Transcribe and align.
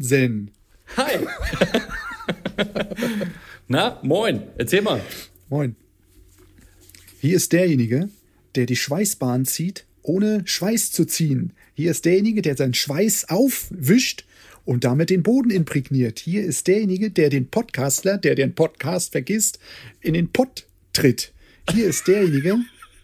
Zen. 0.00 0.50
Hi. 0.96 1.26
Na, 3.68 4.00
moin. 4.02 4.42
Erzähl 4.56 4.82
mal. 4.82 5.00
Moin. 5.48 5.76
Hier 7.20 7.36
ist 7.36 7.52
derjenige, 7.52 8.08
der 8.54 8.66
die 8.66 8.76
Schweißbahn 8.76 9.44
zieht, 9.44 9.86
ohne 10.02 10.42
Schweiß 10.46 10.92
zu 10.92 11.04
ziehen. 11.04 11.52
Hier 11.74 11.90
ist 11.90 12.04
derjenige, 12.04 12.42
der 12.42 12.56
seinen 12.56 12.74
Schweiß 12.74 13.28
aufwischt 13.28 14.24
und 14.64 14.84
damit 14.84 15.10
den 15.10 15.22
Boden 15.22 15.50
imprägniert. 15.50 16.18
Hier 16.18 16.44
ist 16.44 16.66
derjenige, 16.66 17.10
der 17.10 17.30
den 17.30 17.48
Podcastler, 17.48 18.18
der 18.18 18.34
den 18.34 18.54
Podcast 18.54 19.12
vergisst, 19.12 19.58
in 20.00 20.14
den 20.14 20.30
Pott 20.30 20.66
tritt. 20.92 21.32
Hier 21.72 21.86
ist 21.86 22.06
derjenige, 22.08 22.58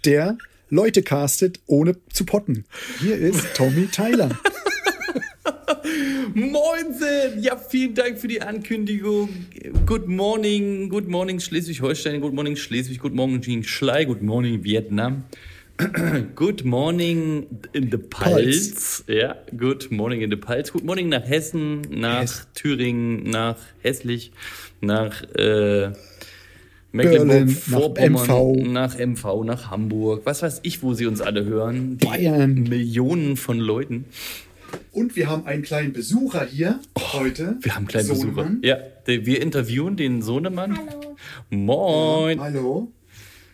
der 0.05 0.39
Leute 0.71 1.03
castet, 1.03 1.61
ohne 1.67 1.97
zu 2.13 2.25
potten. 2.25 2.65
Hier 3.01 3.17
ist 3.17 3.55
Tommy 3.55 3.87
Tyler. 3.87 4.39
Moinsen! 6.33 7.43
Ja, 7.43 7.57
vielen 7.57 7.95
Dank 7.95 8.19
für 8.19 8.29
die 8.29 8.41
Ankündigung. 8.41 9.29
Good 9.85 10.09
morning, 10.09 10.89
good 10.89 11.09
morning 11.09 11.41
Schleswig-Holstein, 11.41 12.21
good 12.21 12.33
morning 12.33 12.57
Schleswig, 12.57 12.99
good 13.01 13.15
morning 13.15 13.63
Schlei, 13.63 14.05
good 14.05 14.23
morning 14.23 14.63
Vietnam. 14.65 15.25
Good 16.37 16.65
morning 16.65 17.49
in 17.73 17.91
the 17.91 17.99
Pulse. 17.99 19.03
Ja, 19.09 19.35
good 19.57 19.91
morning 19.91 20.23
in 20.23 20.31
the 20.31 20.37
Pulse. 20.37 20.71
Good 20.71 20.85
morning 20.85 21.09
nach 21.09 21.27
Hessen, 21.27 21.81
nach 21.91 22.23
Hessen. 22.23 22.47
Thüringen, 22.55 23.25
nach 23.25 23.57
Hässlich, 23.83 24.31
nach 24.81 25.25
äh, 25.35 25.91
Mecklenburg-Vorpommern, 26.93 28.73
nach 28.73 28.97
MV. 28.97 29.25
nach 29.27 29.35
MV, 29.35 29.45
nach 29.45 29.71
Hamburg. 29.73 30.23
Was 30.25 30.43
weiß 30.43 30.61
ich, 30.63 30.85
wo 30.85 30.95
sie 30.95 31.07
uns 31.07 31.21
alle 31.21 31.45
hören. 31.45 31.99
Die 31.99 32.07
Bayern. 32.07 32.55
Millionen 32.55 33.37
von 33.37 33.59
Leuten. 33.59 34.05
Und 34.93 35.17
wir 35.17 35.29
haben 35.29 35.47
einen 35.47 35.63
kleinen 35.63 35.93
Besucher 35.93 36.45
hier 36.45 36.81
heute. 37.13 37.57
Wir 37.61 37.73
haben 37.75 37.81
einen 37.83 37.89
kleinen 37.89 38.09
Besucher. 38.09 38.21
Sohnemann. 38.27 38.61
Ja, 38.63 38.77
der- 39.07 39.27
wir 39.27 39.43
interviewen 39.43 39.97
den 39.97 40.23
Sohnemann. 40.23 40.77
Hallo. 40.77 41.17
Moin. 41.51 42.41
Hallo. 42.41 42.93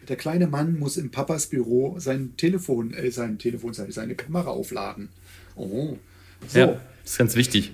Der 0.08 0.16
kleine 0.16 0.46
Mann 0.48 0.78
muss 0.78 0.96
im 0.96 1.10
Papas 1.10 1.46
Büro 1.46 1.96
sein 1.98 2.34
Telefon, 2.36 2.92
äh, 2.94 3.10
sein 3.10 3.38
Telefon, 3.38 3.72
seine 3.74 4.14
Kamera 4.14 4.50
aufladen. 4.50 5.08
Oh. 5.56 5.96
So. 6.48 6.58
Ja, 6.58 6.66
das 7.02 7.12
ist 7.12 7.18
ganz 7.18 7.36
wichtig. 7.36 7.72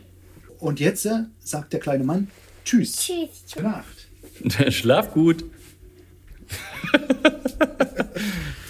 Und 0.59 0.81
jetzt 0.81 1.07
äh, 1.07 1.25
sagt 1.39 1.73
der 1.73 1.81
kleine 1.81 2.05
Mann 2.05 2.29
Tschüss. 2.65 2.97
Tschüss. 2.97 3.45
Gute 3.55 3.63
Nacht. 3.65 4.73
Schlaf 4.73 5.13
gut. 5.13 5.45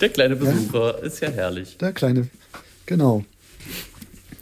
Der 0.00 0.08
kleine 0.10 0.36
Besucher 0.36 1.02
ist 1.02 1.20
ja 1.20 1.30
herrlich. 1.30 1.76
Der 1.78 1.92
kleine. 1.92 2.28
Genau. 2.84 3.24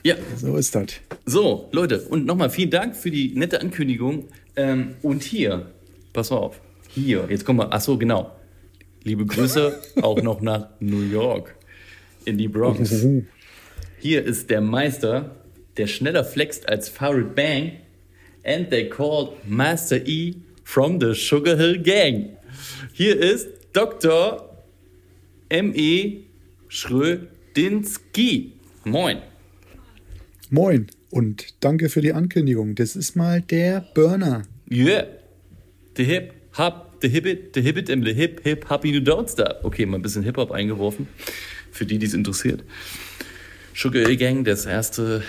Ja, 0.04 0.16
So 0.36 0.56
ist 0.56 0.74
das. 0.74 0.86
so, 1.24 1.68
Leute, 1.72 2.02
und 2.02 2.26
nochmal 2.26 2.50
vielen 2.50 2.70
Dank 2.70 2.94
für 2.94 3.10
die 3.10 3.34
nette 3.34 3.60
Ankündigung. 3.60 4.28
Ähm, 4.54 4.96
und 5.02 5.22
hier, 5.22 5.70
pass 6.12 6.30
mal 6.30 6.36
auf, 6.36 6.60
hier, 6.90 7.26
jetzt 7.30 7.44
kommen 7.44 7.60
wir, 7.60 7.72
ach 7.72 7.80
so, 7.80 7.96
genau. 7.96 8.30
Liebe 9.02 9.24
Grüße 9.24 9.80
auch 10.02 10.20
noch 10.22 10.40
nach 10.42 10.68
New 10.80 11.00
York, 11.02 11.54
in 12.26 12.36
die 12.38 12.48
Bronx. 12.48 13.06
Hier 13.98 14.22
ist 14.24 14.50
der 14.50 14.60
Meister, 14.60 15.36
der 15.78 15.86
schneller 15.86 16.24
flext 16.24 16.68
als 16.68 16.88
Farid 16.88 17.34
Bang. 17.34 17.72
And 18.44 18.68
they 18.68 18.90
called 18.90 19.30
Master 19.48 20.06
E 20.06 20.34
from 20.64 21.00
the 21.00 21.14
Sugar 21.14 21.56
Hill 21.56 21.80
Gang. 21.82 22.36
Hier 22.92 23.18
ist 23.18 23.48
Dr. 23.72 24.50
M.E. 25.48 26.24
Schrödinski. 26.68 28.52
Moin. 28.84 29.18
Moin 30.54 30.86
und 31.10 31.64
danke 31.64 31.88
für 31.88 32.00
die 32.00 32.12
Ankündigung. 32.12 32.76
Das 32.76 32.94
ist 32.94 33.16
mal 33.16 33.40
der 33.40 33.80
Burner. 33.92 34.42
Yeah. 34.70 35.08
The 35.96 36.04
hip, 36.04 36.32
hop, 36.56 36.98
the 37.02 37.08
hibbit, 37.08 37.56
the 37.56 37.60
hibbit, 37.60 37.88
im 37.88 38.04
the 38.04 38.14
hip, 38.14 38.40
hip, 38.44 38.70
happy 38.70 38.92
new 38.92 39.00
don't 39.00 39.28
stop. 39.28 39.64
Okay, 39.64 39.84
mal 39.84 39.96
ein 39.96 40.02
bisschen 40.02 40.22
Hip-Hop 40.22 40.52
eingeworfen. 40.52 41.08
Für 41.72 41.84
die, 41.86 41.98
die 41.98 42.06
es 42.06 42.14
interessiert. 42.14 42.62
Sugar 43.74 44.06
Hill 44.06 44.16
Gang, 44.16 44.44
das 44.44 44.64
erste, 44.64 45.24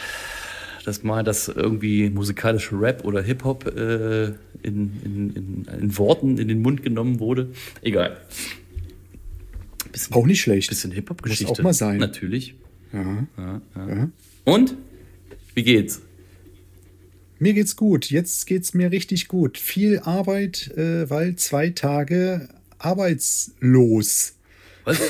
das 0.86 1.02
Mal, 1.02 1.24
das 1.24 1.48
irgendwie 1.48 2.12
musikalische 2.12 2.80
Rap 2.80 3.04
oder 3.04 3.24
Hip-Hop 3.24 3.66
äh, 3.66 4.26
in, 4.26 4.36
in, 4.62 5.34
in, 5.36 5.68
in 5.82 5.98
Worten 5.98 6.38
in 6.38 6.50
den 6.50 6.62
Mund 6.62 6.84
genommen 6.84 7.20
wurde. 7.20 7.50
Egal. 7.82 8.18
Bisschen, 9.92 10.14
Auch 10.14 10.28
nicht 10.28 10.42
schlecht. 10.42 10.70
bisschen 10.70 10.92
Hip-Hop-Geschichte. 10.92 11.48
Muss 11.48 11.60
auch 11.60 11.64
mal 11.64 11.74
sein. 11.74 11.98
Natürlich. 11.98 12.54
Ja. 12.94 13.28
Ja, 13.40 13.62
ja. 13.76 13.90
Ja. 13.90 14.10
Und? 14.44 14.76
Wie 15.56 15.64
geht's? 15.64 16.02
Mir 17.40 17.54
geht's 17.54 17.76
gut. 17.76 18.10
Jetzt 18.10 18.46
geht's 18.46 18.74
mir 18.74 18.92
richtig 18.92 19.28
gut. 19.28 19.58
Viel 19.58 20.00
Arbeit, 20.00 20.72
äh, 20.78 21.10
weil 21.10 21.36
zwei 21.38 21.70
Tage 21.70 22.50
arbeitslos. 22.78 24.36
Was? 24.84 25.00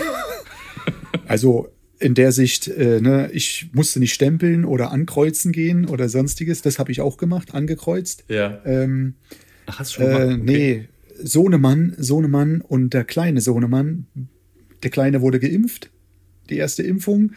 Also 1.28 1.69
in 1.97 2.13
der 2.13 2.31
Sicht, 2.31 2.67
äh, 2.67 3.01
ne, 3.01 3.31
ich 3.33 3.69
musste 3.73 4.00
nicht 4.00 4.13
stempeln 4.13 4.63
oder 4.63 4.91
ankreuzen 4.91 5.51
gehen 5.51 5.88
oder 5.88 6.07
sonstiges. 6.07 6.62
Das 6.62 6.77
habe 6.77 6.91
ich 6.91 7.01
auch 7.01 7.17
gemacht, 7.17 7.56
angekreuzt. 7.56 8.25
Ja. 8.27 8.62
Ähm, 8.63 9.16
Ach, 9.66 9.79
hast 9.79 9.95
du 9.95 10.01
schon 10.01 10.06
äh, 10.06 10.13
mal? 10.13 10.33
Okay. 10.33 10.41
Nee, 10.44 10.88
Sohnemann, 11.17 11.95
Sohnemann 11.97 12.62
und 12.62 12.94
der 12.94 13.06
kleine 13.06 13.41
Sohnemann. 13.41 14.06
Der 14.83 14.91
kleine 14.91 15.22
wurde 15.22 15.39
geimpft, 15.39 15.89
die 16.51 16.57
erste 16.57 16.83
Impfung. 16.83 17.31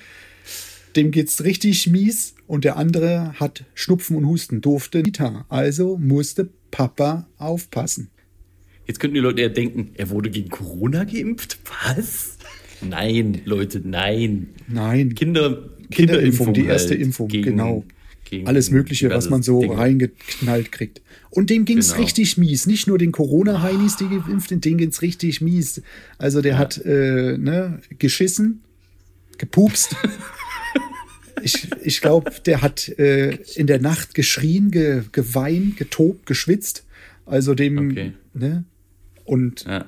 Dem 0.97 1.13
geht's 1.13 1.45
richtig 1.45 1.87
mies 1.87 2.35
und 2.49 2.65
der 2.65 2.77
andere 2.77 3.35
hat 3.39 3.65
Schnupfen 3.75 4.17
und 4.17 4.27
Husten, 4.27 4.61
durfte 4.61 5.03
Kita. 5.05 5.47
Also 5.49 5.97
musste 5.99 6.49
Papa 6.73 7.29
aufpassen. 7.39 8.11
Jetzt 8.87 8.99
könnten 9.01 9.15
die 9.15 9.21
Leute 9.21 9.43
ja 9.43 9.49
denken, 9.49 9.91
er 9.95 10.11
wurde 10.11 10.31
gegen 10.31 10.49
Corona 10.49 11.05
geimpft? 11.05 11.59
Was? 11.87 12.39
Nein, 12.81 13.43
Leute, 13.45 13.81
nein. 13.85 14.49
Nein, 14.67 15.15
Kinder, 15.15 15.69
Kinderimpfung, 15.91 16.55
die 16.55 16.63
halt 16.63 16.71
erste 16.71 16.95
Impfung, 16.95 17.29
gegen- 17.29 17.45
genau. 17.51 17.85
gegen 18.25 18.47
Alles 18.47 18.71
Mögliche, 18.71 19.11
was 19.11 19.29
man 19.31 19.43
so 19.43 19.61
Dinge. 19.61 19.77
reingeknallt 19.77 20.73
kriegt. 20.73 21.03
Und 21.31 21.51
dem 21.51 21.65
ging's 21.67 21.89
Genau. 21.93 22.03
richtig 22.03 22.39
mies. 22.39 22.67
Nicht 22.67 22.87
nur 22.87 22.97
den 22.99 23.13
Corona-Heinis, 23.13 23.97
die 23.97 24.09
geimpft 24.09 24.49
sind, 24.49 24.65
dem 24.65 24.79
ging's 24.79 25.03
richtig 25.03 25.41
mies. 25.43 25.83
Also 26.17 26.41
der 26.41 26.57
hat 26.57 26.79
äh, 26.85 27.37
ne, 27.37 27.81
geschissen, 27.99 28.63
gepupst. 29.39 29.97
ich 31.43 31.69
ich 31.83 32.01
glaube, 32.01 32.31
der 32.47 32.63
hat 32.63 32.89
äh, 32.99 33.37
in 33.55 33.67
der 33.67 33.81
Nacht 33.81 34.15
geschrien, 34.15 34.71
ge, 34.71 35.03
geweint, 35.13 35.77
getobt, 35.77 36.27
geschwitzt. 36.27 36.85
Also 37.27 37.55
dem, 37.55 37.91
Okay. 37.91 38.13
ne? 38.35 38.65
Und 39.25 39.65
Ja. 39.65 39.85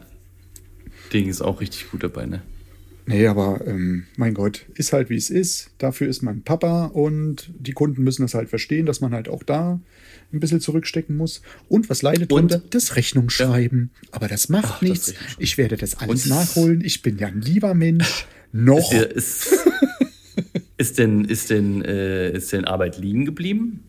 Ding 1.13 1.29
ist 1.29 1.41
auch 1.41 1.61
richtig 1.61 1.91
gut 1.91 2.03
dabei, 2.03 2.27
ne? 2.27 2.43
Nee, 3.07 3.27
aber 3.27 3.67
ähm, 3.67 4.05
mein 4.17 4.35
Gott, 4.35 4.67
ist 4.75 4.93
halt 4.93 5.11
wie 5.11 5.17
es 5.17 5.31
ist. 5.31 5.71
Dafür 5.79 6.07
ist 6.07 6.23
mein 6.23 6.43
Papa 6.43 6.85
und 6.87 7.51
die 7.59 7.73
Kunden 7.73 8.05
müssen 8.05 8.23
das 8.23 8.35
halt 8.35 8.49
verstehen, 8.49 8.87
dass 8.87 9.01
man 9.01 9.13
halt 9.13 9.29
auch 9.29 9.43
da 9.43 9.81
ein 10.33 10.39
bisschen 10.39 10.61
zurückstecken 10.61 11.17
muss. 11.17 11.43
Und 11.69 11.91
was 11.91 12.03
leidet 12.03 12.31
Und- 12.33 12.53
drunter? 12.53 12.63
Das 12.71 12.95
Rechnungsschreiben. 12.95 13.91
Aber 14.13 14.29
das 14.29 14.49
macht 14.49 14.67
Ach, 14.69 14.81
das 14.81 14.83
nichts. 14.89 15.09
Rechnungsschreiben. 15.09 15.43
ich 15.45 15.59
werde 15.59 15.77
das 15.79 15.97
alles 15.99 16.25
Und- 16.25 16.31
nachholen. 16.31 16.81
Ich 16.85 17.03
bin 17.03 17.19
ja 17.19 17.27
ein 17.29 17.41
lieber 17.41 17.75
Mensch. 17.75 18.27
Noch. 18.53 18.93
Ist, 18.93 19.49
ist, 20.81 20.99
denn, 20.99 21.27
ist 21.27 21.51
denn, 21.51 21.85
äh, 21.85 22.33
ist 22.33 22.53
denn 22.53 22.65
Arbeit 22.65 22.97
liegen 22.97 23.27
geblieben? 23.27 23.85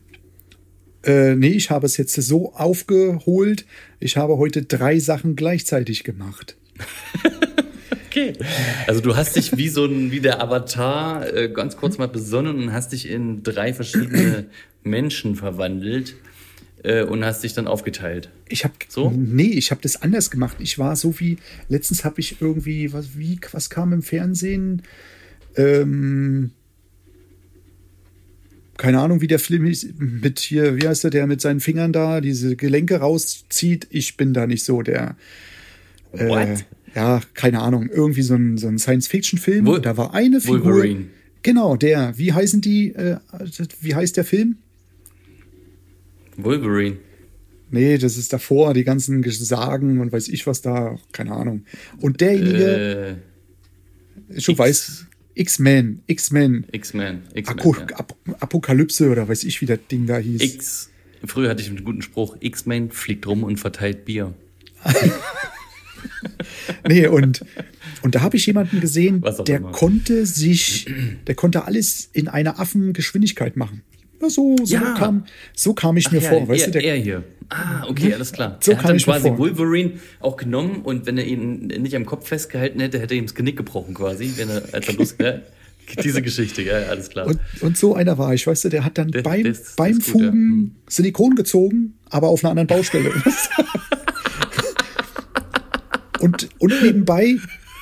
Äh, 1.03 1.35
nee, 1.35 1.47
ich 1.47 1.71
habe 1.71 1.85
es 1.85 1.95
jetzt 1.95 2.13
so 2.13 2.53
aufgeholt. 2.53 3.65
Ich 3.99 4.17
habe 4.17 4.37
heute 4.37 4.63
drei 4.63 4.99
Sachen 4.99 5.35
gleichzeitig 5.35 6.03
gemacht. 6.03 6.57
Okay. 8.11 8.33
Also 8.87 8.99
du 8.99 9.15
hast 9.15 9.37
dich 9.37 9.55
wie 9.55 9.69
so 9.69 9.85
ein, 9.85 10.11
wie 10.11 10.19
der 10.19 10.41
Avatar 10.43 11.33
äh, 11.33 11.47
ganz 11.47 11.77
kurz 11.77 11.97
mal 11.97 12.09
besonnen 12.09 12.57
und 12.57 12.73
hast 12.73 12.91
dich 12.91 13.09
in 13.09 13.41
drei 13.41 13.73
verschiedene 13.73 14.47
Menschen 14.83 15.37
verwandelt 15.37 16.15
äh, 16.83 17.03
und 17.03 17.23
hast 17.23 17.41
dich 17.41 17.53
dann 17.53 17.67
aufgeteilt. 17.67 18.29
Ich 18.49 18.65
habe 18.65 18.73
So? 18.89 19.13
nee, 19.15 19.51
ich 19.51 19.71
habe 19.71 19.79
das 19.81 20.01
anders 20.01 20.29
gemacht. 20.29 20.57
Ich 20.59 20.77
war 20.77 20.97
so 20.97 21.21
wie 21.21 21.37
letztens 21.69 22.03
habe 22.03 22.19
ich 22.19 22.41
irgendwie 22.41 22.91
was 22.91 23.17
wie 23.17 23.39
was 23.53 23.69
kam 23.69 23.93
im 23.93 24.01
Fernsehen 24.01 24.81
ähm, 25.55 26.51
keine 28.81 28.99
Ahnung, 28.99 29.21
wie 29.21 29.27
der 29.27 29.37
Film 29.37 29.65
ist, 29.67 29.93
mit 29.99 30.39
hier, 30.39 30.75
wie 30.81 30.87
heißt 30.87 31.03
der, 31.03 31.11
der 31.11 31.27
mit 31.27 31.39
seinen 31.39 31.59
Fingern 31.59 31.93
da 31.93 32.19
diese 32.19 32.55
Gelenke 32.55 32.95
rauszieht. 32.95 33.85
Ich 33.91 34.17
bin 34.17 34.33
da 34.33 34.47
nicht 34.47 34.63
so 34.63 34.81
der 34.81 35.15
äh, 36.13 36.27
What? 36.27 36.65
ja, 36.95 37.21
keine 37.35 37.59
Ahnung, 37.61 37.89
irgendwie 37.93 38.23
so 38.23 38.33
ein, 38.33 38.57
so 38.57 38.67
ein 38.67 38.79
Science-Fiction-Film. 38.79 39.65
Wol- 39.67 39.81
Da 39.81 39.97
war 39.97 40.15
eine 40.15 40.41
Figur. 40.41 40.63
Wolverine. 40.65 41.05
Genau, 41.43 41.75
der. 41.75 42.17
Wie 42.17 42.33
heißen 42.33 42.61
die? 42.61 42.89
Äh, 42.95 43.17
wie 43.81 43.93
heißt 43.93 44.17
der 44.17 44.25
Film? 44.25 44.57
Wolverine. 46.37 46.97
Nee, 47.69 47.97
das 47.99 48.17
ist 48.17 48.33
davor, 48.33 48.73
die 48.73 48.83
ganzen 48.83 49.23
Sagen 49.29 49.99
und 50.01 50.11
weiß 50.11 50.27
ich 50.27 50.45
was 50.47 50.61
da, 50.61 50.97
keine 51.13 51.31
Ahnung. 51.33 51.65
Und 51.99 52.19
derjenige, 52.19 53.17
Äh, 54.29 54.41
schon 54.41 54.53
X- 54.55 54.59
weiß, 54.59 55.05
X-Men, 55.35 56.01
X-Men, 56.07 56.65
X-Men. 56.71 57.23
X-Men. 57.33 57.59
Ako- 57.59 57.75
ja. 57.75 57.97
Ap 57.97 58.15
Apokalypse 58.39 59.09
oder 59.09 59.27
weiß 59.27 59.43
ich, 59.45 59.61
wie 59.61 59.65
das 59.65 59.79
Ding 59.89 60.05
da 60.05 60.17
hieß. 60.17 60.41
X. 60.41 60.89
Früher 61.25 61.49
hatte 61.49 61.61
ich 61.61 61.69
einen 61.69 61.83
guten 61.83 62.01
Spruch: 62.01 62.35
X-Men 62.39 62.91
fliegt 62.91 63.25
rum 63.27 63.43
und 63.43 63.59
verteilt 63.59 64.05
Bier. 64.05 64.33
Nee, 66.87 67.07
und, 67.07 67.45
und 68.01 68.15
da 68.15 68.21
habe 68.21 68.37
ich 68.37 68.45
jemanden 68.45 68.79
gesehen, 68.79 69.23
der 69.47 69.57
immer. 69.57 69.71
konnte 69.71 70.25
sich, 70.25 70.87
der 71.27 71.35
konnte 71.35 71.65
alles 71.65 72.09
in 72.13 72.27
einer 72.27 72.59
Affengeschwindigkeit 72.59 73.55
machen. 73.55 73.81
So, 74.29 74.55
so, 74.63 74.73
Ja. 74.75 74.93
kam, 74.97 75.25
so 75.55 75.73
kam 75.73 75.97
ich 75.97 76.07
Ach 76.07 76.11
mir 76.11 76.21
ja, 76.21 76.29
vor, 76.29 76.47
weißt 76.47 76.67
er, 76.67 76.71
du, 76.71 76.79
der, 76.79 76.83
er 76.83 76.95
hier. 77.01 77.23
Ah, 77.49 77.85
okay, 77.87 78.13
alles 78.13 78.31
klar. 78.31 78.57
So 78.61 78.71
er 78.71 78.77
hat 78.77 78.89
dann 78.89 78.97
quasi. 78.97 79.29
Wolverine 79.37 79.93
auch 80.19 80.37
genommen 80.37 80.81
und 80.83 81.05
wenn 81.05 81.17
er 81.17 81.25
ihn 81.25 81.67
nicht 81.67 81.95
am 81.95 82.05
Kopf 82.05 82.27
festgehalten 82.27 82.79
hätte, 82.79 82.99
hätte 82.99 83.13
er 83.13 83.17
ihm 83.17 83.25
das 83.25 83.35
Genick 83.35 83.57
gebrochen 83.57 83.93
quasi, 83.93 84.31
wenn 84.37 84.49
er, 84.49 84.63
als 84.71 84.87
er 84.87 85.41
diese 86.03 86.21
Geschichte, 86.21 86.61
ja, 86.61 86.73
alles 86.89 87.09
klar. 87.09 87.27
Und, 87.27 87.39
und 87.61 87.75
so 87.77 87.95
einer 87.95 88.17
war 88.17 88.33
ich, 88.33 88.47
weißt 88.47 88.63
du, 88.65 88.69
der 88.69 88.85
hat 88.85 88.97
dann 88.97 89.11
Das- 89.11 89.23
beim, 89.23 89.43
das- 89.43 89.63
das 89.63 89.75
beim 89.75 89.97
ist 89.97 90.11
gut, 90.11 90.21
ja. 90.21 90.27
Fugen 90.27 90.39
Hm. 90.41 90.71
Silikon 90.87 91.35
gezogen, 91.35 91.95
aber 92.09 92.29
auf 92.29 92.43
einer 92.43 92.51
anderen 92.51 92.67
Baustelle. 92.67 93.11
und, 96.21 96.49
und 96.59 96.81
nebenbei 96.83 97.35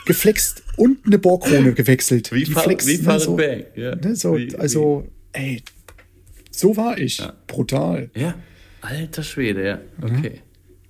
geflext 0.05 0.63
und 0.77 1.05
eine 1.05 1.19
Bohrkrone 1.19 1.73
gewechselt. 1.73 2.31
wie 2.31 2.43
Die 2.45 2.51
flext, 2.53 2.87
wie 2.87 2.97
ne, 2.97 3.19
so, 3.19 3.35
ne, 3.37 4.15
so, 4.15 4.37
Wie- 4.37 4.55
also, 4.55 5.07
ey, 5.33 5.61
so 6.59 6.75
war 6.77 6.97
ich. 6.97 7.21
Brutal. 7.47 8.09
wie- 8.13 8.21
Ja, 8.21 8.35
alter 8.81 9.23
Schwede, 9.23 9.65
ja, 9.65 9.79
okay. 10.01 10.41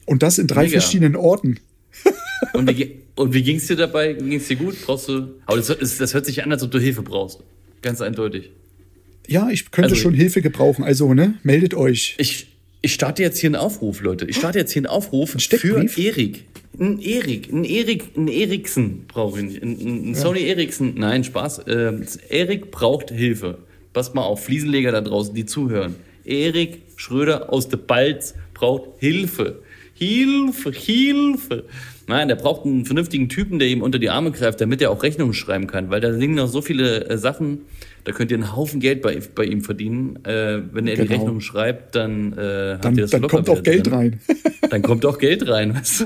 Und 0.06 0.24
das 0.24 0.38
in 0.40 0.48
drei 0.48 0.64
Mega. 0.64 0.80
verschiedenen 0.80 1.16
Orten. 1.16 1.60
Und 2.54 2.76
wie, 2.78 3.00
und 3.16 3.34
wie 3.34 3.44
ging 3.44 3.58
es 3.58 3.68
dir 3.68 3.76
dabei? 3.76 4.14
Ging 4.14 4.34
es 4.34 4.48
dir 4.48 4.56
gut? 4.56 4.76
Brauchst 4.86 5.10
du. 5.10 5.28
Aber 5.46 5.58
das, 5.58 5.70
ist- 5.70 6.00
das 6.00 6.14
hört 6.14 6.26
sich 6.26 6.42
an, 6.44 6.52
als 6.52 6.64
ob 6.64 6.72
du 6.72 6.80
Hilfe 6.80 7.02
brauchst. 7.02 7.40
Ganz 7.82 8.00
eindeutig. 8.02 8.52
Ja, 9.28 9.50
ich 9.50 9.72
könnte 9.72 9.92
Also- 9.92 10.02
schon 10.02 10.14
Hilfe 10.14 10.42
gebrauchen. 10.42 10.84
Also, 10.86 11.14
ne, 11.14 11.34
meldet 11.44 11.74
euch. 11.74 12.16
Ich, 12.18 12.48
ich 12.82 12.94
starte 12.94 13.22
jetzt 13.22 13.38
hier 13.40 13.50
einen 13.50 13.56
Aufruf, 13.58 14.02
Leute. 14.02 14.26
Ich 14.26 14.38
starte 14.38 14.58
jetzt 14.58 14.72
hier 14.72 14.80
einen 14.80 14.86
Aufruf 14.88 15.32
für 15.32 15.40
Steckbrief? 15.40 15.98
Erik. 15.98 16.46
Ein 16.80 17.00
Erik, 17.02 17.52
ein 17.52 17.66
Erik, 17.66 18.16
ein 18.16 18.28
Eriksen 18.30 19.06
brauche 19.08 19.40
ich 19.40 19.46
nicht. 19.46 19.62
Ein, 19.62 19.72
ein, 19.80 20.12
ein 20.12 20.16
Sony 20.16 20.44
Eriksen. 20.48 20.94
Nein, 20.96 21.24
Spaß. 21.26 21.60
Äh, 21.68 21.92
Erik 22.30 22.72
braucht 22.72 23.12
Hilfe. 23.12 23.58
Passt 24.00 24.16
mal 24.16 24.22
auf, 24.22 24.46
Fliesenleger 24.46 24.94
da 24.94 25.02
draußen, 25.02 25.36
die 25.36 25.46
zuhören. 25.46 25.94
Erik 26.24 26.84
Schröder 26.96 27.52
aus 27.52 27.68
der 27.68 27.76
Balz 27.76 28.34
braucht 28.54 28.92
Hilfe. 29.00 29.62
Hilfe, 29.94 30.72
Hilfe. 30.72 31.66
Nein, 32.08 32.30
der 32.30 32.36
braucht 32.36 32.66
einen 32.66 32.86
vernünftigen 32.86 33.28
Typen, 33.28 33.60
der 33.60 33.68
ihm 33.68 33.82
unter 33.82 34.00
die 34.00 34.10
Arme 34.10 34.32
greift, 34.32 34.62
damit 34.62 34.82
er 34.82 34.92
auch 34.92 35.04
Rechnungen 35.04 35.34
schreiben 35.34 35.68
kann. 35.68 35.90
Weil 35.90 36.00
da 36.00 36.08
liegen 36.08 36.36
noch 36.36 36.48
so 36.48 36.62
viele 36.62 37.10
äh, 37.10 37.18
Sachen, 37.18 37.64
da 38.06 38.14
könnt 38.14 38.32
ihr 38.32 38.38
einen 38.38 38.56
Haufen 38.56 38.80
Geld 38.80 39.02
bei, 39.02 39.20
bei 39.36 39.44
ihm 39.44 39.64
verdienen. 39.64 40.24
Äh, 40.24 40.62
wenn 40.72 40.88
er 40.88 40.96
die 40.96 41.02
Genau. 41.02 41.16
Rechnungen 41.16 41.42
schreibt, 41.42 41.96
dann 41.96 42.32
äh, 42.38 42.76
habt 42.76 42.86
Dann, 42.86 42.96
ihr 42.96 43.02
das 43.02 43.12
dann 43.12 43.24
kommt 43.28 43.50
auch 43.50 43.56
wieder 43.60 43.64
Geld 43.64 43.88
drin. 43.88 43.94
rein. 43.94 44.20
Dann 44.70 44.82
kommt 44.84 45.06
auch 45.06 45.18
Geld 45.18 45.46
rein, 45.50 45.76
weißt 45.76 46.00
du? 46.02 46.06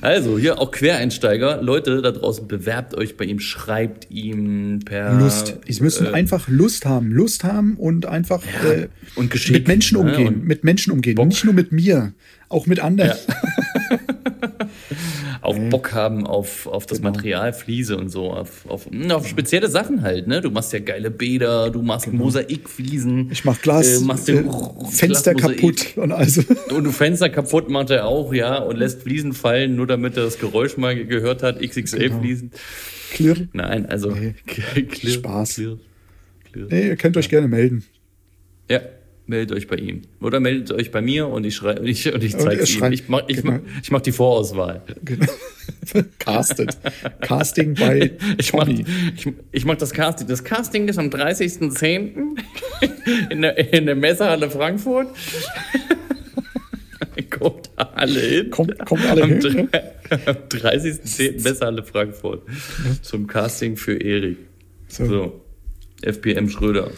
Also, 0.00 0.38
hier 0.38 0.58
auch 0.58 0.70
Quereinsteiger. 0.70 1.62
Leute 1.62 2.02
da 2.02 2.12
draußen, 2.12 2.46
bewerbt 2.46 2.94
euch 2.94 3.16
bei 3.16 3.24
ihm, 3.24 3.40
schreibt 3.40 4.10
ihm 4.10 4.80
per. 4.84 5.18
Lust. 5.18 5.58
Sie 5.66 5.82
müssen 5.82 6.06
äh, 6.06 6.10
einfach 6.10 6.48
Lust 6.48 6.84
haben. 6.86 7.10
Lust 7.10 7.44
haben 7.44 7.76
und 7.76 8.06
einfach 8.06 8.42
äh, 8.64 8.88
und 9.14 9.34
mit 9.50 9.68
Menschen 9.68 9.98
ne? 9.98 10.04
umgehen. 10.04 10.26
Und 10.28 10.44
mit 10.44 10.64
Menschen 10.64 10.92
umgehen. 10.92 11.16
Nicht 11.28 11.44
nur 11.44 11.54
mit 11.54 11.72
mir, 11.72 12.12
auch 12.48 12.66
mit 12.66 12.80
anderen. 12.80 13.16
auch 15.46 15.58
Bock 15.70 15.92
haben 15.92 16.26
auf, 16.26 16.66
auf 16.66 16.86
das 16.86 16.98
Genau. 16.98 17.10
Material, 17.10 17.52
Fliese 17.52 17.96
und 17.96 18.08
so, 18.10 18.30
auf, 18.32 18.66
auf, 18.68 18.86
auf 19.10 19.26
spezielle 19.26 19.68
Sachen 19.68 20.02
halt, 20.02 20.26
ne? 20.26 20.40
Du 20.40 20.50
machst 20.50 20.72
ja 20.72 20.80
geile 20.80 21.10
Bäder, 21.10 21.70
du 21.70 21.82
machst 21.82 22.12
Mosaikfliesen. 22.12 23.16
Genau. 23.16 23.32
Ich 23.32 23.44
mach 23.44 23.60
Glas, 23.60 24.02
äh, 24.02 24.04
machst 24.04 24.28
äh, 24.28 24.34
den 24.42 24.50
Fenster 24.90 25.34
Glasmosaik. 25.34 25.94
kaputt 25.94 25.96
und 25.96 26.12
also. 26.12 26.42
Und 26.74 26.84
du 26.84 26.92
Fenster 26.92 27.28
kaputt 27.30 27.70
macht 27.70 27.90
er 27.90 28.06
auch, 28.06 28.32
ja, 28.34 28.58
und 28.58 28.76
lässt 28.76 29.02
Fliesen 29.02 29.32
fallen, 29.32 29.76
nur 29.76 29.86
damit 29.86 30.16
er 30.16 30.24
das 30.24 30.38
Geräusch 30.38 30.76
mal 30.76 30.94
gehört 31.06 31.42
hat, 31.42 31.60
XXL-Fliesen. 31.60 32.50
Klirr. 33.12 33.48
Nein, 33.52 33.86
also 33.86 34.10
Nee. 34.10 34.34
clear, 34.82 35.12
Spaß. 35.14 35.54
Clear, 35.54 35.76
clear. 36.52 36.66
Nee, 36.70 36.88
ihr 36.88 36.96
könnt 36.96 37.16
euch 37.16 37.28
gerne 37.28 37.48
melden. 37.48 37.84
Ja, 38.70 38.80
meldet 39.26 39.56
euch 39.56 39.66
bei 39.66 39.76
ihm. 39.76 40.02
Oder 40.20 40.40
meldet 40.40 40.72
euch 40.72 40.90
bei 40.90 41.00
mir 41.02 41.28
und 41.28 41.44
ich 41.44 41.56
schreibe 41.56 41.80
und 41.80 41.86
ich, 41.86 42.12
und 42.12 42.22
ich 42.22 42.36
zeige 42.36 42.64
ihm. 42.64 42.92
Ich 42.92 43.08
mach, 43.08 43.22
ich, 43.28 43.42
genau. 43.42 43.58
ich 43.82 43.90
mach 43.90 44.00
die 44.00 44.12
Vorauswahl. 44.12 44.82
Genau. 45.04 45.26
Castet. 46.18 46.78
Casting 47.20 47.74
bei 47.74 48.12
Ich 48.38 48.52
mach, 48.52 48.68
ich, 48.68 48.84
ich 49.52 49.64
mach 49.64 49.76
das 49.76 49.92
Casting. 49.92 50.28
Das 50.28 50.44
Casting 50.44 50.88
ist 50.88 50.98
am 50.98 51.08
30.10. 51.08 52.36
in 53.30 53.42
der, 53.42 53.72
in 53.72 53.86
der 53.86 53.96
Messehalle 53.96 54.50
Frankfurt. 54.50 55.08
Kommt 57.30 57.70
alle 57.76 58.20
hin. 58.20 58.50
Kommt, 58.50 58.78
kommt 58.86 59.04
alle 59.06 59.22
am, 59.22 59.40
hin. 59.40 59.68
ne? 59.72 59.92
am 60.26 60.36
30.10. 60.48 61.42
Messehalle 61.42 61.82
Frankfurt. 61.82 62.42
Zum 63.02 63.26
Casting 63.26 63.76
für 63.76 64.00
Erik. 64.00 64.38
So, 64.88 65.06
So. 65.06 65.40
FPM 66.02 66.48
Schröder. 66.48 66.90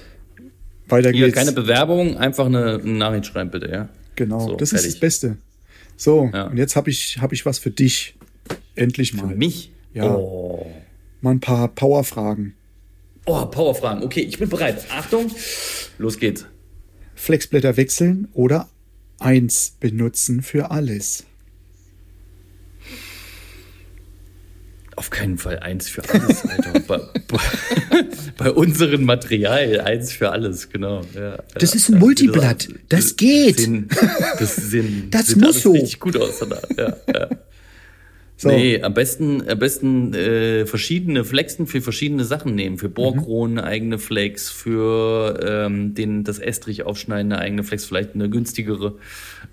Weiter 0.90 1.11
Hier 1.11 1.26
geht's. 1.26 1.37
keine 1.38 1.52
Bewerbung, 1.52 2.17
einfach 2.17 2.46
eine, 2.46 2.81
eine 2.82 2.93
Nachricht 2.93 3.26
schreiben 3.26 3.50
bitte, 3.50 3.70
ja? 3.70 3.88
genau, 4.17 4.40
So, 4.40 4.56
das 4.56 4.73
ist 4.73 4.81
fertig. 4.81 4.93
das 4.94 5.00
Beste. 5.00 5.37
So, 5.96 6.31
Ja. 6.32 6.44
und 6.49 6.56
jetzt 6.58 6.76
habe 6.76 6.90
ich, 6.90 7.19
hab 7.20 7.32
ich 7.32 7.44
was 7.46 7.58
für 7.58 7.70
dich. 7.70 8.14
Endlich 8.75 9.14
mal. 9.14 9.35
Mich? 9.35 9.73
Ja. 9.93 10.05
Oh. 10.14 10.67
Mal 11.20 11.32
ein 11.32 11.40
paar 11.40 11.69
Powerfragen. 11.69 12.55
Oh, 13.26 13.44
Powerfragen. 13.46 14.02
Okay, 14.05 14.20
ich 14.20 14.38
bin 14.38 14.49
bereit. 14.49 14.87
Achtung, 14.90 15.31
los 15.99 16.19
geht's. 16.19 16.46
Flexblätter 17.14 17.76
wechseln 17.76 18.29
oder 18.32 18.69
eins 19.19 19.76
benutzen 19.80 20.42
für 20.42 20.71
alles. 20.71 21.25
Auf 24.99 25.11
keinen 25.11 25.38
Fall 25.38 25.61
eins 25.61 25.88
für 25.88 26.02
alles, 26.09 26.45
Alter. 26.45 26.81
bei, 26.81 26.99
bei, 27.28 27.38
bei 28.37 28.50
unserem 28.50 29.05
Material 29.05 29.81
eins 29.83 30.11
für 30.11 30.31
alles, 30.31 30.71
genau. 30.71 31.02
Ja, 31.14 31.38
Das 31.55 31.71
ja, 31.71 31.76
ist 31.76 31.88
ein. 31.90 31.99
Multiblatt. 32.00 32.69
Das 32.88 33.14
geht. 33.14 33.61
Sehen, 33.61 33.88
das 34.40 34.57
sehen, 34.57 35.07
Das 35.12 35.28
sieht 35.28 35.37
muss 35.37 35.47
alles 35.50 35.62
so. 35.62 35.71
richtig 35.71 36.00
gut 36.00 36.17
aus. 36.17 36.40
Ja, 36.76 36.97
ja. 37.14 37.28
So, 38.40 38.50
Nee, 38.50 38.80
am 38.83 38.95
besten, 38.95 39.49
am 39.49 39.59
besten 39.59 40.14
äh, 40.14 40.64
verschiedene 40.64 41.25
Flexen 41.25 41.66
für 41.66 41.80
verschiedene 41.80 42.23
Sachen 42.23 42.54
nehmen. 42.54 42.78
Für 42.78 42.88
Bohrkronen 42.88 43.59
eine 43.59 43.66
eigene 43.66 43.99
Flex, 43.99 44.49
für 44.49 45.40
ähm, 45.45 45.95
den, 45.95 46.23
das 46.23 46.38
Estrich 46.38 46.85
aufschneiden 46.85 47.33
eine 47.33 47.42
eigene 47.42 47.64
Flex, 47.64 47.85
vielleicht 47.85 48.14
eine 48.14 48.30
günstigere. 48.30 48.95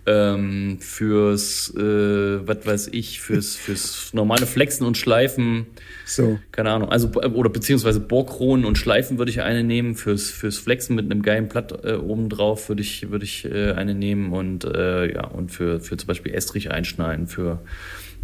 Ähm, 0.05 0.77
fürs, 0.81 1.73
äh, 1.75 2.47
was 2.47 2.63
weiß 2.63 2.89
ich, 2.91 3.21
fürs, 3.21 3.55
fürs 3.55 4.13
normale 4.13 4.45
Flexen 4.45 4.85
und 4.85 4.99
Schleifen. 4.99 5.65
so. 6.05 6.37
Keine 6.51 6.69
Ahnung, 6.69 6.89
also 6.89 7.09
oder 7.09 7.49
beziehungsweise 7.49 7.99
Bohrkronen 7.99 8.65
und 8.65 8.77
Schleifen 8.77 9.17
würde 9.17 9.31
ich 9.31 9.41
eine 9.41 9.63
nehmen. 9.63 9.95
Fürs, 9.95 10.29
fürs 10.29 10.59
Flexen 10.59 10.95
mit 10.95 11.05
einem 11.05 11.23
geilen 11.23 11.47
Blatt 11.47 11.83
äh, 11.83 11.93
oben 11.93 12.29
drauf 12.29 12.69
würde 12.69 12.83
ich, 12.83 13.09
würde 13.09 13.25
ich 13.25 13.45
äh, 13.45 13.71
eine 13.71 13.95
nehmen 13.95 14.31
und 14.31 14.63
äh, 14.63 15.11
ja, 15.11 15.25
und 15.25 15.51
für, 15.51 15.79
für 15.79 15.97
zum 15.97 16.05
Beispiel 16.05 16.35
Estrich 16.35 16.69
einschneiden, 16.69 17.25
für 17.25 17.61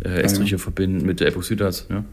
äh, 0.03 0.21
Estriche 0.21 0.59
verbinden 0.59 1.05
mit 1.05 1.21
Epoxidharz, 1.21 1.85
ja, 1.89 2.03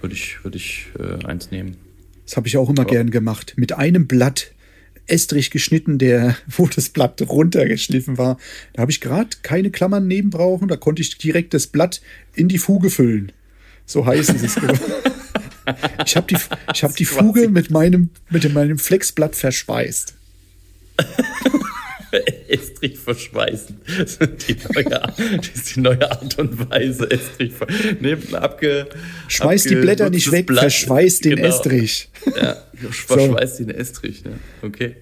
würde 0.00 0.14
ich, 0.14 0.42
würde 0.44 0.56
ich 0.56 0.86
äh, 0.98 1.24
eins 1.24 1.50
nehmen. 1.50 1.76
Das 2.24 2.36
habe 2.36 2.46
ich 2.46 2.56
auch 2.56 2.68
immer 2.68 2.84
gern 2.84 3.10
gemacht. 3.10 3.54
Mit 3.56 3.72
einem 3.72 4.06
Blatt 4.06 4.52
Estrich 5.06 5.50
geschnitten, 5.50 5.98
der, 5.98 6.36
wo 6.46 6.66
das 6.66 6.90
Blatt 6.90 7.20
runtergeschliffen 7.22 8.18
war. 8.18 8.38
Da 8.74 8.82
habe 8.82 8.90
ich 8.90 9.00
gerade 9.00 9.30
keine 9.42 9.70
Klammern 9.70 10.06
neben 10.06 10.30
brauchen. 10.30 10.68
Da 10.68 10.76
konnte 10.76 11.02
ich 11.02 11.16
direkt 11.18 11.54
das 11.54 11.66
Blatt 11.66 12.00
in 12.34 12.48
die 12.48 12.58
Fuge 12.58 12.90
füllen. 12.90 13.32
So 13.86 14.04
heißt 14.04 14.34
es. 14.34 14.56
ich 16.04 16.16
habe 16.16 16.26
die, 16.26 16.36
ich 16.74 16.84
hab 16.84 16.94
die 16.96 17.06
Fuge 17.06 17.48
mit 17.48 17.70
meinem, 17.70 18.10
mit 18.28 18.52
meinem 18.52 18.78
Flexblatt 18.78 19.34
verschweißt. 19.34 20.14
Estrich 22.82 22.98
verschweißen. 22.98 23.80
Das 23.98 24.16
ist 24.16 24.48
die 24.48 24.56
neue, 24.74 24.84
das 24.84 25.48
ist 25.54 25.76
die 25.76 25.80
neue 25.80 26.10
Art 26.10 26.38
und 26.38 26.70
Weise. 26.70 27.10
Estrich 27.10 27.52
Nehmt 28.00 28.34
abge, 28.34 28.88
Schmeiß 29.28 29.64
die 29.64 29.74
Blätter 29.76 30.10
nicht 30.10 30.30
weg, 30.30 30.46
Blatt. 30.46 30.60
verschweiß 30.60 31.20
den 31.20 31.36
Genau. 31.36 31.48
Estrich. 31.48 32.08
Ja, 32.36 32.56
verschweißt 32.90 33.60
den 33.60 33.70
Estrich. 33.70 34.24
Ne? 34.24 34.32
Okay. 34.62 34.96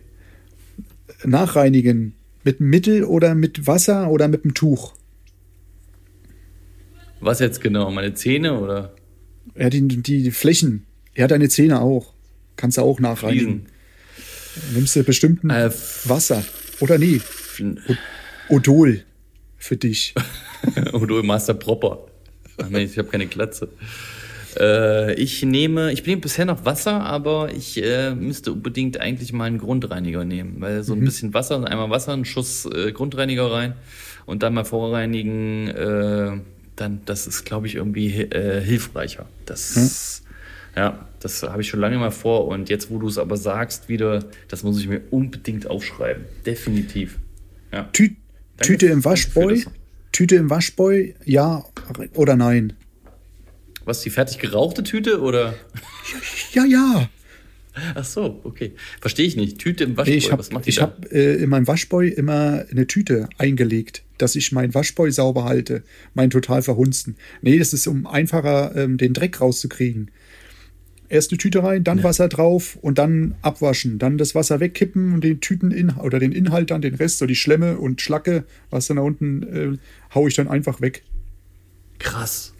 Nachreinigen. 1.25 2.14
Mit 2.45 2.61
Mittel 2.61 3.02
oder 3.04 3.35
mit 3.35 3.66
Wasser 3.66 4.09
oder 4.11 4.28
mit 4.28 4.45
einem 4.45 4.54
Tuch. 4.54 4.95
Was 7.21 7.40
jetzt 7.40 7.61
genau? 7.61 7.90
Meine 7.90 8.14
Zähne 8.14 8.61
oder 8.61 8.95
Ja, 9.56 9.68
die, 9.71 9.83
die 9.88 10.30
Flächen. 10.30 10.87
Ja, 11.16 11.26
deine 11.26 11.49
Zähne 11.49 11.80
auch. 11.80 12.12
Kannst 12.56 12.76
du 12.78 12.83
auch 12.83 13.00
nachreinigen. 13.00 13.66
Fliesen? 13.66 14.75
Nimmst 14.75 14.97
du 14.97 15.02
bestimmten 15.02 15.50
Äh, 15.50 15.71
Wasser. 16.04 16.45
Oder 16.80 16.99
nie. 16.99 17.21
Odol 18.49 19.03
für 19.57 19.77
dich. 19.77 20.15
Oder 20.93 21.23
Master 21.23 21.55
Proper. 21.55 22.07
Ach 22.59 22.69
nee, 22.69 22.85
ich 22.85 22.99
habe 22.99 23.09
keine 23.09 23.27
Glatze. 23.27 23.69
Äh, 24.59 25.15
ich 25.15 25.43
nehme, 25.43 25.93
ich 25.93 26.05
nehme 26.07 26.21
bisher 26.21 26.45
noch 26.45 26.65
Wasser, 26.65 27.03
aber 27.03 27.53
ich 27.55 27.83
äh, 27.83 28.15
müsste 28.15 28.53
unbedingt 28.53 28.99
eigentlich 28.99 29.33
mal 29.33 29.45
einen 29.45 29.59
Grundreiniger 29.59 30.25
nehmen, 30.25 30.57
weil 30.61 30.83
so 30.83 30.95
ein 30.95 31.01
bisschen 31.01 31.35
Wasser, 31.35 31.67
einmal 31.67 31.91
Wasser, 31.91 32.13
einen 32.13 32.25
Schuss 32.25 32.67
äh, 32.67 32.93
Grundreiniger 32.93 33.51
rein 33.51 33.75
und 34.25 34.43
dann 34.43 34.55
mal 34.55 34.65
vorreinigen, 34.65 35.69
äh, 35.69 36.41
dann 36.77 37.01
das 37.05 37.27
ist, 37.27 37.45
glaube 37.45 37.67
ich, 37.67 37.75
irgendwie 37.75 38.23
äh, 38.23 38.61
hilfreicher. 38.63 39.27
Das, 39.45 40.23
ja, 40.75 41.07
das 41.21 41.43
habe 41.43 41.63
ich 41.63 41.69
schon 41.69 41.81
lange 41.81 41.99
mal 41.99 42.11
vor 42.11 42.47
und 42.49 42.69
jetzt, 42.69 42.91
wo 42.91 42.99
du 42.99 43.09
es 43.09 43.19
aber 43.19 43.37
sagst, 43.37 43.89
wieder, 43.89 44.25
das 44.49 44.63
muss 44.63 44.81
ich 44.81 44.89
mir 44.89 45.03
unbedingt 45.11 45.69
aufschreiben, 45.69 46.25
definitiv. 46.45 47.19
Ja. 47.73 47.85
Tü 47.92 48.11
Tüte 48.61 48.87
im 48.87 48.92
danke 48.92 49.04
Waschboy? 49.04 49.64
Tüte 50.12 50.37
im 50.37 50.49
Waschboy, 50.49 51.14
ja 51.25 51.64
oder 52.14 52.37
nein? 52.37 52.73
Was 53.85 54.00
die 54.00 54.11
fertig 54.11 54.38
gerauchte 54.38 54.82
Tüte 54.82 55.20
oder? 55.20 55.54
Ja, 56.52 56.64
ja. 56.64 57.08
Ach 57.94 58.04
so, 58.04 58.40
okay, 58.44 58.73
verstehe 59.00 59.26
ich 59.26 59.37
nicht. 59.37 59.58
Tüte 59.58 59.85
im 59.85 59.96
Waschboy, 59.96 60.12
Nee, 60.12 60.18
ich 60.18 60.32
habe 60.32 60.40
was 60.40 60.50
macht 60.50 60.64
die 60.64 60.70
ich 60.70 60.76
da? 60.76 60.82
hab, 60.82 61.12
äh, 61.12 61.35
in 61.35 61.50
meinem 61.50 61.66
Waschboy 61.66 62.08
immer 62.08 62.64
eine 62.70 62.87
Tüte 62.87 63.28
eingelegt, 63.37 64.02
dass 64.16 64.35
ich 64.35 64.50
meinen 64.52 64.75
Waschboy 64.75 65.12
sauber 65.12 65.44
halte. 65.44 65.82
Mein 66.14 66.30
total 66.30 66.62
verhunzen. 66.62 67.16
Nee, 67.42 67.58
das 67.58 67.75
ist, 67.75 67.87
um 67.87 68.06
einfacher 68.06 68.75
ähm, 68.75 68.96
den 68.96 69.12
Dreck 69.12 69.40
rauszukriegen. 69.40 70.11
Erst 71.09 71.31
eine 71.31 71.39
Tüte 71.39 71.63
rein, 71.63 71.85
dann 71.85 72.03
Wasser 72.03 72.29
drauf 72.29 72.79
und 72.83 72.99
dann 72.99 73.35
abwaschen. 73.43 73.99
Dann 73.99 74.19
das 74.19 74.35
Wasser 74.35 74.61
wegkippen 74.61 75.15
und 75.15 75.23
den 75.25 75.41
Tüten 75.41 75.91
oder 76.03 76.19
den 76.19 76.33
Inhalt 76.33 76.71
dann, 76.71 76.81
den 76.83 76.95
Rest, 76.95 77.19
so 77.19 77.27
die 77.27 77.37
Schlemme 77.37 77.79
und 77.79 78.01
Schlacke, 78.01 78.45
was 78.71 78.87
dann 78.89 78.97
da 78.97 79.03
unten, 79.03 79.43
äh, 79.43 79.79
hau 80.15 80.27
ich 80.27 80.35
dann 80.35 80.49
einfach 80.49 80.81
weg. 80.81 81.03
Krass. 81.99 82.53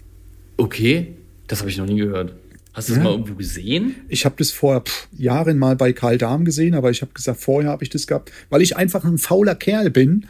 Okay, 0.57 1.09
das 1.47 1.61
habe 1.61 1.71
ich 1.71 1.77
noch 1.77 1.87
nie 1.87 1.97
gehört. 1.97 2.35
Hast 2.73 2.89
du 2.89 2.93
das 2.95 2.99
Ja. 2.99 3.05
mal 3.05 3.11
irgendwo 3.13 3.35
gesehen? 3.35 3.95
Ich 4.09 4.25
habe 4.25 4.35
das 4.39 4.51
vor 4.53 4.83
pff, 4.83 5.09
Jahren 5.17 5.59
mal 5.59 5.77
bei 5.77 5.93
Karl 5.93 6.19
Dahm 6.19 6.45
gesehen, 6.45 6.75
aber 6.75 6.91
ich 6.91 7.03
habe 7.03 7.13
gesagt, 7.15 7.41
vorher 7.41 7.71
habe 7.71 7.83
ich 7.85 7.91
das 7.91 8.07
gehabt, 8.07 8.33
weil 8.51 8.61
ich 8.63 8.77
einfach 8.77 9.05
ein 9.05 9.19
fauler 9.19 9.55
Kerl 9.55 9.91
bin. 9.91 10.27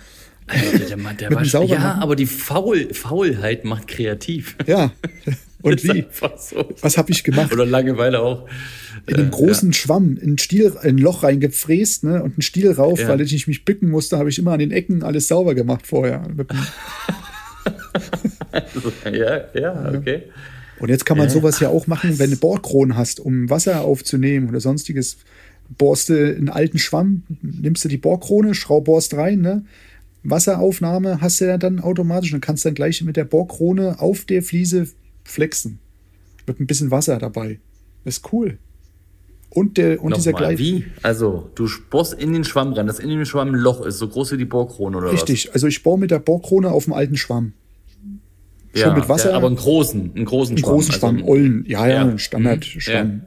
Alter, 0.47 0.79
der 0.79 0.97
Mann, 0.97 1.17
der 1.17 1.31
war 1.33 1.65
ja, 1.65 1.95
aber 2.01 2.15
die 2.15 2.27
Faul, 2.27 2.93
Faulheit 2.95 3.65
macht 3.65 3.89
kreativ. 3.89 4.57
Ja. 4.67 4.93
Und 5.67 5.85
wie? 5.85 6.05
so. 6.39 6.65
Was 6.81 6.97
habe 6.97 7.11
ich 7.11 7.25
gemacht? 7.25 7.53
Oder 7.53 7.67
Langeweile 7.67 8.21
auch. 8.21 8.47
in 9.07 9.15
einem 9.17 9.27
Äh, 9.29 9.31
großen 9.31 9.73
Schwamm 9.73 10.19
ein 10.23 10.39
Stiel, 10.39 10.73
ein 10.81 10.99
Loch 10.99 11.23
reingefräst 11.23 12.05
ne, 12.05 12.23
und 12.23 12.35
einen 12.35 12.43
Stiel 12.43 12.71
rauf, 12.73 13.01
Ja. 13.01 13.09
weil 13.09 13.21
ich 13.21 13.33
nicht 13.33 13.47
mich 13.49 13.65
bücken 13.65 13.91
musste, 13.91 14.17
habe 14.19 14.29
ich 14.31 14.39
immer 14.39 14.53
an 14.53 14.59
den 14.61 14.71
Ecken 14.71 15.03
alles 15.03 15.29
sauber 15.29 15.55
gemacht 15.55 15.87
vorher. 15.87 16.23
Ja, 19.13 19.45
ja, 19.55 19.93
okay. 19.95 20.23
Und 20.79 20.89
jetzt 20.89 21.05
kann 21.07 21.19
man 21.19 21.29
sowas 21.31 21.61
ja 21.61 21.69
auch 21.69 21.87
machen, 21.87 22.19
wenn 22.19 22.31
du 22.31 22.37
Bohrkronen 22.37 22.97
hast, 22.97 23.21
um 23.21 23.49
Wasser 23.51 23.83
aufzunehmen 23.83 24.49
oder 24.49 24.61
sonstiges. 24.61 25.17
Bohrst 25.79 26.09
du 26.11 26.15
einen 26.37 26.49
alten 26.49 26.79
Schwamm, 26.79 27.23
nimmst 27.43 27.85
du 27.85 27.89
die 27.89 27.97
Bohrkrone, 27.97 28.55
schraubborst 28.55 29.15
rein, 29.15 29.41
ne? 29.41 29.65
Wasseraufnahme 30.23 31.21
hast 31.21 31.41
du 31.41 31.47
ja 31.47 31.57
dann 31.59 31.81
automatisch 31.81 32.33
und 32.35 32.41
kannst 32.41 32.65
dann 32.65 32.75
gleich 32.75 33.03
mit 33.03 33.17
der 33.17 33.25
Bohrkrone 33.25 34.01
auf 34.01 34.25
der 34.25 34.43
Fliese 34.43 34.89
flexen. 35.27 35.79
Mit 36.47 36.61
ein 36.61 36.67
bisschen 36.67 36.91
Wasser 36.91 37.19
dabei. 37.19 37.59
ist 38.05 38.33
cool. 38.33 38.59
Und, 39.51 39.79
der, 39.79 40.03
und 40.03 40.17
dieser 40.17 40.33
Nochmal, 40.33 40.55
gleich. 40.57 40.59
wie? 40.67 40.85
Also, 41.03 41.51
du 41.55 41.69
bohrst 41.91 42.15
in 42.15 42.33
den 42.33 42.45
Schwamm 42.45 42.73
rein, 42.73 42.87
das 42.87 42.99
in 42.99 43.09
dem 43.09 43.25
Schwamm 43.25 43.49
ein 43.49 43.55
Loch 43.55 43.81
ist, 43.85 43.99
so 43.99 44.09
groß 44.09 44.33
wie 44.33 44.37
die 44.37 44.45
Bohrkrone 44.45 44.97
oder 44.99 45.13
Richtig, 45.13 45.53
also 45.55 45.67
ich 45.67 45.83
bohre 45.83 45.99
mit 45.99 46.11
der 46.11 46.19
Bohrkrone 46.19 46.71
auf 46.71 46.85
dem 46.85 46.93
alten 46.93 47.17
Schwamm. 47.17 47.53
was? 48.73 48.81
schon 48.83 48.91
Ja, 48.91 48.95
mit 48.97 49.09
Wasser. 49.09 49.31
Ja, 49.31 49.37
aber 49.37 49.47
einen 49.47 49.57
großen, 49.57 50.13
einen 50.15 50.25
großen 50.25 50.57
Einen 50.57 50.59
Schwamm. 50.59 50.71
großen 50.75 50.93
Schwamm, 50.93 51.17
also, 51.17 51.29
Ollen, 51.29 51.65
ja, 51.67 51.87
ja, 51.87 51.95
Ja. 51.95 52.03
ein 52.03 52.19
Standardschwamm. 52.19 53.07
Mhm. 53.09 53.23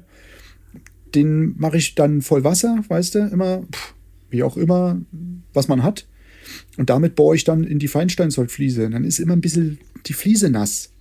Den 1.15 1.55
mache 1.57 1.77
ich 1.77 1.95
dann 1.95 2.21
voll 2.21 2.43
Wasser, 2.43 2.83
weißt 2.87 3.15
du, 3.15 3.19
immer, 3.19 3.63
pff, 3.73 3.93
wie 4.29 4.43
auch 4.43 4.57
immer, 4.57 4.99
was 5.53 5.67
man 5.67 5.81
hat. 5.83 6.05
Und 6.77 6.89
damit 6.89 7.15
bohre 7.15 7.35
ich 7.35 7.43
dann 7.43 7.63
in 7.63 7.79
die 7.79 7.87
Feinsteinzeugfliese. 7.87 8.85
Und 8.85 8.91
dann 8.91 9.03
ist 9.03 9.19
immer 9.19 9.33
ein 9.33 9.41
bisschen 9.41 9.79
die 10.05 10.13
Fliese 10.13 10.49
nass. 10.51 10.91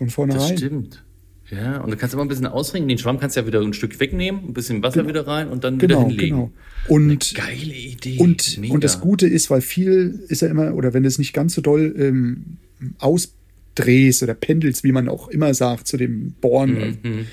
Von 0.00 0.06
Das 0.08 0.14
vornherein. 0.38 0.56
stimmt. 0.58 1.04
Ja, 1.50 1.78
und 1.80 1.90
du 1.90 1.96
kannst 1.96 2.14
immer 2.14 2.22
ein 2.22 2.28
bisschen 2.28 2.46
ausringen. 2.46 2.88
Den 2.88 2.96
Schwamm 2.98 3.18
kannst 3.18 3.36
du 3.36 3.40
ja 3.40 3.46
wieder 3.46 3.60
ein 3.60 3.72
Stück 3.72 3.98
wegnehmen, 4.00 4.44
ein 4.48 4.52
bisschen 4.54 4.82
Wasser 4.82 5.06
wieder 5.08 5.26
rein 5.26 5.48
und 5.48 5.64
dann 5.64 5.80
wieder 5.80 5.96
Genau, 5.96 6.08
hinlegen. 6.08 6.36
genau. 6.36 6.52
Und, 6.88 7.34
Geile 7.34 7.74
Idee. 7.74 8.18
und, 8.18 8.58
Mega. 8.58 8.72
und 8.72 8.84
das 8.84 9.00
Gute 9.00 9.26
ist, 9.26 9.50
weil 9.50 9.60
viel 9.60 10.20
ist 10.28 10.42
ja 10.42 10.48
immer, 10.48 10.74
oder 10.74 10.94
wenn 10.94 11.02
du 11.02 11.08
es 11.08 11.18
nicht 11.18 11.32
ganz 11.32 11.54
so 11.54 11.60
doll 11.60 11.94
ähm, 11.98 12.56
ausdrehst 12.98 14.22
oder 14.22 14.34
pendelst, 14.34 14.84
wie 14.84 14.92
man 14.92 15.08
auch 15.08 15.28
immer 15.28 15.52
sagt, 15.54 15.86
zu 15.88 15.96
dem 15.96 16.32
Bohren, 16.40 16.98
Mhm. 17.02 17.26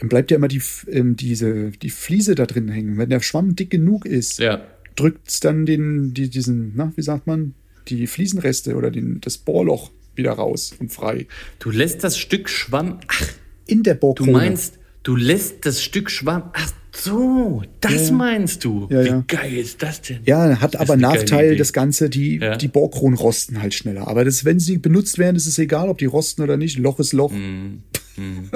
dann 0.00 0.08
bleibt 0.08 0.30
ja 0.30 0.36
immer 0.38 0.48
die, 0.48 0.62
ähm, 0.90 1.16
diese, 1.16 1.70
die 1.70 1.90
Fliese 1.90 2.34
da 2.34 2.46
drin 2.46 2.68
hängen. 2.68 2.98
Wenn 2.98 3.10
der 3.10 3.20
Schwamm 3.20 3.54
dick 3.56 3.70
genug 3.70 4.06
ist, 4.06 4.38
Ja, 4.38 4.62
drückt 4.94 5.28
es 5.28 5.40
dann 5.40 5.66
den, 5.66 6.14
die, 6.14 6.28
diesen, 6.30 6.72
na, 6.74 6.92
wie 6.96 7.02
sagt 7.02 7.26
man, 7.26 7.54
die 7.88 8.06
Fliesenreste 8.06 8.76
oder 8.76 8.90
den, 8.90 9.20
das 9.20 9.38
Bohrloch 9.38 9.90
wieder 10.16 10.32
raus 10.32 10.74
und 10.78 10.92
frei. 10.92 11.26
du 11.58 11.70
lässt 11.70 12.02
das 12.04 12.18
Stück 12.18 12.48
Schwamm. 12.48 13.00
Ach, 13.08 13.22
In 13.66 13.82
der 13.82 13.94
du 13.94 14.00
Bohrkrone. 14.00 14.32
meinst, 14.32 14.78
du 15.02 15.16
lässt 15.16 15.64
das 15.66 15.82
Stück 15.82 16.10
Schwamm. 16.10 16.50
Ach 16.52 16.70
so, 16.92 17.62
das 17.82 18.08
Ja. 18.08 18.14
meinst 18.14 18.64
du. 18.64 18.86
Ja, 18.90 19.04
Wie 19.04 19.08
ja. 19.08 19.24
geil 19.26 19.52
ist 19.58 19.82
das 19.82 20.00
denn? 20.00 20.20
Ja, 20.24 20.60
hat 20.60 20.74
Das 20.74 20.80
aber 20.80 20.96
Nachteil, 20.96 21.56
das 21.56 21.72
Ganze, 21.74 22.08
die, 22.08 22.38
Ja. 22.38 22.56
die 22.56 22.68
Bohrkronen 22.68 23.18
rosten 23.18 23.60
halt 23.60 23.74
schneller. 23.74 24.08
Aber 24.08 24.24
das, 24.24 24.44
wenn 24.46 24.58
sie 24.60 24.78
benutzt 24.78 25.18
werden, 25.18 25.36
ist 25.36 25.46
es 25.46 25.58
egal, 25.58 25.88
ob 25.90 25.98
die 25.98 26.06
rosten 26.06 26.40
oder 26.42 26.56
nicht. 26.56 26.78
Loch 26.78 26.98
ist 26.98 27.12
Loch. 27.12 27.32
Mhm. 27.32 27.82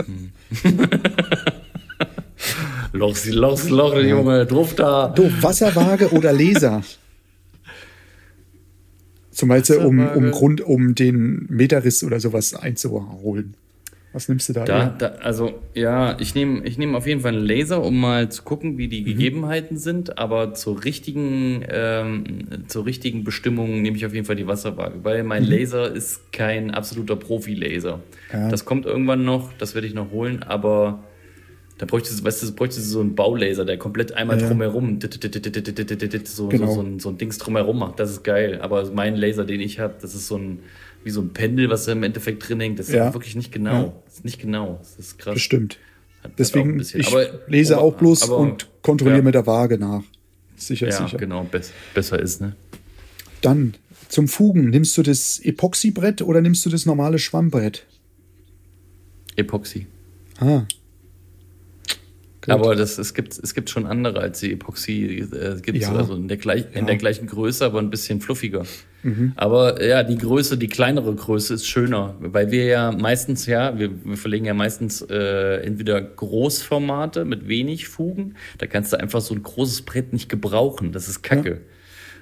Loch, 2.92 3.16
Loch, 3.26 3.68
Loch, 3.68 3.96
Junge, 4.00 4.46
drauf 4.46 4.74
da. 4.74 5.08
Du, 5.08 5.30
Wasserwaage 5.42 6.10
oder 6.12 6.32
Laser? 6.32 6.82
Zum 9.40 9.48
Beispiel, 9.48 9.76
um, 9.78 9.98
um. 10.06 10.30
Grund, 10.30 10.60
um 10.60 10.94
den 10.94 11.46
Meterriss 11.48 12.04
oder 12.04 12.20
sowas 12.20 12.54
einzuholen. 12.54 13.54
Was 14.12 14.28
nimmst 14.28 14.48
du 14.48 14.52
da? 14.54 14.64
Da, 14.64 14.86
da, 14.88 15.06
also 15.22 15.60
ja, 15.72 16.18
ich 16.18 16.34
nehme 16.34 16.64
ich 16.64 16.76
nehm 16.78 16.96
auf 16.96 17.06
jeden 17.06 17.20
Fall 17.20 17.32
einen 17.36 17.44
Laser, 17.46 17.80
um 17.80 18.00
mal 18.00 18.28
zu 18.28 18.42
gucken, 18.42 18.76
wie 18.76 18.86
Mhm. 18.86 18.90
die 18.90 19.02
Gegebenheiten 19.04 19.78
sind. 19.78 20.18
Aber 20.18 20.52
zur 20.54 20.82
richtigen, 20.84 21.64
ähm, 21.70 22.24
zur 22.66 22.86
richtigen 22.86 23.22
Bestimmung 23.22 23.82
nehme 23.82 23.96
ich 23.96 24.04
auf 24.04 24.12
jeden 24.12 24.26
Fall 24.26 24.34
die 24.34 24.48
Wasserwaage, 24.48 25.04
weil 25.04 25.22
mein 25.22 25.44
Laser 25.44 25.92
ist 25.92 26.32
kein 26.32 26.72
absoluter 26.72 27.14
Profi-Laser. 27.14 27.98
Mhm. 27.98 28.02
Ja. 28.32 28.48
Das 28.48 28.64
kommt 28.64 28.84
irgendwann 28.84 29.24
noch, 29.24 29.52
das 29.58 29.74
werde 29.76 29.86
ich 29.86 29.94
noch 29.94 30.10
holen, 30.10 30.42
aber 30.42 31.04
da 31.80 31.86
bräuchte 31.86 32.10
es, 32.12 32.22
weißt 32.22 32.42
du, 32.42 32.52
bräuchte 32.52 32.78
es 32.78 32.90
so 32.90 33.00
einen 33.00 33.14
Baulaser, 33.14 33.64
der 33.64 33.78
komplett 33.78 34.12
einmal 34.12 34.38
Ja, 34.38 34.48
drumherum 34.48 34.98
so, 35.00 36.48
Genau. 36.48 36.66
so, 36.66 36.74
so, 36.74 36.80
ein, 36.82 37.00
so 37.00 37.08
ein 37.08 37.16
Dings 37.16 37.38
drumherum 37.38 37.78
macht. 37.78 37.98
Das 37.98 38.10
ist 38.10 38.22
geil. 38.22 38.60
Aber 38.60 38.90
mein 38.92 39.16
Laser, 39.16 39.46
den 39.46 39.60
ich 39.60 39.78
habe, 39.78 39.94
das 40.00 40.14
ist 40.14 40.26
so 40.26 40.36
ein 40.36 40.58
wie 41.04 41.10
so 41.10 41.22
ein 41.22 41.30
Pendel, 41.30 41.70
was 41.70 41.86
da 41.86 41.92
im 41.92 42.02
Endeffekt 42.02 42.46
drin 42.46 42.60
hängt. 42.60 42.78
Das 42.78 42.88
ist 42.88 42.94
Ja. 42.94 43.14
wirklich 43.14 43.34
nicht 43.34 43.50
genau. 43.50 43.72
Ja. 43.72 43.92
Das 44.04 44.16
ist 44.16 44.24
nicht 44.26 44.38
genau. 44.42 44.76
Das 44.80 44.96
ist 44.98 45.18
krass. 45.18 45.32
Bestimmt. 45.32 45.78
Hat- 46.22 46.32
hat 46.32 46.38
Deswegen, 46.38 46.76
bisschen. 46.76 47.00
ich 47.00 47.06
Aber- 47.08 47.40
lese 47.48 47.78
auch 47.78 47.96
bloß 47.96 48.24
aber- 48.24 48.36
und 48.36 48.68
kontrolliere 48.82 49.22
mit 49.22 49.34
der 49.34 49.46
Waage 49.46 49.78
nach. 49.78 50.02
Sicher, 50.56 50.88
Ja, 50.88 51.06
sicher. 51.06 51.16
genau, 51.16 51.44
bess, 51.44 51.72
besser 51.94 52.18
ist, 52.20 52.42
ne? 52.42 52.54
Dann 53.40 53.72
zum 54.10 54.28
Fugen. 54.28 54.68
Nimmst 54.68 54.98
du 54.98 55.02
das 55.02 55.38
Epoxybrett 55.42 56.20
oder 56.20 56.42
nimmst 56.42 56.66
du 56.66 56.68
das 56.68 56.84
normale 56.84 57.18
Schwammbrett? 57.18 57.86
Epoxy. 59.36 59.86
Ah. 60.38 60.64
Gut. 62.42 62.54
Aber 62.54 62.74
das, 62.74 62.96
es, 62.98 63.12
gibt, 63.12 63.38
es 63.42 63.54
gibt 63.54 63.68
schon 63.68 63.84
andere 63.86 64.20
als 64.20 64.40
die 64.40 64.52
Epoxy. 64.52 65.28
Äh, 65.30 65.60
gibt's 65.60 65.82
Ja. 65.82 65.94
also 65.94 66.14
in 66.14 66.26
der, 66.26 66.38
gleich, 66.38 66.64
in 66.70 66.74
Ja. 66.74 66.82
Mhm. 66.82 66.86
der 66.86 66.96
gleichen 66.96 67.26
Größe, 67.26 67.64
aber 67.66 67.80
ein 67.80 67.90
bisschen 67.90 68.20
fluffiger. 68.20 68.64
Aber 69.36 69.82
ja, 69.82 70.02
die 70.02 70.18
Größe, 70.18 70.58
die 70.58 70.66
kleinere 70.68 71.14
Größe 71.14 71.54
ist 71.54 71.66
schöner, 71.66 72.16
weil 72.20 72.50
wir 72.50 72.64
ja 72.66 72.92
meistens, 72.92 73.46
ja, 73.46 73.78
wir, 73.78 73.90
wir 74.04 74.16
verlegen 74.18 74.44
ja 74.44 74.52
meistens 74.52 75.00
äh, 75.02 75.56
entweder 75.62 76.02
Großformate 76.02 77.24
mit 77.24 77.48
wenig 77.48 77.88
Fugen. 77.88 78.34
Da 78.58 78.66
kannst 78.66 78.92
du 78.92 78.98
einfach 79.00 79.20
so 79.22 79.34
ein 79.34 79.42
großes 79.42 79.82
Brett 79.82 80.12
nicht 80.12 80.28
gebrauchen. 80.28 80.92
Das 80.92 81.08
ist 81.08 81.22
Kacke, 81.22 81.60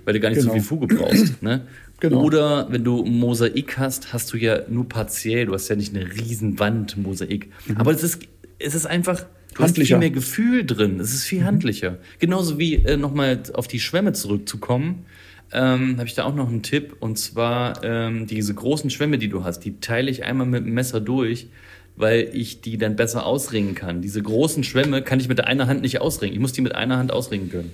weil 0.04 0.14
du 0.14 0.20
gar 0.20 0.28
nicht 0.30 0.40
so 0.40 0.48
Genau. 0.48 0.54
viel 0.54 0.62
Fuge 0.62 0.86
brauchst. 0.94 1.42
Ne? 1.42 1.62
Genau. 2.00 2.22
Oder 2.22 2.68
wenn 2.70 2.84
du 2.84 3.04
Mosaik 3.04 3.76
hast, 3.78 4.12
hast 4.12 4.32
du 4.32 4.36
ja 4.36 4.60
nur 4.68 4.88
partiell. 4.88 5.46
Du 5.46 5.54
hast 5.54 5.68
ja 5.68 5.74
nicht 5.76 5.94
eine 5.96 6.06
riesen 6.12 6.58
Wand 6.60 6.96
Mosaik. 6.96 7.50
Aber 7.74 7.90
es 7.90 8.04
ist, 8.04 8.22
es 8.60 8.74
ist 8.76 8.86
einfach, 8.86 9.26
du 9.58 9.64
hast 9.64 9.70
Handlicher. 9.70 9.96
viel 9.96 9.98
mehr 9.98 10.10
Gefühl 10.10 10.64
drin. 10.64 11.00
Es 11.00 11.12
ist 11.12 11.24
viel 11.24 11.44
handlicher. 11.44 11.98
Genauso 12.18 12.58
wie 12.58 12.76
äh, 12.76 12.96
nochmal 12.96 13.42
auf 13.52 13.68
die 13.68 13.80
Schwämme 13.80 14.12
zurückzukommen. 14.12 15.04
Ähm, 15.52 15.96
habe 15.96 16.06
ich 16.06 16.14
da 16.14 16.24
auch 16.24 16.34
noch 16.34 16.48
einen 16.48 16.62
Tipp 16.62 16.96
und 17.00 17.18
zwar 17.18 17.82
ähm, 17.82 18.26
diese 18.26 18.52
großen 18.54 18.90
Schwämme, 18.90 19.16
die 19.18 19.28
du 19.28 19.44
hast, 19.44 19.60
die 19.60 19.80
teile 19.80 20.10
ich 20.10 20.24
einmal 20.24 20.46
mit 20.46 20.66
dem 20.66 20.74
Messer 20.74 21.00
durch, 21.00 21.48
weil 21.96 22.30
ich 22.34 22.60
die 22.60 22.76
dann 22.76 22.96
besser 22.96 23.24
ausringen 23.24 23.74
kann. 23.74 24.02
Diese 24.02 24.22
großen 24.22 24.62
Schwämme 24.62 25.02
kann 25.02 25.20
ich 25.20 25.28
mit 25.28 25.38
der 25.38 25.46
einer 25.46 25.66
Hand 25.66 25.80
nicht 25.80 26.00
ausringen. 26.00 26.34
Ich 26.34 26.40
muss 26.40 26.52
die 26.52 26.60
mit 26.60 26.74
einer 26.74 26.98
Hand 26.98 27.12
ausringen 27.12 27.50
können. 27.50 27.70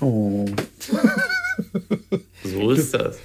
Oh. 0.00 0.46
ist 2.72 2.94
das. 2.94 3.18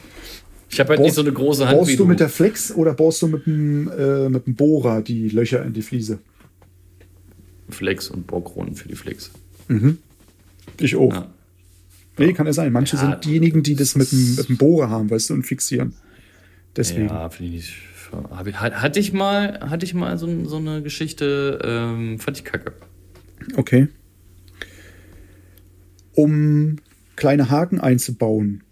Ich 0.69 0.79
habe 0.79 0.89
halt 0.89 0.99
nicht 0.99 1.15
so 1.15 1.21
eine 1.21 1.31
große 1.31 1.67
Hand 1.67 1.77
Bohrst 1.77 1.91
wie 1.91 1.95
du 1.95 2.03
du. 2.03 2.09
mit 2.09 2.19
der 2.19 2.29
Flex 2.29 2.71
oder 2.71 2.93
bohrst 2.93 3.21
du 3.23 3.27
mit 3.27 3.45
dem, 3.47 3.91
äh, 3.91 4.29
mit 4.29 4.45
dem 4.45 4.55
Bohrer 4.55 5.01
die 5.01 5.29
Löcher 5.29 5.65
in 5.65 5.73
die 5.73 5.81
Fliese? 5.81 6.19
Flex 7.71 8.09
und 8.09 8.27
Bohrkronen 8.27 8.75
für 8.75 8.87
die 8.87 8.95
Flex. 8.95 9.31
Ich 10.79 10.95
auch. 10.95 11.13
Ja. 11.13 11.29
Nee, 12.17 12.33
kann 12.33 12.45
ja 12.45 12.53
sein. 12.53 12.71
Manche 12.73 12.97
Ja, 12.97 13.01
sind 13.01 13.25
diejenigen, 13.25 13.63
die 13.63 13.75
das 13.75 13.95
mit 13.95 14.11
dem, 14.11 14.35
mit 14.35 14.49
dem 14.49 14.57
Bohrer 14.57 14.89
haben, 14.89 15.09
weißt 15.09 15.29
du, 15.29 15.35
und 15.35 15.43
fixieren. 15.43 15.93
Deswegen. 16.75 17.07
Ja, 17.07 17.29
finde 17.29 17.51
ich 17.51 17.55
nicht. 17.57 17.75
Hatte 18.31 18.99
ich 18.99 19.13
mal, 19.13 19.59
hatte 19.61 19.85
ich 19.85 19.93
mal 19.93 20.17
so, 20.17 20.45
so 20.45 20.57
eine 20.57 20.81
Geschichte, 20.81 21.59
ähm, 21.63 22.19
fand 22.19 22.37
ich 22.37 22.43
kacke. 22.43 22.73
Okay. 23.55 23.87
Um 26.13 26.77
kleine 27.15 27.49
Haken 27.49 27.79
einzubauen, 27.79 28.63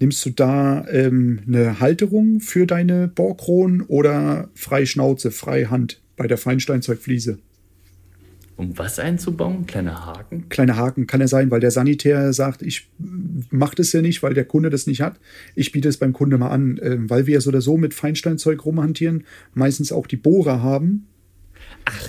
nimmst 0.00 0.24
du 0.26 0.30
da 0.30 0.86
ähm, 0.88 1.40
eine 1.46 1.80
Halterung 1.80 2.40
für 2.40 2.66
deine 2.66 3.08
Bohrkronen 3.08 3.82
oder 3.82 4.50
frei 4.54 4.84
Schnauze, 4.84 5.30
frei 5.30 5.64
Hand 5.64 6.00
bei 6.16 6.26
der 6.26 6.38
Feinsteinzeugfliese? 6.38 7.38
Um 8.56 8.78
was 8.78 9.00
einzubauen? 9.00 9.66
Kleine 9.66 10.06
Haken? 10.06 10.48
Kleine 10.48 10.76
Haken 10.76 11.08
kann 11.08 11.20
ja 11.20 11.26
sein, 11.26 11.50
weil 11.50 11.58
der 11.58 11.72
Sanitär 11.72 12.32
sagt, 12.32 12.62
ich 12.62 12.88
mache 13.50 13.74
das 13.74 13.92
ja 13.92 14.00
nicht, 14.00 14.22
weil 14.22 14.32
der 14.32 14.44
Kunde 14.44 14.70
das 14.70 14.86
nicht 14.86 15.00
hat. 15.00 15.18
Ich 15.56 15.72
biete 15.72 15.88
es 15.88 15.96
beim 15.96 16.12
Kunde 16.12 16.38
mal 16.38 16.50
an, 16.50 16.78
äh, 16.78 16.96
weil 17.10 17.26
wir 17.26 17.34
ja 17.34 17.40
so 17.40 17.50
oder 17.50 17.60
so 17.60 17.76
mit 17.76 17.94
Feinsteinzeug 17.94 18.64
rumhantieren, 18.64 19.24
meistens 19.54 19.90
auch 19.90 20.06
die 20.06 20.16
Bohrer 20.16 20.62
haben. 20.62 21.08
Ach. 21.84 22.08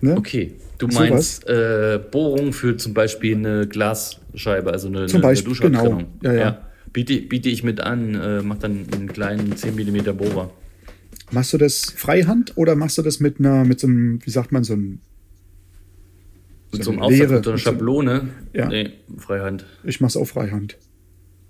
Ne? 0.00 0.16
Okay, 0.16 0.52
du 0.78 0.86
meinst 0.86 1.46
äh, 1.46 2.00
Bohrung 2.10 2.52
für 2.52 2.76
zum 2.76 2.94
Beispiel 2.94 3.36
eine 3.36 3.66
Glasscheibe, 3.66 4.72
also 4.72 4.88
eine, 4.88 5.06
Zum 5.06 5.18
eine, 5.18 5.22
Beispiel, 5.22 5.52
eine 5.52 5.76
genau. 5.76 6.02
Ja, 6.22 6.32
ja. 6.32 6.66
Biete, 6.92 7.20
biete 7.20 7.48
ich 7.48 7.62
mit 7.62 7.80
an, 7.80 8.14
äh, 8.14 8.42
mach 8.42 8.58
dann 8.58 8.86
einen 8.92 9.08
kleinen 9.08 9.56
10 9.56 9.74
mm 9.74 10.16
Bohrer. 10.16 10.50
Machst 11.32 11.52
du 11.52 11.58
das 11.58 11.92
Freihand 11.94 12.56
oder 12.56 12.74
machst 12.74 12.98
du 12.98 13.02
das 13.02 13.20
mit 13.20 13.38
einer, 13.38 13.64
mit 13.64 13.78
so 13.78 13.86
einem, 13.86 14.24
wie 14.24 14.30
sagt 14.30 14.52
man, 14.52 14.64
so 14.64 14.72
einem, 14.72 15.00
Mit 16.72 16.84
So 16.84 16.84
so 16.84 16.90
einem 16.92 16.98
eine 17.00 17.06
Aufsatz, 17.06 17.18
Leere, 17.20 17.32
mit 17.34 17.44
so 17.44 17.50
einer 17.50 17.58
Schablone. 17.58 18.28
Ja. 18.52 18.68
Nee, 18.68 18.90
Freihand. 19.18 19.66
ich 19.84 20.00
mach's 20.00 20.16
auch 20.16 20.24
Freihand. 20.26 20.76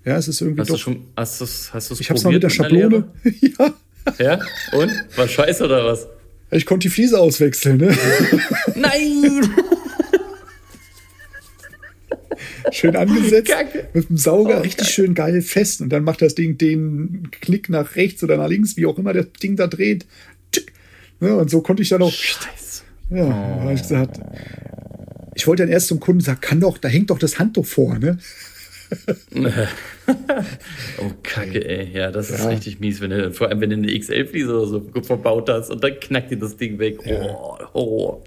Ja, 0.05 0.17
es 0.17 0.29
ist 0.29 0.41
irgendwie 0.41 0.61
Hast 0.63 0.69
du 0.71 0.75
doch. 0.75 0.81
schon, 0.81 1.05
hast 1.17 1.41
du's, 1.41 1.75
hast 1.75 1.91
du's 1.91 2.01
ich 2.01 2.09
hab's 2.11 2.25
mal 2.25 2.33
mit 2.33 2.43
der 2.43 2.49
Schablone. 2.51 3.09
ja. 3.41 3.51
einer 3.59 3.75
Lehre? 4.19 4.19
Ja? 4.19 4.39
Und? 4.79 4.91
War 5.17 5.29
scheiße 5.29 5.65
oder 5.65 5.85
was? 5.85 6.07
Ich 6.53 6.65
konnte 6.67 6.89
die 6.89 6.93
Fliese 6.95 7.21
auswechseln, 7.21 7.77
ne? 7.77 7.95
Nein! 8.75 9.49
Schön 12.73 12.97
angesetzt. 12.97 13.51
Kacke. 13.51 13.89
Mit 13.95 14.09
dem 14.09 14.17
Sauger 14.17 14.59
Oh, 14.59 14.61
richtig 14.63 14.79
Kacke. 14.87 14.91
schön 14.93 15.15
geil 15.15 15.43
fest. 15.43 15.81
Und 15.81 15.91
dann 15.91 16.05
macht 16.05 16.23
das 16.23 16.35
Ding 16.35 16.57
den 16.59 17.29
Knick 17.41 17.69
nach 17.69 17.97
rechts 17.97 18.23
oder 18.23 18.37
nach 18.37 18.49
links, 18.49 18.77
wie 18.77 18.87
auch 18.87 18.99
immer 18.99 19.13
das 19.13 19.27
Ding 19.43 19.57
da 19.57 19.67
dreht. 19.67 20.07
Tschick. 20.53 20.73
Ne, 21.21 21.37
und 21.37 21.51
so 21.51 21.61
konnte 21.63 21.83
ich 21.83 21.89
dann 21.89 22.03
auch. 22.03 22.13
Scheiße. 22.13 22.83
Ja, 23.11 23.27
da 23.29 23.63
hab 23.65 23.73
ich 23.75 23.83
gesagt. 23.83 24.21
Ich 25.41 25.47
wollte 25.47 25.63
dann 25.63 25.73
erst 25.73 25.89
zum 25.89 26.01
Kunden 26.01 26.21
sagen, 26.21 26.43
kann 26.43 26.61
doch, 26.61 26.77
da 26.77 26.87
hängt 26.89 27.09
doch 27.09 27.19
das 27.19 27.39
Handtuch 27.39 27.65
vor, 27.65 27.99
ne? 27.99 28.19
Oh, 30.99 31.11
Kacke, 31.23 31.67
ey. 31.67 31.97
Ja, 31.97 32.11
das 32.11 32.29
ist 32.31 32.41
Ja. 32.43 32.49
richtig 32.51 32.79
mies, 32.81 33.01
wenn 33.01 33.09
du, 33.11 33.33
vor 33.33 33.49
allem 33.49 33.61
wenn 33.63 33.71
du 33.71 33.77
eine 33.77 33.99
XL-Fliese 33.99 34.53
oder 34.55 34.67
so 34.67 34.83
verbaut 35.03 35.49
hast 35.49 35.71
und 35.71 35.83
dann 35.83 35.99
knackt 35.99 36.31
dir 36.31 36.37
das 36.39 36.59
Ding 36.59 36.79
weg. 36.79 36.99
Oh, 37.07 37.57
Horror. 37.73 38.23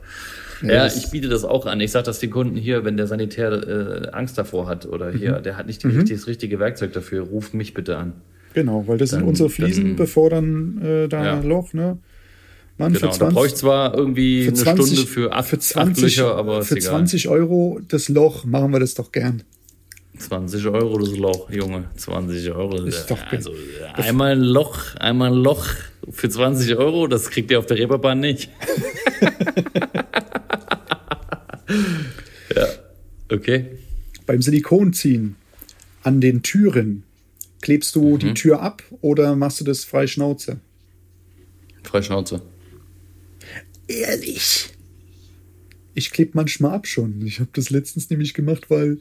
Ja, 0.64 0.86
das- 0.86 0.98
ich 0.98 1.12
biete 1.12 1.28
das 1.30 1.44
auch 1.44 1.68
an. 1.68 1.80
Ich 1.82 1.92
sage 1.92 2.06
das 2.06 2.18
den 2.20 2.32
Kunden 2.32 2.56
hier, 2.56 2.84
wenn 2.84 2.98
der 2.98 3.06
Sanitär 3.06 3.52
äh, 3.52 4.08
Angst 4.12 4.38
davor 4.40 4.66
hat 4.68 4.88
oder 4.88 5.12
hier, 5.12 5.38
Mhm. 5.38 5.44
der 5.44 5.58
hat 5.58 5.68
nicht 5.68 5.84
die, 5.84 5.88
richtig, 5.90 6.18
das 6.18 6.26
richtige 6.28 6.58
Werkzeug 6.60 6.94
dafür, 6.94 7.24
ruft 7.26 7.54
mich 7.54 7.76
bitte 7.76 7.98
an. 7.98 8.14
Genau, 8.56 8.88
weil 8.88 8.98
das 8.98 9.10
sind 9.12 9.20
Dann- 9.20 9.28
unsere 9.30 9.50
Fliesen, 9.52 9.84
dann- 9.90 9.96
bevor 9.98 10.30
dann 10.32 10.82
äh, 10.82 11.08
da 11.10 11.24
Ja. 11.26 11.40
Loch, 11.42 11.74
ne? 11.74 12.00
Mann, 12.84 12.94
Genau, 12.94 13.16
da 13.16 13.30
brauche 13.30 13.48
ich 13.48 13.56
zwar 13.56 13.96
irgendwie 13.96 14.48
eine 14.48 14.58
Stunde 14.58 15.08
für 15.08 15.34
acht, 15.34 15.48
für 15.50 15.56
acht 15.58 15.64
20, 15.64 16.04
Löcher, 16.04 16.36
aber 16.36 16.64
für 16.64 16.76
egal. 16.76 16.90
20 16.92 17.30
Euro 17.30 17.80
das 17.88 18.10
Loch 18.10 18.46
machen 18.46 18.72
wir 18.72 18.80
das 18.80 18.94
doch 18.94 19.12
gern. 19.12 19.44
20 20.18 20.68
Euro 20.68 20.98
das 21.00 21.18
Loch, 21.18 21.50
Junge. 21.50 21.86
20 21.96 22.52
Euro. 22.52 22.84
Ist 22.84 23.10
doch 23.10 23.20
also, 23.32 23.52
einmal 23.94 24.34
ein 24.34 24.42
Loch, 24.42 24.96
einmal 24.96 25.32
ein 25.32 25.38
Loch 25.38 25.66
für 26.12 26.30
20 26.30 26.76
Euro, 26.76 27.08
das 27.08 27.30
kriegt 27.30 27.50
ihr 27.52 27.60
auf 27.60 27.66
der 27.66 27.78
Reeperbahn 27.78 28.20
nicht. 28.20 28.50
ja, 32.56 32.68
okay. 33.32 33.66
Beim 34.26 34.42
Silikonziehen 34.42 35.36
an 36.04 36.22
den 36.22 36.44
Türen 36.44 37.04
klebst 37.62 37.96
du 37.96 38.16
Mhm. 38.16 38.20
die 38.20 38.34
Tür 38.34 38.62
ab 38.62 38.84
oder 39.02 39.36
machst 39.36 39.60
du 39.62 39.66
das 39.66 39.84
frei 39.84 40.08
Schnauze? 40.08 40.60
Freischnauze. 41.84 42.42
Ehrlich? 43.94 44.70
Ich 45.94 46.12
klebe 46.12 46.32
manchmal 46.34 46.72
ab 46.74 46.88
schon. 46.88 47.22
Ich 47.26 47.40
habe 47.40 47.50
das 47.54 47.70
letztens 47.70 48.10
nämlich 48.10 48.34
gemacht, 48.34 48.70
weil 48.70 49.00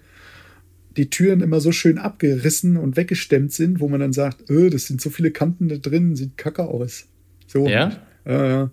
die 0.97 1.09
Türen 1.09 1.41
immer 1.41 1.61
so 1.61 1.73
schön 1.73 1.97
abgerissen 1.99 2.77
und 2.77 2.97
weggestemmt 2.99 3.53
sind, 3.53 3.81
wo 3.81 3.89
man 3.89 4.01
dann 4.01 4.13
sagt, 4.13 4.51
öh, 4.51 4.69
das 4.69 4.87
sind 4.87 5.01
so 5.01 5.09
viele 5.09 5.31
Kanten 5.31 5.69
da 5.69 5.77
drin, 5.77 6.17
sieht 6.17 6.37
kacke 6.37 6.65
aus. 6.65 7.07
So. 7.47 7.67
Ja? 7.67 7.97
Ja. 8.27 8.71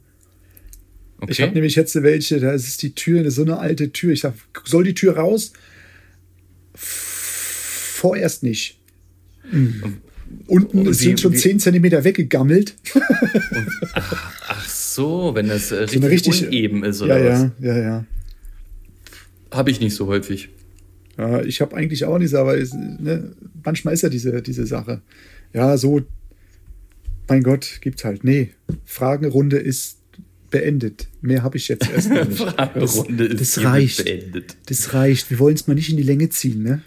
Okay. 1.22 1.32
Ich 1.32 1.42
habe 1.42 1.54
nämlich 1.54 1.76
jetzt 1.76 1.96
welche, 2.02 2.40
da 2.40 2.52
ist 2.52 2.82
die 2.82 2.94
Tür, 2.94 3.20
das 3.24 3.30
ist 3.30 3.36
so 3.36 3.42
eine 3.44 3.60
alte 3.60 3.92
Tür. 3.92 4.12
Ich 4.14 4.22
sag, 4.22 4.34
soll 4.66 4.84
die 4.84 4.94
Tür 4.94 5.16
raus? 5.18 5.54
Vorerst 6.74 8.44
nicht. 8.44 8.80
Unten 10.48 10.88
Und 10.88 10.94
sind 10.94 11.20
schon 11.20 11.34
wie- 11.34 11.38
10 11.38 11.60
Zentimeter 11.60 12.04
weggegammelt. 12.04 12.76
Ach 13.94 14.36
so, 14.70 15.32
wenn 15.36 15.48
das 15.48 15.72
äh, 15.72 15.88
So 15.88 15.98
eine 15.98 16.10
richtig, 16.10 16.34
richtig- 16.34 16.48
uneben 16.48 16.84
ist 16.84 17.00
Ja, 17.00 17.06
oder 17.06 17.26
was? 17.30 17.40
ja, 17.60 17.76
ja, 17.76 17.78
ja. 17.82 18.06
Habe 19.52 19.72
ich 19.72 19.80
nicht 19.80 19.96
so 19.96 20.08
häufig. 20.08 20.50
Ja, 21.18 21.42
ich 21.42 21.60
habe 21.62 21.76
eigentlich 21.76 22.06
auch 22.06 22.18
nicht, 22.18 22.34
aber 22.36 22.58
es, 22.58 22.74
ne, 22.74 23.32
manchmal 23.64 23.94
ist 23.94 24.04
ja 24.04 24.10
diese, 24.10 24.42
diese 24.42 24.66
Sache. 24.66 25.02
Ja, 25.54 25.76
so, 25.78 26.02
mein 27.28 27.44
Gott, 27.44 27.80
gibt's 27.82 28.04
halt. 28.06 28.24
Nee, 28.24 28.52
Fragenrunde 28.86 29.58
ist 29.58 29.98
beendet. 30.52 31.08
Mehr 31.22 31.44
habe 31.44 31.58
ich 31.58 31.68
jetzt 31.68 31.90
erstmal 31.94 32.26
nicht. 32.26 32.38
Fragerunde 32.40 33.26
ist 33.26 33.58
das 33.58 33.64
reicht. 33.66 34.06
beendet. 34.06 34.56
Das 34.68 34.94
reicht. 34.94 35.30
Wir 35.30 35.40
wollen 35.40 35.56
es 35.56 35.68
mal 35.68 35.74
nicht 35.74 35.90
in 35.90 35.98
die 35.98 36.04
Länge 36.04 36.30
ziehen, 36.30 36.64
ne? 36.64 36.82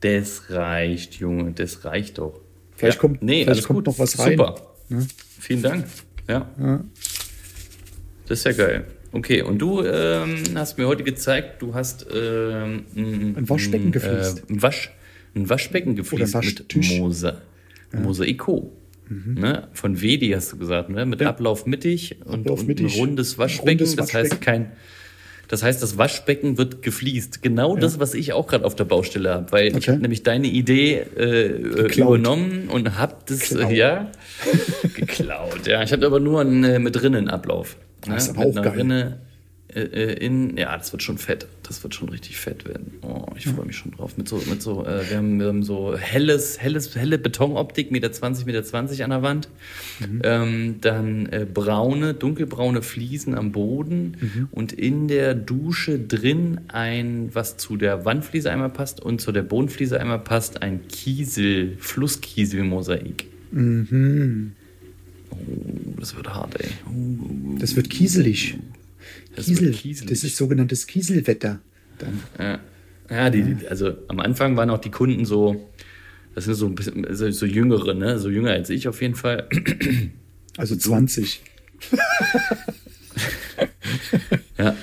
Das 0.00 0.50
reicht, 0.50 1.14
Junge, 1.14 1.52
das 1.52 1.84
reicht 1.84 2.18
doch. 2.18 2.40
Vielleicht 2.76 2.98
kommt- 2.98 3.22
nee, 3.22 3.44
vielleicht 3.44 3.64
kommt 3.66 3.78
gut. 3.78 3.86
noch 3.86 3.98
was 3.98 4.18
rein. 4.18 4.32
Super. 4.38 4.54
Ne? 4.88 5.06
Vielen 5.38 5.62
Dank. 5.62 5.84
Ja. 6.28 6.50
Ja. 6.58 6.84
Das 8.30 8.38
ist 8.38 8.44
ja 8.44 8.52
geil. 8.52 8.84
Okay, 9.12 9.42
und 9.42 9.58
du 9.58 9.82
ähm, 9.84 10.36
hast 10.54 10.78
mir 10.78 10.86
heute 10.86 11.02
gezeigt, 11.02 11.60
du 11.60 11.74
hast 11.74 12.06
ähm, 12.14 12.84
ein, 12.96 13.34
Ein 13.38 13.48
Waschbecken 13.48 13.90
gefliest. 13.90 14.44
Äh, 14.48 14.52
ein, 14.52 14.62
Wasch, 14.62 14.90
ein 15.34 15.50
Waschbecken 15.50 15.96
gefliest 15.96 16.34
mit 16.36 16.44
Waschtisch. 16.44 16.92
Mhm. 16.92 16.98
Mosa 16.98 17.42
Mosaiko. 17.92 18.72
Ne? 19.08 19.66
Von 19.72 20.00
Wedi 20.00 20.28
hast 20.30 20.52
du 20.52 20.58
gesagt, 20.58 20.88
ne? 20.90 21.04
mit 21.04 21.20
Ja. 21.20 21.30
Ablauf 21.30 21.66
mittig 21.66 22.18
und, 22.24 22.42
Ablauf 22.42 22.60
und 22.60 22.68
mittig. 22.68 22.94
ein 22.94 23.00
rundes 23.00 23.36
Waschbecken. 23.36 23.68
Rundes 23.80 23.96
das 23.96 24.14
heißt 24.14 24.30
Waschbecken. 24.30 24.40
kein. 24.44 24.72
Das 25.48 25.64
heißt, 25.64 25.82
das 25.82 25.98
Waschbecken 25.98 26.56
wird 26.58 26.80
gefliest. 26.82 27.42
Genau 27.42 27.74
das, 27.76 27.98
was 27.98 28.14
ich 28.14 28.32
auch 28.32 28.46
gerade 28.46 28.64
auf 28.64 28.76
der 28.76 28.84
Baustelle 28.84 29.30
habe, 29.30 29.50
weil 29.50 29.66
ich 29.66 29.74
Okay. 29.74 29.90
habe 29.90 30.02
nämlich 30.02 30.22
deine 30.22 30.46
Idee 30.46 30.98
äh, 31.16 31.46
äh, 31.46 31.58
Geklaut. 31.88 32.18
übernommen 32.20 32.68
und 32.68 32.96
habe 32.96 33.16
das 33.26 33.48
Geklaut. 33.48 33.72
äh, 33.72 33.74
ja 33.76 34.12
geklaut. 34.94 35.66
Ja, 35.66 35.82
ich 35.82 35.90
habe 35.90 36.06
aber 36.06 36.20
nur 36.20 36.40
einen 36.42 36.62
äh, 36.62 36.78
mit 36.78 37.02
Rinnenablauf. 37.02 37.76
Ne? 38.06 38.14
Das 38.14 38.24
ist 38.24 38.30
aber 38.36 38.46
mit 38.46 38.58
auch 38.58 38.62
geil. 38.62 38.72
Rinne 38.76 39.20
äh, 39.74 39.82
äh, 39.82 40.12
in, 40.14 40.56
ja, 40.56 40.76
das 40.76 40.90
wird 40.92 41.02
schon 41.02 41.18
fett. 41.18 41.46
Das 41.62 41.82
wird 41.84 41.94
schon 41.94 42.08
richtig 42.08 42.36
fett 42.38 42.66
werden. 42.66 42.94
Oh, 43.02 43.26
ich 43.36 43.46
freue 43.46 43.66
mich 43.66 43.76
schon 43.76 43.92
drauf. 43.92 44.16
Mit 44.16 44.28
so, 44.28 44.42
mit 44.50 44.60
so, 44.60 44.84
äh, 44.84 45.08
wir, 45.08 45.16
haben, 45.16 45.38
wir 45.38 45.46
haben 45.46 45.62
so 45.62 45.96
helles, 45.96 46.60
helles, 46.60 46.96
helle 46.96 47.18
Betonoptik, 47.18 47.92
Meter 47.92 48.10
20, 48.10 48.46
Meter 48.46 48.64
20 48.64 49.04
an 49.04 49.10
der 49.10 49.22
Wand. 49.22 49.48
Mhm. 50.00 50.22
Ähm, 50.24 50.74
dann 50.80 51.26
äh, 51.26 51.46
braune, 51.52 52.14
dunkelbraune 52.14 52.82
Fliesen 52.82 53.34
am 53.36 53.52
Boden 53.52 54.16
Mhm. 54.20 54.48
und 54.50 54.72
in 54.72 55.06
der 55.06 55.34
Dusche 55.34 56.00
drin 56.00 56.62
ein, 56.68 57.30
was 57.32 57.56
zu 57.56 57.76
der 57.76 58.04
Wandfliese 58.04 58.50
einmal 58.50 58.70
passt 58.70 59.00
und 59.00 59.20
zu 59.20 59.30
der 59.30 59.42
Bodenfliese 59.42 60.00
einmal 60.00 60.18
passt, 60.18 60.62
ein 60.62 60.88
Kiesel, 60.88 61.76
Flusskieselmosaik. 61.78 63.26
Mhm. 63.52 64.52
Oh, 65.30 65.36
das 65.98 66.14
wird 66.16 66.28
hart, 66.32 66.60
ey. 66.60 66.68
Oh, 66.86 67.58
Das 67.58 67.76
wird 67.76 67.88
kieselig. 67.90 68.58
das 69.36 69.46
Kiesel. 69.46 69.66
wird 69.66 69.76
kieselig. 69.76 70.10
Das 70.10 70.24
ist 70.24 70.36
sogenanntes 70.36 70.86
Kieselwetter. 70.86 71.60
Dann. 71.98 72.20
Ja, 72.38 72.60
ja 73.10 73.30
die, 73.30 73.42
die- 73.54 73.68
also 73.68 73.92
am 74.08 74.20
Anfang 74.20 74.56
waren 74.56 74.70
auch 74.70 74.78
die 74.80 74.90
Kunden 74.90 75.24
so, 75.24 75.68
das 76.34 76.44
sind 76.44 76.54
so 76.54 76.66
ein 76.66 76.74
bisschen 76.74 77.06
so, 77.14 77.30
so 77.30 77.46
jüngere, 77.46 77.94
ne? 77.94 78.18
So 78.18 78.30
jünger 78.30 78.52
als 78.52 78.70
ich 78.70 78.88
auf 78.88 79.00
jeden 79.02 79.14
Fall. 79.16 79.48
Also 80.56 80.76
20. 80.76 81.42
Ja, 84.58 84.76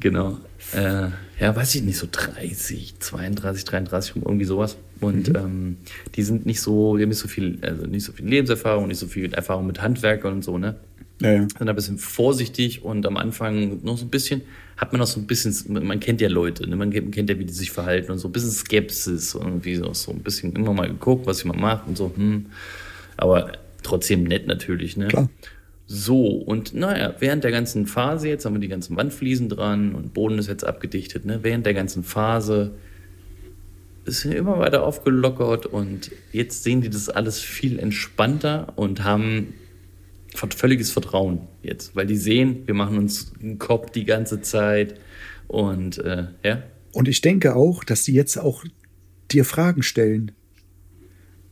genau. 0.00 0.38
Äh, 0.74 1.08
ja, 1.40 1.54
weiß 1.54 1.74
ich 1.76 1.82
nicht, 1.82 1.96
so 1.98 2.08
30, 2.10 2.94
32, 2.98 3.64
33, 3.64 4.16
irgendwie 4.16 4.44
sowas. 4.44 4.76
Und 5.00 5.28
ähm, 5.36 5.76
die 6.14 6.22
sind 6.22 6.46
nicht 6.46 6.60
so, 6.60 6.96
die 6.96 7.02
haben 7.02 7.10
nicht 7.10 7.18
so 7.18 7.28
viel, 7.28 7.58
also 7.62 7.86
nicht 7.86 8.04
so 8.04 8.12
viel 8.12 8.26
Lebenserfahrung, 8.26 8.88
nicht 8.88 8.98
so 8.98 9.06
viel 9.06 9.32
Erfahrung 9.32 9.66
mit 9.66 9.80
Handwerkern 9.80 10.34
und 10.34 10.44
so, 10.44 10.58
ne? 10.58 10.76
Ja, 11.20 11.32
ja. 11.32 11.48
sind 11.58 11.68
ein 11.68 11.74
bisschen 11.74 11.98
vorsichtig 11.98 12.84
und 12.84 13.04
am 13.06 13.16
Anfang 13.16 13.80
noch 13.82 13.98
so 13.98 14.04
ein 14.04 14.10
bisschen, 14.10 14.42
hat 14.76 14.92
man 14.92 15.00
noch 15.00 15.06
so 15.08 15.18
ein 15.18 15.26
bisschen, 15.26 15.54
man 15.84 15.98
kennt 15.98 16.20
ja 16.20 16.28
Leute, 16.28 16.68
ne? 16.68 16.76
man 16.76 16.90
kennt, 16.90 17.12
kennt 17.12 17.28
ja, 17.28 17.38
wie 17.38 17.44
die 17.44 17.52
sich 17.52 17.72
verhalten 17.72 18.12
und 18.12 18.18
so 18.18 18.28
ein 18.28 18.32
bisschen 18.32 18.52
Skepsis 18.52 19.34
und 19.34 19.46
irgendwie 19.46 19.74
so, 19.74 19.92
so 19.94 20.12
ein 20.12 20.20
bisschen 20.20 20.54
immer 20.54 20.72
mal 20.72 20.88
geguckt, 20.88 21.26
was 21.26 21.42
jemand 21.42 21.60
macht 21.60 21.88
und 21.88 21.96
so, 21.96 22.12
hm. 22.14 22.46
Aber 23.16 23.52
trotzdem 23.82 24.22
nett 24.24 24.46
natürlich, 24.46 24.96
ne? 24.96 25.08
Klar. 25.08 25.28
So, 25.90 26.26
und 26.26 26.74
naja, 26.74 27.14
während 27.18 27.44
der 27.44 27.50
ganzen 27.50 27.86
Phase, 27.86 28.28
jetzt 28.28 28.44
haben 28.44 28.54
wir 28.54 28.60
die 28.60 28.68
ganzen 28.68 28.96
Wandfliesen 28.96 29.48
dran 29.48 29.94
und 29.94 30.12
Boden 30.12 30.38
ist 30.38 30.46
jetzt 30.46 30.64
abgedichtet, 30.64 31.24
ne? 31.24 31.40
Während 31.42 31.66
der 31.66 31.74
ganzen 31.74 32.04
Phase 32.04 32.72
ist 34.08 34.24
immer 34.24 34.58
weiter 34.58 34.82
aufgelockert 34.82 35.66
und 35.66 36.10
jetzt 36.32 36.64
sehen 36.64 36.80
die 36.80 36.90
das 36.90 37.08
alles 37.08 37.40
viel 37.40 37.78
entspannter 37.78 38.72
und 38.76 39.04
haben 39.04 39.54
völliges 40.34 40.90
Vertrauen 40.90 41.40
jetzt, 41.62 41.94
weil 41.96 42.06
die 42.06 42.16
sehen, 42.16 42.62
wir 42.66 42.74
machen 42.74 42.98
uns 42.98 43.32
einen 43.40 43.58
Kopf 43.58 43.90
die 43.90 44.04
ganze 44.04 44.40
Zeit 44.40 44.98
und 45.46 45.98
äh, 45.98 46.28
ja, 46.44 46.62
Und 46.92 47.08
ich 47.08 47.20
denke 47.20 47.54
auch, 47.54 47.84
dass 47.84 48.04
die 48.04 48.12
jetzt 48.12 48.36
auch 48.36 48.64
dir 49.30 49.44
Fragen 49.44 49.82
stellen 49.82 50.32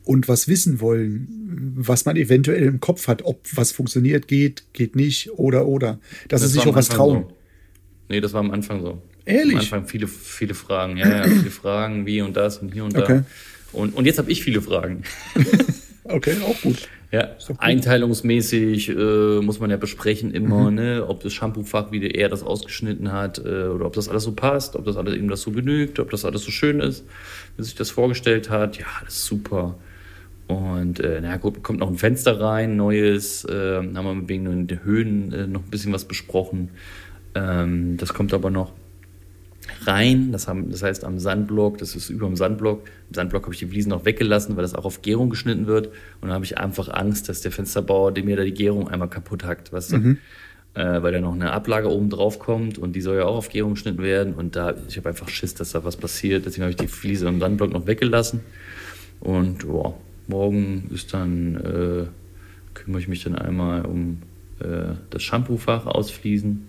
und 0.03 0.27
was 0.27 0.47
wissen 0.47 0.79
wollen, 0.79 1.27
was 1.75 2.05
man 2.05 2.15
eventuell 2.15 2.63
im 2.63 2.79
Kopf 2.79 3.07
hat, 3.07 3.23
ob 3.23 3.45
was 3.55 3.71
funktioniert, 3.71 4.27
geht, 4.27 4.73
geht 4.73 4.95
nicht 4.95 5.31
oder 5.31 5.67
oder. 5.67 5.99
Dass 6.29 6.41
sie 6.41 6.47
sich 6.47 6.65
auch 6.65 6.75
was 6.75 6.89
trauen. 6.89 7.25
So. 7.27 7.35
Nee, 8.09 8.21
das 8.21 8.33
war 8.33 8.39
am 8.39 8.51
Anfang 8.51 8.81
so. 8.81 9.01
Ehrlich? 9.27 9.53
Am 9.53 9.59
Anfang 9.59 9.87
viele, 9.87 10.07
viele 10.07 10.53
Fragen, 10.53 10.97
ja, 10.97 11.09
ja, 11.09 11.23
viele 11.23 11.51
Fragen, 11.51 12.05
wie 12.05 12.21
und 12.21 12.35
das 12.35 12.57
und 12.59 12.73
hier 12.73 12.85
und 12.85 12.97
Okay. 12.97 13.23
da. 13.23 13.25
Und, 13.77 13.93
und 13.95 14.05
jetzt 14.05 14.17
habe 14.17 14.31
ich 14.31 14.43
viele 14.43 14.61
Fragen. 14.61 15.03
Okay, 16.09 16.35
auch 16.45 16.61
gut. 16.61 16.87
Ja, 17.11 17.31
gut. 17.47 17.57
einteilungsmäßig 17.59 18.89
äh, 18.89 19.41
muss 19.41 19.59
man 19.59 19.69
ja 19.69 19.77
besprechen 19.77 20.31
immer, 20.31 20.71
ne, 20.71 21.05
ob 21.07 21.21
das 21.21 21.33
Shampoofach, 21.33 21.91
wie 21.91 22.05
er 22.09 22.29
das 22.29 22.43
ausgeschnitten 22.43 23.11
hat, 23.11 23.39
äh, 23.39 23.65
oder 23.65 23.85
ob 23.85 23.93
das 23.93 24.09
alles 24.09 24.23
so 24.23 24.33
passt, 24.33 24.75
ob 24.75 24.85
das 24.85 24.97
alles 24.97 25.15
ihm 25.15 25.29
das 25.29 25.41
so 25.41 25.51
genügt, 25.51 25.99
ob 25.99 26.09
das 26.09 26.25
alles 26.25 26.43
so 26.43 26.51
schön 26.51 26.79
ist, 26.79 27.05
wie 27.55 27.63
sich 27.63 27.75
das 27.75 27.91
vorgestellt 27.91 28.49
hat. 28.49 28.77
Ja, 28.77 28.85
das 29.03 29.15
ist 29.15 29.25
super. 29.25 29.77
Und 30.47 30.99
äh, 30.99 31.19
na 31.21 31.37
gut, 31.37 31.61
kommt 31.63 31.79
noch 31.79 31.89
ein 31.89 31.97
Fenster 31.97 32.39
rein, 32.39 32.77
neues, 32.77 33.43
äh, 33.45 33.77
haben 33.77 33.93
wir 33.93 34.29
wegen 34.29 34.67
den 34.67 34.83
Höhen 34.83 35.33
äh, 35.33 35.47
noch 35.47 35.63
ein 35.63 35.69
bisschen 35.69 35.91
was 35.93 36.05
besprochen. 36.05 36.69
Ähm, 37.35 37.97
das 37.97 38.13
kommt 38.13 38.33
aber 38.33 38.49
noch 38.49 38.71
rein. 39.85 40.31
Das, 40.31 40.47
haben, 40.47 40.69
das 40.71 40.83
heißt 40.83 41.03
am 41.03 41.19
Sandblock, 41.19 41.77
das 41.77 41.95
ist 41.95 42.09
über 42.09 42.27
dem 42.27 42.35
Sandblock. 42.35 42.85
Im 43.09 43.13
Sandblock 43.13 43.43
habe 43.43 43.53
ich 43.53 43.59
die 43.59 43.67
Fliesen 43.67 43.89
noch 43.89 44.05
weggelassen, 44.05 44.55
weil 44.55 44.61
das 44.61 44.75
auch 44.75 44.85
auf 44.85 45.01
Gärung 45.01 45.29
geschnitten 45.29 45.67
wird. 45.67 45.87
Und 46.21 46.29
da 46.29 46.33
habe 46.33 46.45
ich 46.45 46.57
einfach 46.57 46.89
Angst, 46.89 47.29
dass 47.29 47.41
der 47.41 47.51
Fensterbauer 47.51 48.11
dem 48.11 48.25
mir 48.25 48.37
da 48.37 48.43
die 48.43 48.53
Gärung 48.53 48.87
einmal 48.87 49.09
kaputt 49.09 49.43
hackt, 49.43 49.71
weißt 49.71 49.93
du? 49.93 49.97
Äh, 50.73 51.01
weil 51.01 51.11
da 51.11 51.19
noch 51.19 51.33
eine 51.33 51.51
Ablage 51.51 51.89
oben 51.89 52.09
drauf 52.09 52.37
kommt 52.37 52.77
und 52.77 52.95
die 52.95 53.01
soll 53.01 53.17
ja 53.17 53.25
auch 53.25 53.37
auf 53.37 53.49
Gärung 53.49 53.73
geschnitten 53.73 54.03
werden. 54.03 54.33
Und 54.33 54.55
da, 54.55 54.75
ich 54.87 54.97
habe 54.97 55.09
einfach 55.09 55.29
Schiss, 55.29 55.55
dass 55.55 55.71
da 55.71 55.83
was 55.83 55.97
passiert. 55.97 56.45
Deswegen 56.45 56.63
habe 56.63 56.71
ich 56.71 56.77
die 56.77 56.87
Fliese 56.87 57.27
im 57.27 57.39
Sandblock 57.39 57.71
noch 57.71 57.87
weggelassen. 57.87 58.41
Und 59.19 59.67
boah, 59.67 59.95
morgen 60.27 60.89
ist 60.93 61.13
dann, 61.13 61.55
äh, 61.55 62.75
kümmere 62.75 63.01
ich 63.01 63.07
mich 63.07 63.23
dann 63.23 63.35
einmal 63.35 63.85
um 63.85 64.19
äh, 64.59 64.93
das 65.09 65.23
Shampoofach 65.23 65.87
ausfließen 65.87 66.67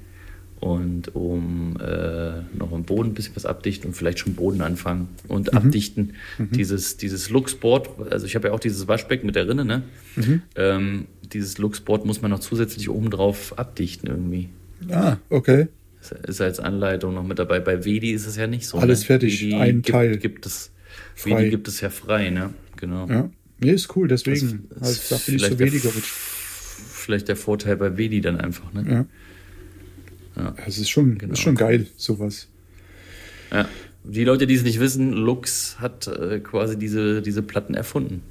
und 0.60 1.14
um 1.14 1.76
äh, 1.80 2.42
noch 2.56 2.72
im 2.72 2.84
Boden 2.84 3.10
ein 3.10 3.14
bisschen 3.14 3.36
was 3.36 3.46
abdichten 3.46 3.88
und 3.88 3.94
vielleicht 3.94 4.18
schon 4.18 4.34
Boden 4.34 4.60
anfangen 4.60 5.08
und 5.28 5.54
abdichten. 5.54 6.14
Dieses, 6.38 6.96
dieses 6.96 7.30
Luxboard, 7.30 8.10
also 8.10 8.26
ich 8.26 8.34
habe 8.34 8.48
ja 8.48 8.54
auch 8.54 8.60
dieses 8.60 8.88
Waschbecken 8.88 9.26
mit 9.26 9.36
der 9.36 9.48
Rinne, 9.48 9.64
ne? 9.64 9.82
Ähm, 10.56 11.06
dieses 11.32 11.58
Luxboard 11.58 12.04
muss 12.04 12.22
man 12.22 12.30
noch 12.30 12.40
zusätzlich 12.40 12.88
oben 12.88 13.10
drauf 13.10 13.58
abdichten 13.58 14.08
irgendwie. 14.08 14.48
Ah, 14.90 15.16
okay. 15.30 15.68
Ist, 16.00 16.12
ist 16.12 16.40
als 16.40 16.60
Anleitung 16.60 17.14
noch 17.14 17.24
mit 17.24 17.38
dabei. 17.38 17.60
Bei 17.60 17.84
Vedi 17.84 18.12
ist 18.12 18.26
es 18.26 18.36
ja 18.36 18.46
nicht 18.46 18.66
so. 18.66 18.78
Alles 18.78 19.00
ne? 19.00 19.06
fertig, 19.06 19.40
Vedi 19.40 19.54
ein 19.54 19.82
gibt, 19.82 19.88
Teil. 19.88 20.16
Gibt 20.16 20.46
es, 20.46 20.70
Frei. 21.14 21.38
Vedi 21.38 21.50
gibt 21.50 21.68
es 21.68 21.80
ja 21.80 21.90
frei, 21.90 22.30
ne? 22.30 22.50
Genau. 22.76 23.08
Ja. 23.08 23.30
Nee, 23.60 23.72
ist 23.72 23.94
cool, 23.96 24.08
deswegen. 24.08 24.68
Das 24.70 24.82
Also, 24.82 25.14
da 25.14 25.20
bin 25.26 25.34
ich 25.34 25.42
so 25.42 25.48
vielleicht 25.48 25.60
der 25.60 25.66
weniger 25.66 25.88
mit. 25.94 26.04
Vielleicht 26.04 27.28
der 27.28 27.36
Vorteil 27.36 27.76
bei 27.76 27.96
Vedi 27.96 28.20
dann 28.20 28.38
einfach, 28.38 28.72
ne? 28.72 28.84
Ja. 28.88 29.06
Ja. 30.38 30.54
Es 30.66 30.78
ist 30.78 30.88
schon, 30.88 31.18
Genau. 31.18 31.32
ist 31.32 31.40
schon 31.40 31.54
geil, 31.56 31.86
sowas. 31.96 32.48
Ja. 33.52 33.68
Die 34.04 34.24
Leute, 34.24 34.46
die 34.46 34.54
es 34.54 34.62
nicht 34.62 34.80
wissen, 34.80 35.12
Lux 35.12 35.76
hat 35.80 36.06
äh, 36.06 36.38
quasi 36.40 36.78
diese, 36.78 37.20
diese 37.20 37.42
Platten 37.42 37.74
erfunden. 37.74 38.22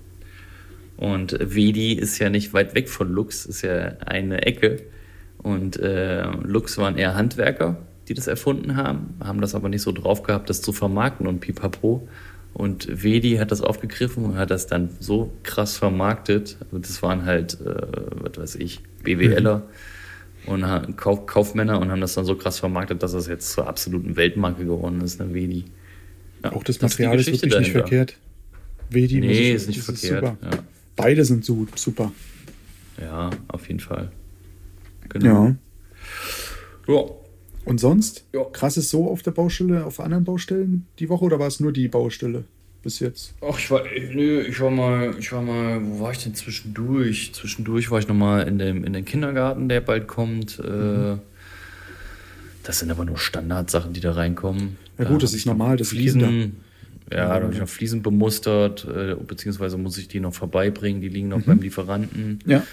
Und 0.96 1.38
Vedi 1.40 1.94
ist 1.94 2.18
ja 2.18 2.30
nicht 2.30 2.54
weit 2.54 2.74
weg 2.74 2.90
von 2.90 3.12
Lux, 3.12 3.46
ist 3.46 3.62
ja 3.62 3.94
eine 4.06 4.44
Ecke. 4.46 4.82
Und 5.38 5.78
äh, 5.78 6.24
Lux 6.42 6.78
waren 6.80 6.98
eher 6.98 7.14
Handwerker, 7.16 7.78
die 8.08 8.16
das 8.16 8.26
erfunden 8.26 8.76
haben, 8.76 9.14
haben 9.24 9.40
das 9.42 9.54
aber 9.54 9.70
nicht 9.70 9.84
so 9.84 9.92
drauf 9.92 10.24
gehabt, 10.24 10.50
das 10.50 10.62
zu 10.62 10.74
vermarkten 10.74 11.28
und 11.28 11.40
pipapo. 11.42 12.08
Und 12.54 13.04
Vedi 13.04 13.36
hat 13.36 13.52
das 13.52 13.62
aufgegriffen 13.62 14.26
und 14.26 14.38
hat 14.38 14.50
das 14.50 14.66
dann 14.66 14.90
so 15.00 15.32
krass 15.44 15.78
vermarktet. 15.78 16.58
Und 16.72 16.90
das 16.90 17.04
waren 17.04 17.26
halt, 17.26 17.60
äh, 17.62 17.76
was 18.22 18.38
weiß 18.38 18.56
ich, 18.56 18.80
BWLer 19.04 19.62
und 20.48 20.98
Kauf, 20.98 21.26
Kaufmänner 21.26 21.80
und 21.80 21.92
haben 21.92 22.02
das 22.02 22.14
dann 22.16 22.26
so 22.26 22.36
krass 22.36 22.60
vermarktet, 22.60 23.04
dass 23.04 23.12
das 23.12 23.28
jetzt 23.28 23.52
zur 23.52 23.68
absoluten 23.68 24.16
Weltmarke 24.16 24.64
geworden 24.66 25.02
ist, 25.02 25.20
ne, 25.20 25.34
Vedi. 25.34 25.66
Ja, 26.44 26.54
Auch 26.54 26.64
das 26.64 26.78
das 26.78 26.92
ist 26.94 27.00
Material 27.00 27.20
ist 27.20 27.26
Geschichte 27.26 27.48
wirklich 27.48 27.60
nicht 27.68 27.76
dahinter. 27.76 27.88
verkehrt. 27.90 28.18
Vedi 28.90 29.18
muss 29.18 29.26
Nee, 29.28 29.50
ich- 29.50 29.56
ist 29.56 29.68
nicht 29.68 29.82
verkehrt. 29.82 30.26
super. 30.26 30.38
Ja. 30.44 30.64
Beide 30.96 31.26
sind 31.26 31.46
so 31.46 31.68
super. 31.76 32.12
ja, 33.00 33.30
auf 33.50 33.68
jeden 33.68 33.80
Fall. 33.80 34.12
Genau. 35.10 35.56
Ja. 36.88 36.94
Ja. 36.96 37.04
Und 37.66 37.80
sonst? 37.80 38.26
Ja. 38.34 38.46
Krass 38.46 38.78
ist 38.78 38.90
so 38.90 39.10
auf 39.10 39.22
der 39.24 39.32
Baustelle, 39.32 39.86
auf 39.86 40.00
anderen 40.00 40.24
Baustellen 40.24 40.86
die 41.00 41.10
Woche 41.10 41.26
oder 41.26 41.38
war 41.40 41.48
es 41.48 41.60
nur 41.60 41.74
die 41.74 41.88
Baustelle 41.90 42.46
bis 42.88 43.00
jetzt? 43.02 43.34
Ach, 43.42 43.60
ich 43.60 43.70
war, 43.70 43.84
nö, 43.84 44.44
ich 44.44 44.62
war 44.62 44.72
mal, 44.72 45.14
ich 45.20 45.34
war 45.34 45.42
mal, 45.42 45.82
wo 45.84 46.00
war 46.00 46.12
ich 46.12 46.24
denn 46.24 46.34
zwischendurch? 46.34 47.34
Zwischendurch 47.34 47.92
war 47.92 48.00
ich 48.00 48.08
nochmal 48.08 48.48
in 48.48 48.58
dem, 48.60 48.86
in 48.86 48.94
den 48.94 49.04
Kindergarten, 49.04 49.68
der 49.68 49.82
bald 49.82 50.08
kommt. 50.08 50.58
Äh, 50.60 51.18
das 52.64 52.80
sind 52.80 52.90
aber 52.90 53.04
nur 53.04 53.18
Standardsachen, 53.18 53.92
die 53.92 54.00
da 54.00 54.14
reinkommen. 54.14 54.78
Ja 54.98 55.04
gut, 55.04 55.22
das 55.22 55.34
ist 55.34 55.46
normal, 55.46 55.76
das 55.76 55.90
Fliesen, 55.90 56.22
Kinder. 56.22 56.48
ja, 57.12 57.28
da 57.40 57.44
habe 57.44 57.54
ich 57.54 57.60
noch 57.60 57.68
Fliesen 57.68 58.04
bemustert, 58.04 58.88
äh, 58.88 59.16
beziehungsweise 59.16 59.78
muss 59.78 59.98
ich 59.98 60.08
die 60.08 60.22
noch 60.22 60.34
vorbeibringen, 60.34 61.02
die 61.02 61.10
liegen 61.10 61.28
noch 61.28 61.42
beim 61.42 61.60
Lieferanten. 61.60 62.40
Ja. 62.46 62.64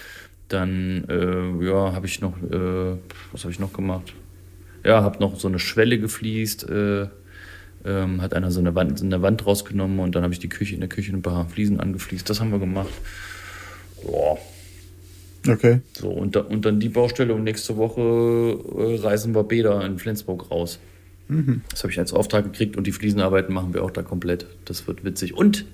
Dann, 0.47 1.03
äh, 1.09 1.65
ja, 1.65 1.91
habe 1.91 2.05
ich 2.05 2.21
noch, 2.21 2.37
äh, 2.41 2.97
was 3.33 3.43
habe 3.43 3.51
ich 3.51 3.59
noch 3.59 3.73
gemacht? 3.73 4.13
Ja, 4.85 5.03
habe 5.03 5.19
noch 5.19 5.37
so 5.37 5.49
eine 5.49 5.59
Schwelle 5.59 5.99
gefliest, 5.99 6.69
äh, 6.69 7.07
ähm, 7.85 8.21
hat 8.21 8.33
einer 8.33 8.51
so 8.51 8.59
eine 8.59 8.75
Wand, 8.75 8.99
so 8.99 9.05
eine 9.05 9.21
Wand 9.21 9.45
rausgenommen 9.45 9.99
und 9.99 10.15
dann 10.15 10.23
habe 10.23 10.33
ich 10.33 10.39
die 10.39 10.49
Küche 10.49 10.73
in 10.75 10.81
der 10.81 10.89
Küche 10.89 11.13
ein 11.13 11.21
paar 11.21 11.47
Fliesen 11.47 11.79
angefliest. 11.79 12.29
Das 12.29 12.39
haben 12.39 12.51
wir 12.51 12.59
gemacht. 12.59 12.93
Boah. 14.03 14.37
Okay. 15.47 15.81
So, 15.93 16.09
und, 16.09 16.35
da, 16.35 16.41
und 16.41 16.65
dann 16.65 16.79
die 16.79 16.89
Baustelle 16.89 17.33
und 17.33 17.43
nächste 17.43 17.77
Woche 17.77 18.01
äh, 18.01 18.99
reisen 18.99 19.35
wir 19.35 19.43
Bäder 19.43 19.85
in 19.85 19.99
Flensburg 19.99 20.49
raus. 20.49 20.79
Das 21.27 21.81
habe 21.81 21.91
ich 21.91 21.97
als 21.97 22.13
Auftrag 22.13 22.43
gekriegt 22.43 22.77
und 22.77 22.85
die 22.85 22.91
Fliesenarbeiten 22.91 23.53
machen 23.53 23.73
wir 23.73 23.83
auch 23.83 23.89
da 23.89 24.03
komplett. 24.03 24.45
Das 24.65 24.87
wird 24.87 25.03
witzig. 25.03 25.33
Und 25.33 25.65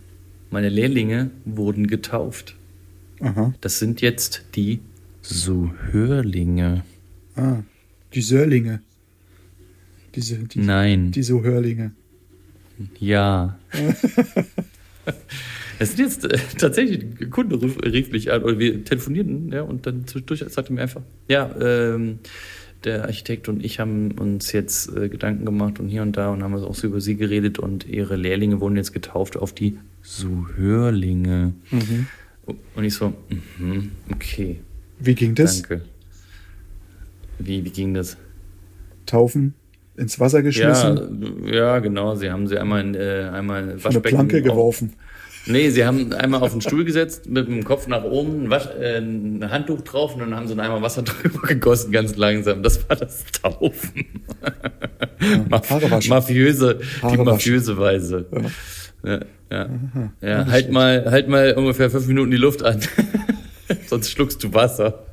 meine 0.49 0.69
Lehrlinge 0.69 1.29
wurden 1.43 1.87
getauft. 1.87 2.55
Aha. 3.19 3.53
Das 3.59 3.77
sind 3.77 4.01
jetzt 4.01 4.45
die 4.55 4.79
Suhörlinge. 5.21 6.83
Ah. 7.35 7.63
Die 8.13 8.21
Sörlinge. 8.21 8.81
Diese, 10.15 10.37
die, 10.37 10.59
Nein. 10.59 11.11
die 11.11 11.23
Sohörlinge. 11.23 11.91
Ja. 12.99 13.57
Es 15.79 15.95
sind 15.95 16.05
jetzt 16.05 16.25
äh, 16.25 16.37
tatsächlich, 16.59 17.01
ein 17.01 17.29
Kunde 17.31 17.59
rief, 17.59 17.75
rief 17.81 18.11
mich 18.11 18.31
an, 18.31 18.43
oder 18.43 18.59
wir 18.59 18.85
telefonierten, 18.85 19.51
ja, 19.51 19.63
und 19.63 19.87
dann 19.87 20.05
zwischendurch 20.05 20.45
sagte 20.47 20.73
mir 20.73 20.81
einfach, 20.83 21.01
ja, 21.27 21.49
ähm, 21.59 22.19
der 22.83 23.05
Architekt 23.05 23.49
und 23.49 23.65
ich 23.65 23.79
haben 23.79 24.11
uns 24.11 24.51
jetzt 24.51 24.95
äh, 24.95 25.09
Gedanken 25.09 25.43
gemacht 25.43 25.79
und 25.79 25.89
hier 25.89 26.03
und 26.03 26.15
da 26.17 26.29
und 26.29 26.43
haben 26.43 26.53
also 26.53 26.67
auch 26.67 26.75
so 26.75 26.85
über 26.85 27.01
sie 27.01 27.15
geredet 27.15 27.57
und 27.57 27.87
ihre 27.87 28.15
Lehrlinge 28.15 28.61
wurden 28.61 28.75
jetzt 28.75 28.93
getauft 28.93 29.37
auf 29.37 29.53
die 29.53 29.77
Suhörlinge. 30.03 31.53
Und 32.75 32.83
ich 32.83 32.93
so, 32.93 33.13
mhm, 33.57 33.91
okay, 34.11 34.59
Wie 34.99 35.15
ging 35.15 35.33
das? 35.33 35.63
danke. 35.63 35.85
Wie, 37.39 37.65
wie 37.65 37.69
ging 37.71 37.95
das? 37.95 38.17
Taufen? 39.07 39.55
Ins 40.01 40.19
Wasser 40.19 40.39
Ja, 40.39 40.43
geschmissen? 40.43 41.43
ja, 41.45 41.79
genau. 41.79 42.15
Sie 42.15 42.29
haben 42.31 42.47
sie 42.47 42.57
einmal 42.57 42.81
in, 42.81 42.95
äh, 42.95 43.29
einmal 43.31 43.81
Waschbecken 43.83 44.15
Planke 44.17 44.37
auf- 44.39 44.43
geworfen. 44.43 44.93
Nee, 45.47 45.69
sie 45.71 45.85
haben 45.85 46.13
einmal 46.13 46.41
auf 46.43 46.51
den 46.51 46.61
Stuhl 46.61 46.85
gesetzt, 46.85 47.27
mit 47.27 47.47
dem 47.47 47.63
Kopf 47.63 47.87
nach 47.87 48.03
oben, 48.03 48.43
ein, 48.43 48.49
Wasch, 48.51 48.67
äh, 48.79 48.97
ein 48.99 49.49
Handtuch 49.49 49.81
drauf 49.81 50.13
und 50.13 50.19
dann 50.19 50.35
haben 50.35 50.47
sie 50.47 50.53
einmal 50.59 50.81
Wasser 50.83 51.01
drüber 51.03 51.47
gegossen, 51.47 51.91
ganz 51.91 52.15
langsam. 52.15 52.61
Das 52.61 52.87
war 52.87 52.95
das 52.95 53.23
Taufen. 53.41 54.05
Maf 55.49 55.69
Haare 55.69 55.89
waschen. 55.89 56.09
mafiöse, 56.09 56.75
die 56.79 57.01
Haare 57.01 57.13
waschen. 57.19 57.25
mafiöse 57.25 57.77
Weise. 57.77 58.25
Ja, 59.03 59.19
ja. 59.51 59.69
ja 60.21 60.45
halt 60.45 60.71
mal, 60.71 61.05
halt 61.09 61.27
mal 61.27 61.53
ungefähr 61.55 61.89
fünf 61.89 62.07
Minuten 62.07 62.29
die 62.29 62.37
Luft 62.37 62.63
an. 62.63 62.79
Sonst 63.87 64.11
schluckst 64.11 64.43
du 64.43 64.53
Wasser. 64.53 65.05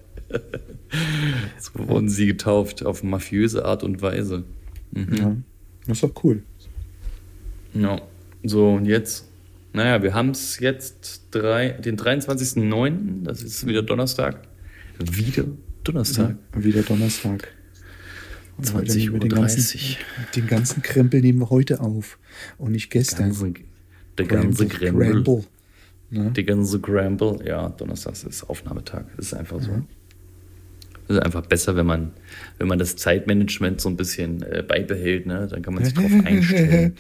so 1.59 1.89
wurden 1.89 2.09
sie 2.11 2.27
getauft, 2.27 2.85
auf 2.85 3.03
mafiöse 3.03 3.65
Art 3.65 3.83
und 3.83 4.03
Weise. 4.03 4.45
Ja. 4.95 5.37
Das 5.87 5.97
ist 5.97 6.03
doch 6.03 6.25
cool. 6.25 6.43
Ja. 7.75 8.01
So, 8.43 8.75
und 8.75 8.87
jetzt, 8.87 9.29
naja, 9.73 10.03
wir 10.03 10.15
haben 10.15 10.31
es 10.31 10.61
jetzt 10.61 11.29
drei, 11.31 11.71
den 11.71 11.97
23.09., 11.97 13.25
das 13.25 13.43
ist 13.43 13.67
wieder 13.67 13.83
Donnerstag. 13.83 14.47
Wieder 14.99 15.45
Donnerstag. 15.85 16.37
Wieder 16.55 16.83
Donnerstag. 16.83 17.49
Und 18.57 18.75
heute 18.75 18.93
20.30 18.93 18.99
nehmen 18.99 19.13
wir 19.13 19.21
den 19.21 19.33
Uhr. 19.33 19.39
ganzen, 19.39 19.97
den 20.35 20.47
ganzen 20.47 20.83
Krempel 20.83 21.21
nehmen 21.21 21.39
wir 21.41 21.51
heute 21.51 21.81
auf. 21.81 22.19
Und 22.59 22.73
nicht 22.73 22.91
gestern. 22.91 23.29
Ganze, 23.29 23.55
der 24.19 24.27
ganze 24.27 24.67
Gremble. 24.67 25.13
Gramble. 25.13 25.45
Ne? 26.11 26.31
Die 26.33 26.45
ganze 26.45 26.81
Gramble, 26.81 27.39
ja, 27.45 27.69
Donnerstag 27.69 28.15
ist 28.25 28.43
Aufnahmetag. 28.49 29.05
Das 29.17 29.27
ist 29.27 29.35
einfach 29.35 29.61
so. 29.61 29.83
Das 31.09 31.17
ist 31.17 31.23
einfach 31.23 31.47
besser, 31.47 31.75
wenn 31.75 31.87
man, 31.87 32.13
wenn 32.59 32.69
man 32.69 32.79
das 32.79 32.97
Zeitmanagement 32.97 33.81
so 33.81 33.89
ein 33.89 33.97
bisschen 33.97 34.43
äh, 34.43 34.63
beibehält, 34.63 35.27
ne? 35.27 35.49
Dann 35.51 35.63
kann 35.63 35.75
man 35.75 35.85
sich 35.85 35.95
drauf 35.95 36.11
einstellen. 36.25 36.97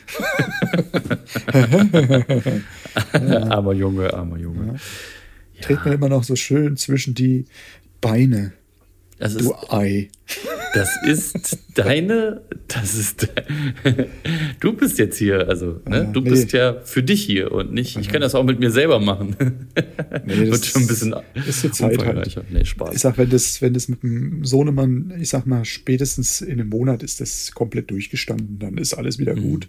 armer 3.50 3.74
Junge, 3.74 4.12
armer 4.14 4.38
Junge. 4.38 4.76
Trägt 5.60 5.84
man 5.84 5.94
immer 5.94 6.08
noch 6.08 6.24
so 6.24 6.36
schön 6.36 6.76
zwischen 6.76 7.14
die 7.14 7.44
Beine. 8.00 8.52
Das 9.18 9.34
ist, 9.34 9.46
Du 9.46 9.54
Ei. 9.70 10.08
das 10.74 10.90
ist 11.06 11.58
deine, 11.74 12.42
das 12.68 12.94
ist, 12.94 13.28
du 14.60 14.72
bist 14.74 14.98
jetzt 14.98 15.16
hier, 15.18 15.48
also, 15.48 15.80
ne? 15.88 16.08
Du 16.12 16.20
nee. 16.20 16.30
bist 16.30 16.52
ja 16.52 16.80
für 16.84 17.02
dich 17.02 17.24
hier 17.24 17.50
und 17.52 17.72
nicht, 17.72 17.96
ich 17.98 18.08
kann 18.08 18.20
das 18.20 18.34
auch 18.36 18.44
mit 18.44 18.60
mir 18.60 18.70
selber 18.70 19.00
machen. 19.00 19.36
Nee, 20.24 20.46
das 20.46 20.50
Wird 20.50 20.66
schon 20.66 20.82
ein 20.82 20.88
bisschen 20.88 21.14
ist 21.34 21.60
zur 21.60 21.72
Zeit 21.72 22.04
halt. 22.04 22.42
Nee, 22.50 22.64
Spaß. 22.64 22.94
Ich 22.94 23.00
sag, 23.00 23.18
wenn 23.18 23.30
das, 23.30 23.60
wenn 23.62 23.72
das 23.74 23.88
mit 23.88 24.02
dem 24.02 24.44
Sohnemann, 24.44 25.12
ich 25.20 25.28
sag 25.28 25.46
mal, 25.46 25.64
spätestens 25.64 26.40
in 26.40 26.52
einem 26.60 26.68
Monat 26.68 27.02
ist 27.02 27.20
das 27.20 27.52
komplett 27.52 27.90
durchgestanden, 27.90 28.58
dann 28.58 28.78
ist 28.78 28.94
alles 28.94 29.18
Mhm. 29.18 29.22
wieder 29.22 29.34
gut. 29.34 29.68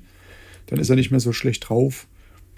Dann 0.68 0.80
ist 0.80 0.90
er 0.90 0.96
nicht 0.96 1.12
mehr 1.12 1.20
so 1.20 1.34
schlecht 1.34 1.70
drauf. 1.70 2.08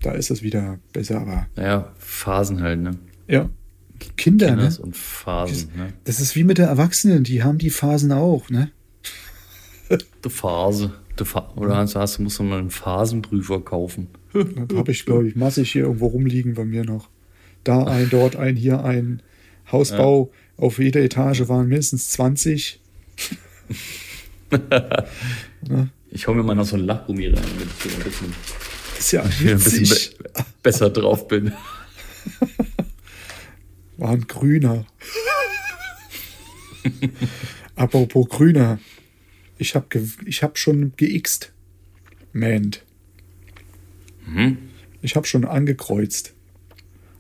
Da 0.02 0.12
ist 0.14 0.32
es 0.32 0.42
wieder 0.44 0.80
besser, 0.94 1.22
aber 1.22 1.48
Naja, 1.56 1.92
Phasen 2.00 2.62
halt, 2.62 2.82
ne? 2.82 2.92
ja. 3.28 3.50
Kinder, 4.18 4.48
Kinders 4.48 4.80
ne? 4.80 4.86
und 4.86 4.96
Phasen, 4.96 5.70
ne? 5.76 5.94
Das 6.04 6.20
ist 6.20 6.36
wie 6.36 6.44
mit 6.44 6.58
der 6.58 6.68
Erwachsenen, 6.68 7.24
die 7.24 7.44
haben 7.44 7.58
die 7.58 7.70
Phasen 7.70 8.12
auch, 8.12 8.50
ne? 8.50 8.72
Die 10.24 10.30
Phase. 10.30 10.94
Die 11.20 11.26
Fa 11.26 11.52
oder 11.56 11.76
hast, 11.76 11.96
hast, 11.96 12.20
musst 12.20 12.40
du 12.40 12.44
mal 12.44 12.60
einen 12.60 12.70
Phasenprüfer 12.70 13.60
kaufen. 13.60 14.08
Habe 14.34 14.92
ich, 14.92 15.06
glaube 15.06 15.28
ich, 15.28 15.36
massig 15.36 15.72
hier 15.72 15.84
irgendwo 15.84 16.08
rumliegen 16.08 16.54
bei 16.54 16.64
mir 16.64 16.86
noch. 16.86 17.10
Da 17.66 17.84
ein, 17.84 18.10
dort 18.10 18.38
ein, 18.38 18.56
hier 18.56 18.84
ein. 18.86 19.22
Hausbau 19.72 20.32
auf 20.58 20.80
jeder 20.80 21.02
Etage 21.02 21.48
waren 21.50 21.68
mindestens 21.68 22.10
20. 22.12 22.80
Ich 26.14 26.28
hau 26.28 26.34
mir 26.34 26.44
mal 26.44 26.56
noch 26.56 26.66
so 26.66 26.76
ein 26.76 26.86
Lachgummi 26.86 27.28
rein, 27.28 27.36
damit 27.36 27.70
ich 27.86 27.96
ein 27.96 28.04
bisschen, 28.04 28.34
Das 28.96 29.06
ist 29.06 29.12
ja 29.14 29.24
witzig. 29.40 30.18
be 30.18 30.30
besser 30.62 30.90
drauf 30.90 31.28
bin. 31.28 31.54
War 34.02 34.14
ein 34.14 34.26
grüner. 34.26 34.88
Apropos 37.76 38.28
grüner. 38.30 38.80
Ich 39.60 39.76
habe 39.76 39.86
ich 40.26 40.42
hab 40.42 40.58
schon 40.58 40.94
geixt. 40.98 41.54
Mand. 42.34 42.84
Mhm. 44.26 44.58
Ich 45.04 45.16
habe 45.16 45.28
schon 45.28 45.46
angekreuzt. 45.46 46.34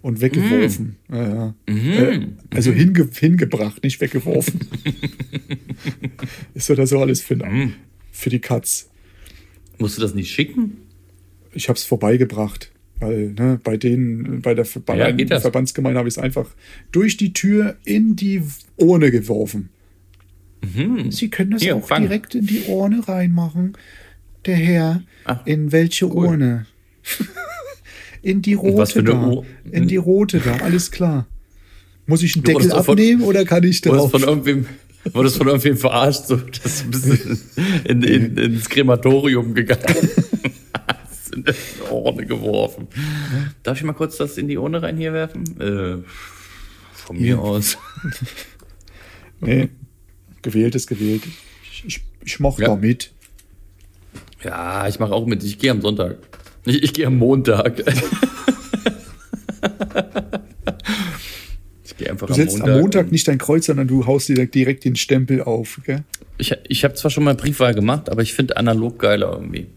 Und 0.01 0.21
weggeworfen. 0.21 0.97
Mhm. 1.07 1.15
Ja, 1.15 1.53
ja. 1.67 2.11
Äh, 2.13 2.27
also 2.49 2.71
hinge 2.71 3.07
hingebracht, 3.13 3.83
nicht 3.83 4.01
weggeworfen. 4.01 4.61
Ist 6.55 6.65
so 6.65 6.73
das 6.73 6.89
so 6.89 6.99
alles 6.99 7.21
für, 7.21 7.35
Mhm. 7.35 7.75
für 8.11 8.31
die 8.31 8.39
Katz. 8.39 8.89
Musst 9.77 9.97
du 9.99 10.01
das 10.01 10.15
nicht 10.15 10.31
schicken? 10.31 10.77
Ich 11.53 11.69
habe 11.69 11.77
es 11.77 11.83
vorbeigebracht. 11.83 12.71
Weil 13.01 13.31
ne, 13.31 13.59
bei 13.63 13.75
denen, 13.77 14.41
bei 14.41 14.53
der, 14.53 14.65
bei 14.85 14.95
Ja, 14.95 15.11
geht 15.11 15.31
das? 15.31 15.41
Verbandsgemeinde 15.41 15.97
habe 15.97 16.07
ich 16.07 16.15
es 16.15 16.23
einfach 16.23 16.47
durch 16.93 17.17
die 17.17 17.33
Tür 17.33 17.75
in 17.83 18.15
die 18.15 18.41
Urne 18.77 19.11
geworfen. 19.11 19.69
Sie 21.09 21.29
können 21.29 21.51
das 21.51 21.61
Mhm. 21.61 21.65
Hier, 21.65 21.75
auch 21.77 21.87
fang. 21.87 22.03
direkt 22.03 22.35
in 22.35 22.45
die 22.45 22.61
Urne 22.67 23.07
reinmachen. 23.07 23.73
Der 24.45 24.55
Herr, 24.55 25.01
Ach, 25.25 25.43
in 25.47 25.71
welche 25.71 26.05
Urne? 26.07 26.67
in 28.21 28.43
die 28.43 28.53
rote 28.53 29.03
da. 29.03 29.27
Ur- 29.27 29.45
In 29.71 29.87
die 29.87 29.95
rote 29.97 30.39
da, 30.39 30.57
alles 30.57 30.91
klar. 30.91 31.25
Muss 32.05 32.21
ich 32.21 32.35
einen 32.35 32.43
Du 32.43 32.51
Deckel 32.53 32.69
von- 32.69 32.79
abnehmen 32.79 33.23
oder 33.23 33.43
kann 33.45 33.63
ich 33.63 33.81
drauf? 33.81 34.11
von 34.11 34.21
irgendwem, 34.21 34.65
wurdest 35.13 35.37
von 35.37 35.47
irgendwem 35.47 35.77
verarscht, 35.77 36.27
so, 36.27 36.35
dass 36.35 36.79
du 36.79 36.83
ein 36.85 36.91
bisschen 36.91 37.39
in, 37.85 38.03
in, 38.03 38.37
ins 38.37 38.69
Krematorium 38.69 39.55
gegangen 39.55 39.83
in 41.45 41.53
die 41.53 41.91
Urne 41.91 42.25
geworfen. 42.25 42.87
Darf 43.63 43.77
ich 43.77 43.83
mal 43.83 43.93
kurz 43.93 44.17
das 44.17 44.37
in 44.37 44.47
die 44.47 44.57
Urne 44.57 44.81
rein 44.81 44.97
hier 44.97 45.13
werfen? 45.13 45.43
Äh, 45.59 45.97
von 46.93 47.17
mir 47.17 47.35
Ja. 47.35 47.37
aus. 47.39 47.77
Nee, 49.43 49.69
gewählt 50.43 50.75
ist 50.75 50.85
gewählt. 50.87 51.23
Ich, 51.71 51.83
ich, 51.85 52.01
ich 52.23 52.39
mochte 52.39 52.61
Ja. 52.61 52.67
da 52.69 52.75
mit. 52.75 53.11
Ja, 54.43 54.87
ich 54.87 54.99
mache 54.99 55.13
auch 55.13 55.25
mit. 55.25 55.43
Ich 55.43 55.57
gehe 55.57 55.71
am 55.71 55.81
Sonntag. 55.81 56.17
Ich, 56.65 56.83
ich 56.83 56.93
gehe 56.93 57.07
am 57.07 57.17
Montag. 57.17 57.79
ich 61.83 61.97
gehe 61.97 62.09
einfach 62.09 62.27
Du 62.27 62.33
am 62.33 62.39
setzt 62.39 62.59
Montag. 62.59 62.75
am 62.75 62.81
Montag 62.81 63.11
nicht 63.11 63.27
dein 63.27 63.37
Kreuz, 63.39 63.65
sondern 63.65 63.87
du 63.87 64.05
haust 64.05 64.29
dir 64.29 64.45
direkt 64.45 64.85
den 64.85 64.95
Stempel 64.95 65.41
auf. 65.41 65.81
Gell? 65.85 66.03
Ich, 66.37 66.53
ich 66.69 66.83
habe 66.83 66.93
zwar 66.93 67.09
schon 67.11 67.23
mal 67.23 67.35
Briefwahl 67.35 67.73
gemacht, 67.73 68.09
aber 68.09 68.21
ich 68.21 68.33
finde 68.33 68.57
analog 68.57 68.99
geiler 68.99 69.31
irgendwie. 69.33 69.67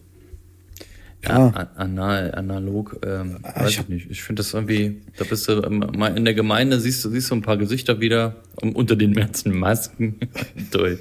Ja. 1.27 1.49
an- 1.49 1.69
anal, 1.77 2.35
analog, 2.35 2.99
ähm, 3.05 3.39
Ah, 3.43 3.65
weiß 3.65 3.71
ich 3.71 3.89
nicht. 3.89 4.11
Ich 4.11 4.23
finde 4.23 4.41
das 4.41 4.53
irgendwie, 4.55 5.01
da 5.17 5.25
bist 5.25 5.49
du 5.49 5.63
ähm, 5.63 5.79
mal 5.97 6.17
in 6.17 6.25
der 6.25 6.35
Gemeinde, 6.35 6.79
siehst 6.81 7.05
du, 7.05 7.11
siehst 7.11 7.31
du 7.31 7.35
ein 7.37 7.43
paar 7.43 7.57
Gesichter 7.57 8.01
wieder 8.01 8.43
unter 8.61 8.97
den 8.97 9.15
ganzen 9.15 9.57
Masken. 9.59 10.17
Toll. 10.71 10.99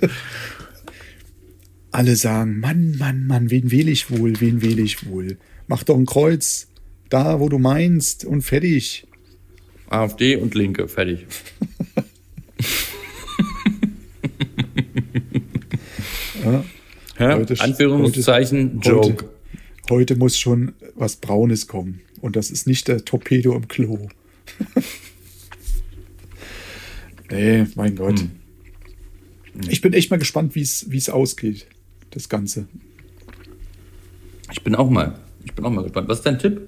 Alle 1.92 2.16
sagen, 2.16 2.60
Mann, 2.60 2.96
Mann, 2.98 3.28
Mann, 3.28 3.52
wen 3.52 3.70
wähle 3.72 3.92
ich 3.92 4.10
wohl, 4.10 4.40
wen 4.40 4.62
wähle 4.62 4.82
ich 4.82 5.06
wohl? 5.08 5.38
Mach 5.68 5.84
doch 5.84 5.96
ein 5.98 6.06
Kreuz 6.06 6.68
da, 7.10 7.40
wo 7.40 7.50
du 7.50 7.60
meinst 7.60 8.26
und 8.26 8.42
fertig. 8.42 9.06
AfD 9.90 10.38
und 10.38 10.56
Linke, 10.56 10.88
fertig. 10.88 11.26
Ja. 17.20 17.36
Heute- 17.38 17.60
Anführungszeichen, 17.62 18.80
Joke. 18.82 19.26
Heute, 19.90 20.16
muss 20.16 20.38
schon 20.38 20.74
was 20.96 21.18
Braunes 21.18 21.68
kommen. 21.68 22.02
Und 22.22 22.36
das 22.36 22.52
ist 22.52 22.68
nicht 22.68 22.88
der 22.88 23.04
Torpedo 23.04 23.56
im 23.56 23.68
Klo. 23.68 24.08
nee, 27.32 27.66
mein 27.76 27.96
Gott. 27.96 28.20
Hm. 28.20 28.32
Ich 29.70 29.82
bin 29.82 29.94
echt 29.94 30.10
mal 30.10 30.18
gespannt, 30.18 30.56
wie 30.56 30.62
es 30.62 31.10
ausgeht, 31.10 31.68
das 32.12 32.30
Ganze. 32.30 32.68
Ich 34.52 34.64
bin 34.64 34.76
auch 34.76 34.90
mal, 34.90 35.20
ich 35.44 35.54
bin 35.54 35.66
auch 35.66 35.70
mal 35.70 35.84
gespannt. 35.84 36.08
Was 36.08 36.20
ist 36.20 36.26
dein 36.26 36.40
Tipp? 36.40 36.62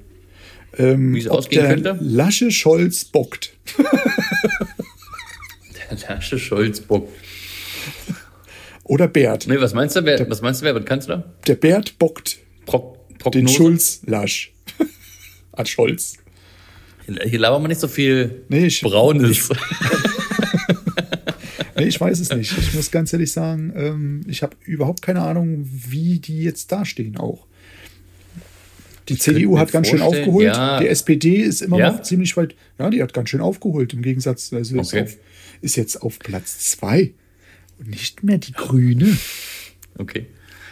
Ähm, 0.78 1.16
Wie 1.16 1.20
es 1.20 1.28
ausgehen 1.28 1.64
der 1.64 1.74
könnte? 1.74 1.98
Lasche 2.02 2.52
Scholz 2.52 3.06
bockt. 3.06 3.54
Der 5.90 5.98
Lasche 6.10 6.38
Scholz 6.38 6.82
Bock. 6.82 7.08
Oder 8.84 9.08
Bert. 9.08 9.48
Nee, 9.48 9.60
was 9.60 9.74
meinst 9.74 9.96
du, 9.96 10.04
wer, 10.04 10.30
was 10.30 10.42
meinst 10.42 10.62
du, 10.62 10.66
wer 10.66 10.74
wird 10.74 10.86
Kanzler? 10.86 11.34
Der 11.48 11.56
Bert 11.56 11.98
bockt 11.98 12.40
den 12.66 12.95
Prognose? 13.32 13.54
Schulz 13.56 14.02
Lasch. 14.06 14.54
An 15.52 15.66
Scholz. 15.66 16.18
Hier 17.26 17.40
labern 17.40 17.62
wir 17.64 17.68
nicht 17.68 17.80
so 17.82 17.88
viel 17.88 18.44
Nee, 18.50 18.66
ich- 18.68 18.82
Braunes. 18.82 19.50
Nee, 21.78 21.88
ich 21.88 22.00
weiß 22.00 22.20
es 22.22 22.30
nicht. 22.32 22.58
Ich 22.58 22.74
muss 22.74 22.90
ganz 22.90 23.12
ehrlich 23.12 23.32
sagen, 23.34 23.74
ähm, 23.76 24.22
ich 24.28 24.44
habe 24.44 24.56
überhaupt 24.64 25.02
keine 25.02 25.22
Ahnung, 25.22 25.68
wie 25.70 26.20
die 26.20 26.42
jetzt 26.42 26.72
dastehen 26.72 27.18
auch. 27.18 27.46
Die 29.10 29.18
CDU 29.18 29.54
mir 29.56 29.60
hat 29.60 29.74
ganz 29.74 29.90
schön 29.90 30.02
aufgeholt. 30.02 30.46
ja. 30.48 30.80
Die 30.80 30.88
SPD 30.88 31.36
ist 31.42 31.62
immer 31.62 31.78
Ja? 31.78 31.92
noch 31.92 32.02
ziemlich 32.02 32.36
weit. 32.38 32.56
Ja, 32.80 32.90
die 32.90 33.04
hat 33.04 33.14
ganz 33.14 33.30
schön 33.30 33.42
aufgeholt 33.42 33.94
im 33.94 34.02
Gegensatz. 34.02 34.54
Also 34.54 34.80
ist, 34.80 34.94
Okay. 34.94 35.04
auf, 35.04 35.18
ist 35.62 35.76
jetzt 35.76 36.02
auf 36.02 36.18
Platz 36.18 36.60
zwei 36.72 37.14
und 37.78 37.90
nicht 37.90 38.24
mehr 38.24 38.38
die 38.38 38.54
Grüne. 38.54 39.18
Okay. 39.98 40.28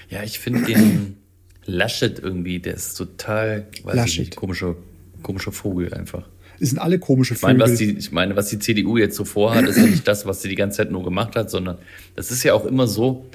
Ja, 0.10 0.24
ich 0.24 0.40
finde 0.40 0.62
den 0.62 1.18
Laschet 1.66 2.20
irgendwie, 2.20 2.60
der 2.60 2.74
ist 2.76 2.96
total, 2.96 3.68
weiß 3.84 3.96
Laschet. 3.96 4.14
ich 4.14 4.20
nicht, 4.20 4.36
komischer, 4.36 4.76
komischer 5.22 5.52
Vogel 5.52 5.94
einfach. 5.94 6.28
Es 6.60 6.70
sind 6.70 6.80
alle 6.80 7.00
komische 7.00 7.34
Ich 7.34 7.42
meine, 7.42 7.60
Vögel. 7.60 7.72
was 7.74 7.78
die, 7.80 7.92
ich 7.98 8.12
meine, 8.12 8.36
was 8.36 8.50
die 8.50 8.60
CDU 8.60 8.98
jetzt 8.98 9.16
so 9.16 9.26
vorhat, 9.26 9.66
ist 9.68 9.78
ja 9.78 9.84
nicht 9.86 10.08
das, 10.08 10.26
was 10.26 10.42
sie 10.42 10.50
die 10.50 10.56
ganze 10.56 10.78
Zeit 10.78 10.92
nur 10.92 11.04
gemacht 11.04 11.36
hat, 11.36 11.50
sondern 11.50 11.78
das 12.16 12.32
ist 12.32 12.44
ja 12.44 12.54
auch 12.54 12.66
immer 12.66 12.88
so, 12.88 13.26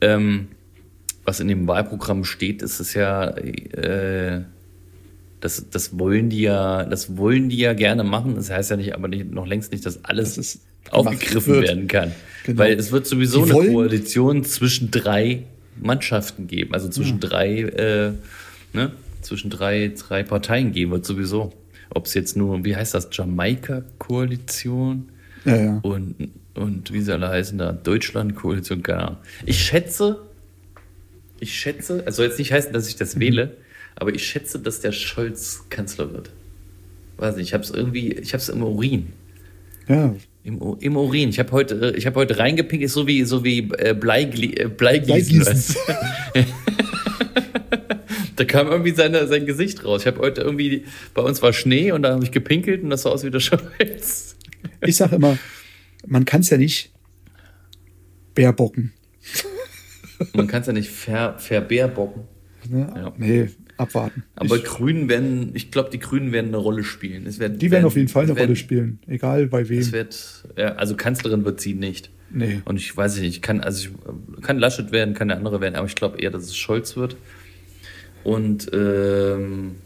ähm, 0.00 0.48
was 1.24 1.40
in 1.40 1.48
dem 1.48 1.66
Wahlprogramm 1.66 2.24
steht, 2.24 2.62
ist 2.62 2.78
es 2.78 2.94
ja, 2.94 3.30
äh, 3.30 4.42
das, 5.40 5.64
das 5.70 5.98
wollen 5.98 6.30
die 6.30 6.42
ja, 6.42 6.84
das 6.84 7.16
wollen 7.16 7.48
die 7.48 7.58
ja 7.58 7.72
gerne 7.72 8.04
machen. 8.04 8.36
Das 8.36 8.50
heißt 8.50 8.70
ja 8.70 8.76
nicht, 8.76 8.94
aber 8.94 9.08
nicht, 9.08 9.30
noch 9.32 9.46
längst 9.46 9.72
nicht, 9.72 9.84
dass 9.86 10.04
alles 10.04 10.36
Dass 10.36 10.38
es 10.46 10.60
aufgegriffen 10.90 11.54
wird. 11.54 11.64
werden 11.68 11.88
kann. 11.88 12.12
Genau. 12.44 12.58
Weil 12.58 12.74
es 12.78 12.92
wird 12.92 13.06
sowieso 13.06 13.38
Die 13.44 13.50
eine 13.50 13.54
wollen- 13.54 13.72
Koalition 13.72 14.44
zwischen 14.44 14.90
drei 14.92 15.42
Mannschaften 15.80 16.46
geben, 16.46 16.74
also 16.74 16.88
zwischen 16.88 17.20
drei, 17.20 17.60
äh, 17.60 18.12
ne, 18.72 18.92
zwischen 19.22 19.50
drei, 19.50 19.92
drei 19.96 20.22
Parteien 20.22 20.72
geben 20.72 20.92
wird 20.92 21.04
sowieso. 21.04 21.52
Ob 21.90 22.06
es 22.06 22.14
jetzt 22.14 22.36
nur, 22.36 22.64
wie 22.64 22.76
heißt 22.76 22.94
das, 22.94 23.08
Jamaika-Koalition? 23.12 25.08
Ja, 25.44 25.56
ja. 25.56 25.78
und, 25.82 26.30
und 26.54 26.92
wie 26.92 27.00
sie 27.00 27.12
alle 27.12 27.28
heißen 27.28 27.58
da, 27.58 27.72
Deutschland-Koalition, 27.72 28.82
keine 28.82 29.02
Ahnung. 29.02 29.16
Ich 29.44 29.62
schätze, 29.62 30.18
ich 31.38 31.54
schätze, 31.54 32.02
also 32.04 32.16
soll 32.16 32.26
jetzt 32.26 32.38
nicht 32.38 32.52
heißen, 32.52 32.72
dass 32.72 32.88
ich 32.88 32.96
das 32.96 33.20
wähle, 33.20 33.56
aber 33.94 34.14
ich 34.14 34.26
schätze, 34.26 34.58
dass 34.58 34.80
der 34.80 34.92
Scholz 34.92 35.66
Kanzler 35.70 36.12
wird. 36.12 36.30
Weiß 37.16 37.36
nicht, 37.36 37.48
ich 37.48 37.54
habe 37.54 37.64
es 37.64 37.70
irgendwie, 37.70 38.12
ich 38.12 38.32
habe 38.32 38.42
es 38.42 38.48
im 38.48 38.62
Urin. 38.62 39.12
ja. 39.88 40.14
Im, 40.46 40.60
im 40.78 40.96
Urin. 40.96 41.30
Ich 41.30 41.40
habe 41.40 41.50
heute, 41.50 41.94
ich 41.96 42.06
habe 42.06 42.20
heute 42.20 42.38
reingepinkt, 42.38 42.84
ist 42.84 42.92
so 42.92 43.08
wie, 43.08 43.24
so 43.24 43.42
wie 43.42 43.68
äh, 43.78 43.94
Bleigli 43.94 44.54
äh, 44.54 44.68
Bleigießen. 44.68 45.40
Bleigießen. 45.40 45.76
da 48.36 48.44
kam 48.44 48.68
irgendwie 48.68 48.92
seine, 48.92 49.26
sein 49.26 49.44
Gesicht 49.44 49.84
raus. 49.84 50.02
Ich 50.02 50.06
habe 50.06 50.20
heute 50.20 50.42
irgendwie, 50.42 50.84
bei 51.14 51.22
uns 51.22 51.42
war 51.42 51.52
Schnee 51.52 51.90
und 51.90 52.02
da 52.02 52.12
habe 52.12 52.22
ich 52.22 52.30
gepinkelt 52.30 52.84
und 52.84 52.90
das 52.90 53.02
sah 53.02 53.10
aus 53.10 53.24
wie 53.24 53.30
der 53.32 53.40
Scholz. 53.40 54.36
Ich 54.82 54.94
sag 54.94 55.10
immer, 55.10 55.36
man 56.06 56.24
kann 56.24 56.42
es 56.42 56.50
ja 56.50 56.58
nicht 56.58 56.92
bärbocken. 58.36 58.92
Man 60.32 60.46
kann 60.46 60.60
es 60.60 60.68
ja 60.68 60.72
nicht 60.72 60.90
ver, 60.90 61.40
verbärbocken. 61.40 62.22
Ne? 62.70 62.92
Ja. 62.94 63.12
Nee, 63.16 63.48
abwarten. 63.76 64.24
Aber 64.34 64.56
ich, 64.56 64.64
Grünen 64.64 65.08
werden, 65.08 65.50
ich 65.54 65.70
glaube, 65.70 65.90
die 65.90 65.98
Grünen 65.98 66.32
werden 66.32 66.48
eine 66.48 66.56
Rolle 66.56 66.84
spielen. 66.84 67.26
Es 67.26 67.38
werden, 67.38 67.58
die 67.58 67.70
werden 67.70 67.84
auf 67.84 67.96
jeden 67.96 68.08
Fall 68.08 68.24
eine 68.24 68.36
werden, 68.36 68.46
Rolle 68.46 68.56
spielen. 68.56 68.98
Egal 69.06 69.46
bei 69.46 69.68
wem. 69.68 69.78
Es 69.78 69.92
wird, 69.92 70.44
ja, 70.56 70.74
also 70.76 70.96
Kanzlerin 70.96 71.44
wird 71.44 71.60
sie 71.60 71.74
nicht. 71.74 72.10
Nee. 72.30 72.60
Und 72.64 72.76
ich 72.76 72.96
weiß 72.96 73.18
nicht, 73.20 73.42
kann, 73.42 73.60
also 73.60 73.88
ich, 73.88 74.42
kann 74.42 74.58
Laschet 74.58 74.92
werden, 74.92 75.14
kann 75.14 75.28
der 75.28 75.36
andere 75.36 75.60
werden, 75.60 75.76
aber 75.76 75.86
ich 75.86 75.94
glaube 75.94 76.20
eher, 76.20 76.30
dass 76.30 76.44
es 76.44 76.56
Scholz 76.56 76.96
wird. 76.96 77.16
Und 78.24 78.70
ähm, 78.72 79.76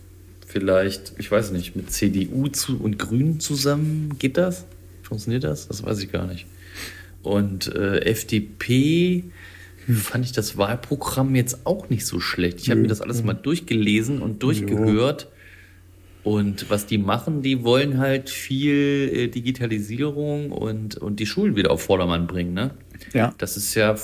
vielleicht, 0.46 1.12
ich 1.18 1.30
weiß 1.30 1.50
nicht, 1.52 1.76
mit 1.76 1.90
CDU 1.90 2.48
zu, 2.48 2.80
und 2.80 2.98
Grünen 2.98 3.40
zusammen, 3.40 4.16
geht 4.18 4.38
das? 4.38 4.64
Funktioniert 5.02 5.44
das? 5.44 5.68
Das 5.68 5.84
weiß 5.84 6.02
ich 6.02 6.10
gar 6.10 6.26
nicht. 6.26 6.46
Und 7.22 7.74
äh, 7.74 8.00
FDP 8.00 9.24
fand 9.94 10.24
ich 10.24 10.32
das 10.32 10.56
Wahlprogramm 10.56 11.34
jetzt 11.34 11.66
auch 11.66 11.88
nicht 11.90 12.06
so 12.06 12.20
schlecht. 12.20 12.60
Ich 12.60 12.70
habe 12.70 12.80
mir 12.80 12.88
das 12.88 13.00
alles 13.00 13.22
mal 13.22 13.34
durchgelesen 13.34 14.22
und 14.22 14.42
durchgehört. 14.42 15.28
Und 16.22 16.68
was 16.68 16.84
die 16.84 16.98
machen, 16.98 17.40
die 17.40 17.64
wollen 17.64 17.96
halt 17.98 18.28
viel 18.28 19.10
äh, 19.10 19.28
Digitalisierung 19.28 20.52
und, 20.52 20.96
und 20.96 21.18
die 21.18 21.24
Schulen 21.24 21.56
wieder 21.56 21.70
auf 21.70 21.82
Vordermann 21.82 22.26
bringen, 22.26 22.52
ne? 22.52 22.72
Ja. 23.14 23.34
Das 23.38 23.56
ist 23.56 23.74
ja, 23.74 23.96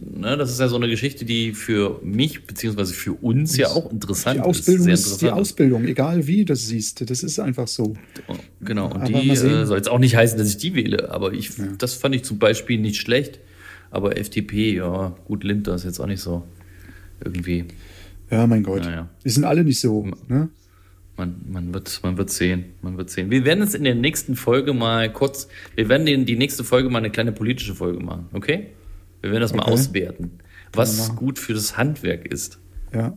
ne, 0.00 0.38
das 0.38 0.50
ist 0.50 0.60
ja 0.60 0.68
so 0.68 0.76
eine 0.76 0.88
Geschichte, 0.88 1.26
die 1.26 1.52
für 1.52 2.00
mich 2.02 2.44
beziehungsweise 2.46 2.94
für 2.94 3.12
uns 3.12 3.56
ja 3.58 3.68
auch 3.68 3.90
interessant 3.92 4.38
Die 4.38 4.40
Ausbildung 4.40 4.88
ist. 4.88 5.06
ist, 5.06 5.20
die. 5.20 5.28
Ausbildung, 5.28 5.84
egal 5.84 6.26
wie 6.26 6.38
du 6.38 6.46
das 6.46 6.66
siehst. 6.66 7.08
Das 7.10 7.22
ist 7.22 7.38
einfach 7.38 7.68
so. 7.68 7.94
Genau, 8.62 8.86
und 8.86 9.02
Aber 9.02 9.20
die 9.20 9.28
äh, 9.28 9.66
soll 9.66 9.76
jetzt 9.76 9.90
auch 9.90 9.98
nicht 9.98 10.16
heißen, 10.16 10.38
dass 10.38 10.48
ich 10.48 10.56
die 10.56 10.74
wähle, 10.74 11.10
aber 11.10 11.34
ich, 11.34 11.50
das 11.76 11.92
fand 11.94 12.14
ich 12.14 12.24
zum 12.24 12.38
Beispiel 12.38 12.78
nicht 12.78 13.00
schlecht. 13.00 13.40
Aber 13.92 14.16
FDP, 14.16 14.74
ja, 14.74 15.14
gut, 15.26 15.44
Linter 15.44 15.74
ist 15.74 15.84
jetzt 15.84 16.00
auch 16.00 16.06
nicht 16.06 16.20
so 16.20 16.42
irgendwie. 17.22 17.66
Ja, 18.30 18.46
mein 18.46 18.62
Gott. 18.62 18.84
Naja. 18.84 19.08
Die 19.22 19.28
sind 19.28 19.44
alle 19.44 19.62
nicht 19.62 19.78
so. 19.78 20.06
Ne? 20.28 20.48
Man, 21.18 21.34
man, 21.46 21.74
wird, 21.74 22.00
man 22.02 22.16
wird 22.16 22.30
sehen. 22.30 22.64
Man 22.80 22.96
wird 22.96 23.10
sehen. 23.10 23.30
Wir 23.30 23.44
werden 23.44 23.62
es 23.62 23.74
in 23.74 23.84
der 23.84 23.94
nächsten 23.94 24.34
Folge 24.34 24.72
mal 24.72 25.12
kurz, 25.12 25.46
wir 25.76 25.90
werden 25.90 26.06
den, 26.06 26.24
die 26.24 26.36
nächste 26.36 26.64
Folge 26.64 26.88
mal 26.88 26.98
eine 26.98 27.10
kleine 27.10 27.32
politische 27.32 27.74
Folge 27.74 28.02
machen, 28.02 28.28
okay? 28.32 28.68
Wir 29.20 29.30
werden 29.30 29.42
das 29.42 29.52
mal 29.52 29.62
Okay. 29.64 29.72
auswerten, 29.72 30.30
was 30.72 31.14
gut 31.14 31.38
für 31.38 31.52
das 31.52 31.76
Handwerk 31.76 32.24
ist. 32.26 32.58
Ja, 32.94 33.16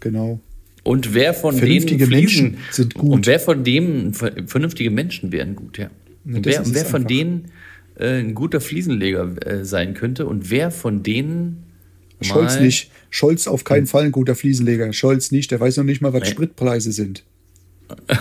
genau. 0.00 0.40
Und 0.82 1.14
wer 1.14 1.34
von 1.34 1.54
Vernünftige 1.56 2.08
denen 2.08 2.10
Fliesen, 2.10 2.44
Menschen 2.50 2.64
sind 2.72 2.94
gut. 2.94 3.12
Und 3.12 3.26
wer 3.26 3.38
von 3.38 3.62
dem 3.62 4.12
vernünftige 4.12 4.90
Menschen 4.90 5.30
wären 5.30 5.54
gut, 5.54 5.78
ja. 5.78 5.88
Und 6.24 6.44
wer, 6.44 6.62
es 6.62 6.74
wer 6.74 6.84
von 6.84 7.06
denen 7.06 7.52
äh, 8.00 8.18
ein 8.18 8.34
guter 8.34 8.60
Fliesenleger 8.60 9.34
äh, 9.46 9.64
sein 9.64 9.94
könnte 9.94 10.26
und 10.26 10.50
wer 10.50 10.70
von 10.70 11.02
denen 11.02 11.70
Scholz 12.22 12.60
nicht. 12.60 12.90
Scholz 13.08 13.46
auf 13.46 13.64
keinen 13.64 13.86
Fall 13.86 14.04
ein 14.04 14.12
guter 14.12 14.34
Fliesenleger. 14.34 14.92
Scholz 14.92 15.30
nicht. 15.30 15.50
Der 15.50 15.60
weiß 15.60 15.78
noch 15.78 15.84
nicht 15.84 16.00
mal, 16.00 16.12
was 16.12 16.22
Nee. 16.22 16.30
Spritpreise 16.30 16.92
sind. 16.92 17.24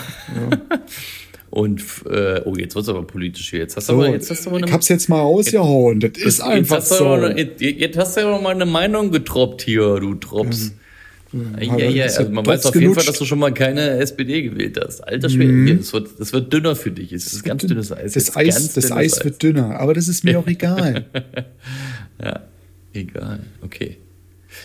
und 1.49 1.81
äh, 2.09 2.41
oh 2.45 2.55
jetzt 2.55 2.75
wird's 2.75 2.89
aber 2.89 3.03
politisch 3.03 3.49
hier. 3.49 3.59
Jetzt 3.59 3.75
hast 3.75 3.89
du 3.89 3.93
So, 3.93 3.99
aber 3.99 4.09
jetzt 4.11 4.31
hast 4.31 4.45
du 4.45 4.49
aber 4.51 4.65
ich 4.65 4.71
hab's 4.71 4.87
jetzt 4.87 5.09
mal 5.09 5.21
ausgehauen. 5.21 5.99
Das 5.99 6.11
ist 6.11 6.23
jetzt 6.23 6.41
einfach 6.41 6.79
du 6.79 6.85
so. 6.85 7.05
aber, 7.05 7.37
jetzt, 7.37 7.61
jetzt 7.61 7.97
hast 7.97 8.17
du 8.17 8.21
ja 8.21 8.31
noch 8.31 8.41
mal 8.41 8.55
eine 8.55 8.65
Meinung 8.65 9.11
getroppt 9.11 9.61
hier, 9.61 9.99
du 9.99 10.15
Trops. 10.15 10.69
Ja, 10.69 10.73
ja, 11.31 11.77
ja, 11.77 11.89
ja 11.89 12.03
also 12.05 12.27
man 12.29 12.45
weiß 12.45 12.65
auf 12.65 12.73
jeden 12.75 12.87
Fall, 12.87 12.93
gelutscht. 12.95 13.09
dass 13.09 13.19
du 13.19 13.25
schon 13.25 13.39
mal 13.39 13.53
keine 13.53 13.91
SPD 13.99 14.41
gewählt 14.41 14.79
hast. 14.83 15.01
Alter 15.01 15.29
Schwede, 15.29 15.63
hier, 15.63 15.75
das 15.77 15.93
wird, 15.93 16.19
das 16.19 16.33
wird 16.33 16.51
dünner 16.51 16.75
für 16.75 16.91
dich. 16.91 17.13
Es 17.13 17.31
ist 17.31 17.43
ganz 17.43 17.65
dünnes 17.65 17.91
Eis. 17.91 18.11
Mhm. 18.11 18.19
Das 18.19 18.35
Eis, 18.35 18.55
ganz 18.55 18.73
das 18.73 18.87
dünnes 18.87 18.91
Eis 18.91 19.23
wird 19.23 19.41
dünner, 19.43 19.79
aber 19.79 19.93
das 19.93 20.07
ist 20.07 20.23
mir 20.23 20.39
auch 20.39 20.47
egal. 20.47 21.05
Ja, 22.23 22.41
egal. 22.93 23.39
Okay. 23.61 23.97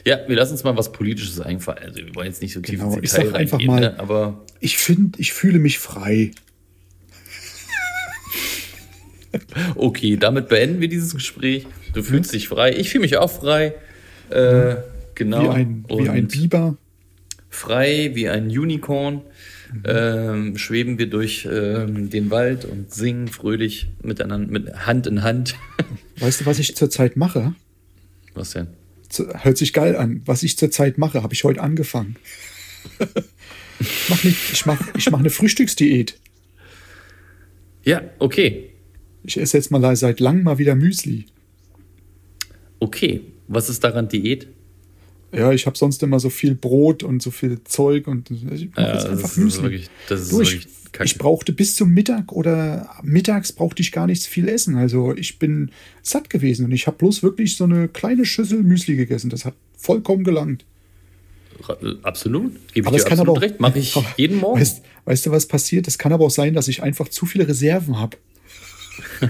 Ja, 0.07 0.21
wir 0.27 0.37
lassen 0.37 0.53
uns 0.53 0.65
mal 0.65 0.77
was 0.77 0.91
Politisches 0.93 1.41
einfallen. 1.41 1.79
Also 1.85 1.99
wir 1.99 2.15
wollen 2.15 2.29
jetzt 2.29 2.41
nicht 2.43 2.55
so 2.55 2.61
tief 2.61 2.81
Genau, 2.81 2.95
ins 2.95 3.05
ich 3.05 3.11
Detail 3.11 3.27
sag 3.27 3.35
einfach 3.37 3.61
mal- 3.61 3.81
ne? 3.81 3.99
aber 3.99 4.43
Ich 4.61 4.79
finde, 4.79 5.19
ich 5.21 5.33
fühle 5.35 5.59
mich 5.59 5.79
frei. 5.79 6.31
okay, 9.77 10.17
damit 10.17 10.49
beenden 10.49 10.81
wir 10.81 10.89
dieses 10.89 11.15
Gespräch. 11.15 11.67
Du 11.93 12.03
fühlst 12.03 12.33
dich 12.33 12.49
frei. 12.49 12.73
Ich 12.77 12.91
fühle 12.91 13.03
mich 13.03 13.17
auch 13.19 13.31
frei. 13.31 13.75
Äh, 14.31 14.77
genau. 15.15 15.43
Wie 15.43 15.49
ein, 15.49 15.85
wie 15.89 16.09
ein 16.09 16.29
Biber. 16.29 16.77
frei 17.51 18.11
wie 18.15 18.29
ein 18.29 18.47
Unicorn. 18.47 19.23
Ähm, 19.85 20.57
schweben 20.57 20.99
wir 20.99 21.11
durch 21.11 21.49
ähm, 21.51 22.09
den 22.09 22.31
Wald 22.31 22.65
und 22.65 22.95
singen 22.95 23.27
fröhlich 23.27 23.89
miteinander, 24.03 24.53
mit 24.53 24.87
Hand 24.87 25.07
in 25.07 25.23
Hand. 25.23 25.57
Weißt 26.19 26.41
du, 26.43 26.47
was 26.47 26.61
ich 26.61 26.77
zurzeit 26.77 27.17
mache? 27.17 27.55
Was 28.35 28.51
denn? 28.51 28.69
Hört 29.43 29.59
sich 29.59 29.73
geil 29.73 29.97
an. 29.97 30.23
Was 30.27 30.43
ich 30.43 30.57
zurzeit 30.59 30.99
mache, 30.99 31.23
habe 31.23 31.35
ich 31.35 31.45
heute 31.45 31.61
angefangen. 31.61 32.17
ich 33.81 34.09
mache 34.09 34.29
ich 34.29 34.67
mach, 34.67 34.95
ich 34.97 35.11
mach 35.11 35.19
eine 35.19 35.31
Frühstücksdiät. 35.31 36.19
Ja, 37.85 38.03
okay. 38.19 38.71
Ich 39.25 39.39
esse 39.39 39.57
jetzt 39.57 39.71
mal 39.71 39.97
seit 39.97 40.21
langem 40.21 40.45
mal 40.45 40.59
wieder 40.59 40.75
Müsli. 40.75 41.27
Okay. 42.79 43.23
Was 43.47 43.69
ist 43.69 43.85
daran 43.85 44.09
Diät? 44.09 44.49
Ja, 45.37 45.53
ich 45.53 45.67
habe 45.67 45.77
sonst 45.77 46.03
immer 46.03 46.21
so 46.21 46.31
viel 46.31 46.55
Brot 46.55 47.03
und 47.03 47.23
so 47.23 47.31
viel 47.31 47.63
Zeug 47.65 48.07
und 48.07 48.31
ich 48.31 48.45
mache 48.45 48.57
Ja, 48.77 48.93
jetzt 48.95 49.05
das 49.05 49.11
einfach 49.11 49.29
ist 49.31 49.37
Müsli. 49.39 49.63
wirklich- 49.63 49.91
das 50.09 50.21
ist 50.23 50.33
du, 50.33 50.41
ich, 50.43 50.53
wirklich 50.53 50.69
kacke. 50.93 51.05
ich 51.07 51.19
brauchte 51.19 51.53
bis 51.53 51.75
zum 51.77 51.91
Mittag 51.93 52.33
oder 52.33 52.89
mittags 53.03 53.53
brauchte 53.53 53.83
ich 53.83 53.93
gar 53.93 54.07
nichts 54.07 54.27
viel 54.27 54.49
essen. 54.49 54.77
Also 54.77 55.15
ich 55.17 55.39
bin 55.39 55.71
satt 56.03 56.31
gewesen 56.31 56.65
und 56.67 56.73
ich 56.73 56.87
habe 56.87 56.97
bloß 56.99 57.23
wirklich 57.23 57.57
so 57.57 57.65
eine 57.65 57.89
kleine 57.89 58.25
Schüssel 58.25 58.63
Müsli 58.63 58.97
gegessen. 58.97 59.31
Das 59.31 59.45
hat 59.45 59.55
vollkommen 59.77 60.25
gelangt. 60.25 60.65
Ra- 61.63 61.79
Absolut. 62.03 62.53
Gebe 62.73 62.81
ich 62.81 62.87
Aber 62.87 62.97
dir 62.97 63.03
es 63.03 63.05
kann 63.05 63.19
absolut 63.21 63.29
aber 63.29 63.39
auch, 63.39 63.43
recht. 63.43 63.61
Mache 63.61 63.79
ich 63.79 63.95
jeden 64.17 64.39
Morgen. 64.41 64.61
Weißt, 64.61 64.83
weißt 65.05 65.27
du, 65.27 65.31
was 65.31 65.47
passiert? 65.47 65.87
Es 65.89 65.99
kann 65.99 66.13
aber 66.13 66.25
auch 66.27 66.31
sein, 66.31 66.55
dass 66.55 66.69
ich 66.69 66.83
einfach 66.83 67.09
zu 67.09 67.27
viele 67.27 67.47
Reserven 67.49 67.99
habe. 67.99 68.17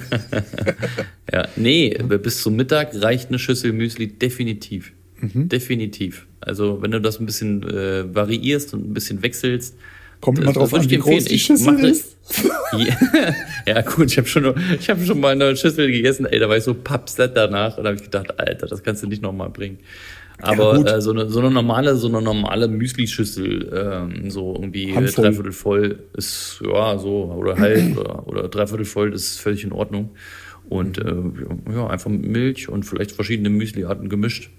Ja, 1.33 1.49
nee, 1.57 1.89
bis 2.23 2.43
zum 2.43 2.55
Mittag 2.57 2.91
reicht 2.95 3.29
eine 3.29 3.39
Schüssel 3.39 3.73
Müsli 3.73 4.07
definitiv. 4.09 4.93
Mhm. 5.33 5.49
Definitiv. 5.49 6.27
Also, 6.41 6.83
wenn 6.83 6.91
du 6.91 7.01
das 7.01 7.21
ein 7.21 7.27
bisschen 7.27 7.63
äh, 7.63 8.15
variierst 8.15 8.75
und 8.75 8.91
ein 8.91 8.95
bisschen 8.95 9.23
wechselst. 9.23 9.77
Kommt 10.21 10.39
immer 10.39 10.53
drauf 10.53 10.73
an, 10.73 10.89
wie 10.89 10.97
groß 10.97 11.25
die 11.27 11.39
Schüssel 11.39 11.85
ist. 11.85 12.17
Ja, 12.77 13.35
ja, 13.67 13.81
gut, 13.83 14.11
ich 14.11 14.19
habe 14.19 14.27
schon, 14.27 14.53
ich 14.81 14.91
hab 14.91 15.01
schon 15.01 15.21
mal 15.21 15.29
eine 15.29 15.57
Schüssel 15.57 15.93
gegessen, 15.93 16.27
ey, 16.27 16.41
da 16.41 16.49
war 16.49 16.57
ich 16.57 16.65
so 16.65 16.75
pappsatt 16.75 17.37
danach 17.37 17.79
und 17.79 17.87
habe 17.87 17.95
ich 17.95 18.03
gedacht, 18.03 18.41
Alter, 18.41 18.67
das 18.67 18.83
kannst 18.83 19.05
du 19.05 19.07
nicht 19.07 19.23
nochmal 19.23 19.51
bringen. 19.51 19.79
Aber 20.41 20.77
gut. 20.77 20.91
äh, 20.91 21.01
so, 21.01 21.13
eine, 21.13 21.29
so 21.29 21.39
eine 21.41 21.51
normale, 21.51 21.95
so 21.97 22.09
eine 22.09 22.21
normale 22.21 22.67
Müsli-Schüssel, 22.67 23.71
ähm, 23.73 24.31
so 24.31 24.55
irgendwie 24.55 24.95
Handvoll. 24.95 25.27
dreiviertel 25.27 25.53
voll 25.53 25.99
ist, 26.17 26.61
ja, 26.65 26.99
so, 26.99 27.33
oder 27.37 27.57
halb 27.57 27.97
oder, 27.99 28.27
oder 28.27 28.49
dreiviertel 28.49 28.87
voll, 28.87 29.11
das 29.13 29.23
ist 29.23 29.41
völlig 29.41 29.63
in 29.63 29.73
Ordnung. 29.73 30.11
Und 30.69 30.99
äh, 30.99 31.15
ja, 31.73 31.87
einfach 31.87 32.11
mit 32.11 32.27
Milch 32.27 32.69
und 32.69 32.85
vielleicht 32.85 33.13
verschiedene 33.13 33.51
Müsliarten 33.51 34.09
gemischt. 34.09 34.51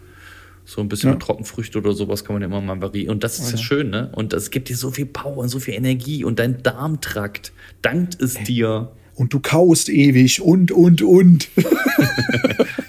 So 0.66 0.82
ein 0.82 0.90
bisschen 0.90 1.10
Ja. 1.10 1.14
mit 1.16 1.22
Trockenfrüchte 1.24 1.78
oder 1.78 1.94
sowas 1.94 2.26
kann 2.26 2.34
man 2.36 2.42
ja 2.42 2.48
immer 2.48 2.60
mal 2.62 2.82
variieren. 2.82 3.12
Und 3.14 3.24
das 3.24 3.40
ist 3.40 3.52
ja 3.52 3.58
schön, 3.58 3.92
ne? 3.92 4.12
Und 4.16 4.34
das 4.34 4.50
gibt 4.52 4.68
dir 4.70 4.76
so 4.76 4.90
viel 4.92 5.06
Power 5.06 5.38
und 5.38 5.50
so 5.50 5.60
viel 5.60 5.76
Energie 5.76 6.24
und 6.24 6.40
dein 6.40 6.64
Darmtrakt 6.64 7.54
dankt 7.82 8.20
es 8.22 8.34
dir. 8.36 8.92
Und 9.14 9.32
du 9.34 9.40
kaust 9.40 9.88
ewig 9.90 10.42
und, 10.42 10.72
und, 10.72 11.02
und. 11.02 11.48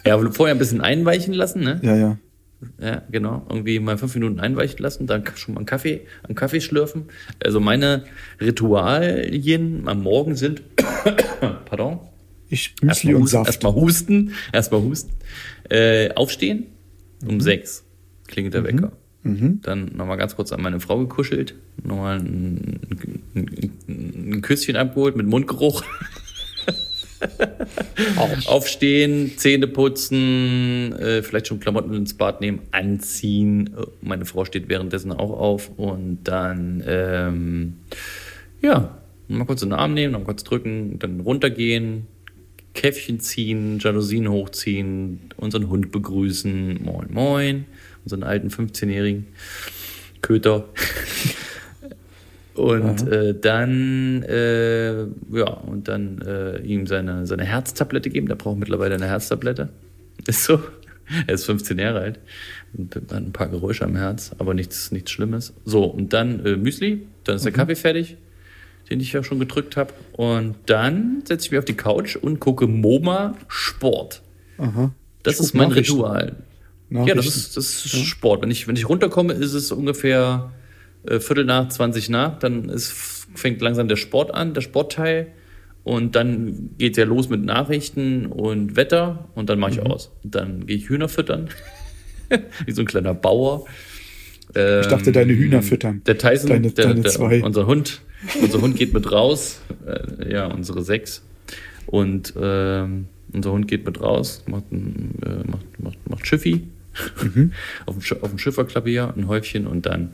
Ja, 0.04 0.18
vorher 0.30 0.54
ein 0.54 0.58
bisschen 0.58 0.80
einweichen 0.80 1.34
lassen, 1.34 1.62
ne? 1.64 1.80
Ja, 1.82 1.96
ja. 1.96 2.18
Ja, 2.80 3.02
genau. 3.10 3.44
Irgendwie 3.50 3.80
mal 3.80 3.98
fünf 3.98 4.14
Minuten 4.14 4.38
einweichen 4.40 4.78
lassen, 4.78 5.06
dann 5.08 5.24
schon 5.34 5.54
mal 5.54 5.58
einen 5.60 5.66
Kaffee, 5.66 6.02
einen 6.22 6.36
Kaffee 6.36 6.60
schlürfen. 6.60 7.06
Also 7.44 7.58
meine 7.60 8.04
Ritualien 8.40 9.86
am 9.88 10.02
Morgen 10.02 10.36
sind, 10.36 10.62
pardon, 11.66 11.98
Ich 12.48 12.74
Müsli 12.82 13.10
erstmal 13.10 13.14
und 13.16 13.22
husten, 13.22 13.32
Saft. 13.36 13.46
erstmal 13.48 13.74
husten, 13.74 14.32
erstmal 14.52 14.80
husten, 14.82 15.10
äh, 15.70 16.10
aufstehen. 16.14 16.66
Um 17.28 17.40
sechs 17.40 17.84
klingelt 18.26 18.54
der 18.54 18.64
Wecker. 18.64 18.92
Dann 19.62 19.90
nochmal 19.96 20.18
ganz 20.18 20.36
kurz 20.36 20.52
an 20.52 20.62
meine 20.62 20.78
Frau 20.78 20.98
gekuschelt, 20.98 21.54
nochmal 21.82 22.20
ein, 22.20 22.78
ein, 23.34 23.72
ein 24.36 24.42
Küsschen 24.42 24.76
abgeholt 24.76 25.16
mit 25.16 25.26
Mundgeruch. 25.26 25.82
Aufstehen, 28.46 29.32
Zähne 29.36 29.66
putzen, 29.66 30.92
äh, 30.92 31.22
vielleicht 31.22 31.48
schon 31.48 31.60
Klamotten 31.60 31.92
ins 31.94 32.14
Bad 32.14 32.40
nehmen, 32.40 32.60
anziehen. 32.70 33.74
Äh, 33.76 33.86
Meine 34.02 34.26
Frau 34.26 34.44
steht 34.44 34.68
währenddessen 34.68 35.12
auch 35.12 35.30
auf 35.30 35.70
und 35.76 36.20
dann, 36.24 36.84
ähm, 36.86 37.74
ja, 38.60 38.98
mal 39.28 39.44
kurz 39.44 39.62
in 39.62 39.70
den 39.70 39.78
Arm 39.78 39.94
nehmen, 39.94 40.12
noch 40.12 40.24
kurz 40.24 40.44
drücken, 40.44 40.98
dann 40.98 41.20
runtergehen, 41.20 42.06
Käffchen 42.76 43.18
ziehen, 43.18 43.78
Jalousien 43.80 44.28
hochziehen, 44.28 45.20
unseren 45.36 45.68
Hund 45.68 45.90
begrüßen, 45.90 46.82
moin 46.84 47.08
moin, 47.10 47.64
unseren 48.04 48.22
alten 48.22 48.48
15-jährigen 48.48 49.26
Köter. 50.22 50.68
Und 52.54 53.06
äh, 53.08 53.38
dann, 53.38 54.22
äh, 54.22 55.02
ja, 55.02 55.50
und 55.66 55.88
dann 55.88 56.22
äh, 56.22 56.58
ihm 56.60 56.86
seine, 56.86 57.26
seine 57.26 57.44
Herztablette 57.44 58.08
geben. 58.08 58.28
Der 58.28 58.34
braucht 58.34 58.58
mittlerweile 58.58 58.94
eine 58.94 59.04
Herztablette. 59.04 59.68
Ist 60.26 60.44
so. 60.44 60.60
Er 61.26 61.34
ist 61.34 61.44
15 61.44 61.78
Jahre 61.78 62.00
alt 62.00 62.18
und 62.76 62.96
hat 62.96 63.12
ein 63.12 63.32
paar 63.32 63.48
Geräusche 63.48 63.84
am 63.84 63.94
Herz, 63.94 64.32
aber 64.38 64.54
nichts, 64.54 64.90
nichts 64.90 65.12
Schlimmes. 65.12 65.52
So, 65.64 65.84
und 65.84 66.12
dann 66.12 66.44
äh, 66.44 66.56
Müsli, 66.56 67.06
dann 67.22 67.36
ist 67.36 67.44
der 67.44 67.52
Kaffee 67.52 67.76
fertig, 67.76 68.16
den 68.90 69.00
ich 69.00 69.12
ja 69.12 69.22
schon 69.24 69.38
gedrückt 69.38 69.76
habe. 69.76 69.92
Und 70.12 70.54
dann 70.66 71.22
setze 71.24 71.46
ich 71.46 71.50
mich 71.52 71.58
auf 71.58 71.64
die 71.64 71.74
Couch 71.74 72.16
und 72.16 72.40
gucke 72.40 72.66
MoMA 72.66 73.34
Sport. 73.48 74.22
Aha. 74.58 74.92
Das 75.22 75.38
guck 75.38 75.54
mein. 75.54 75.72
Ritual. 75.72 76.36
Ja, 76.90 77.14
das 77.14 77.26
ist, 77.26 77.56
das 77.56 77.84
ist 77.84 77.96
Sport. 78.04 78.42
Wenn 78.42 78.50
ich, 78.50 78.68
wenn 78.68 78.76
ich 78.76 78.88
runterkomme, 78.88 79.32
ist 79.32 79.54
es 79.54 79.72
ungefähr 79.72 80.52
äh, 81.04 81.18
Viertel 81.18 81.44
nach, 81.44 81.68
20 81.68 82.10
nach. 82.10 82.38
Dann 82.38 82.68
ist, 82.68 82.92
fängt 83.34 83.60
langsam 83.60 83.88
der 83.88 83.96
Sport 83.96 84.32
an, 84.32 84.54
der 84.54 84.60
Sportteil. 84.60 85.32
Und 85.82 86.14
dann 86.16 86.70
geht 86.78 86.96
ja 86.96 87.04
los 87.04 87.28
mit 87.28 87.44
Nachrichten 87.44 88.26
und 88.26 88.76
Wetter. 88.76 89.28
Und 89.34 89.50
dann 89.50 89.58
mache 89.58 89.72
ich 89.72 89.80
aus. 89.80 90.12
Und 90.22 90.34
dann 90.34 90.66
gehe 90.66 90.76
ich 90.76 90.88
Hühner 90.88 91.08
füttern. 91.08 91.48
Wie 92.66 92.72
so 92.72 92.82
ein 92.82 92.86
kleiner 92.86 93.14
Bauer. 93.14 93.66
Ich 94.50 94.86
dachte, 94.86 95.10
deine 95.12 95.32
Hühner 95.34 95.60
füttern. 95.62 96.02
Der 96.06 96.16
Tyson, 96.18 96.48
Deine- 96.50 96.70
der, 96.70 96.86
deine 96.86 97.00
der, 97.00 97.10
zwei. 97.12 97.42
unser 97.42 97.66
Hund, 97.66 98.00
unser 98.42 98.60
Hund 98.60 98.76
geht 98.76 98.92
mit 98.92 99.10
raus. 99.10 99.60
Äh, 99.86 100.32
ja, 100.32 100.46
unsere 100.46 100.82
sechs. 100.82 101.22
Und 101.86 102.34
ähm, 102.40 103.06
unser 103.32 103.52
Hund 103.52 103.68
geht 103.68 103.84
mit 103.86 104.00
raus, 104.00 104.42
macht, 104.46 104.64
äh, 104.72 104.76
macht, 105.46 105.80
macht, 105.80 106.10
macht 106.10 106.26
Schiffi 106.26 106.66
Mhm. 107.22 107.52
auf, 107.86 107.98
dem, 107.98 108.22
auf 108.22 108.30
dem 108.30 108.38
Schifferklavier, 108.38 109.12
ein 109.14 109.28
Häufchen 109.28 109.66
und 109.66 109.84
dann, 109.84 110.12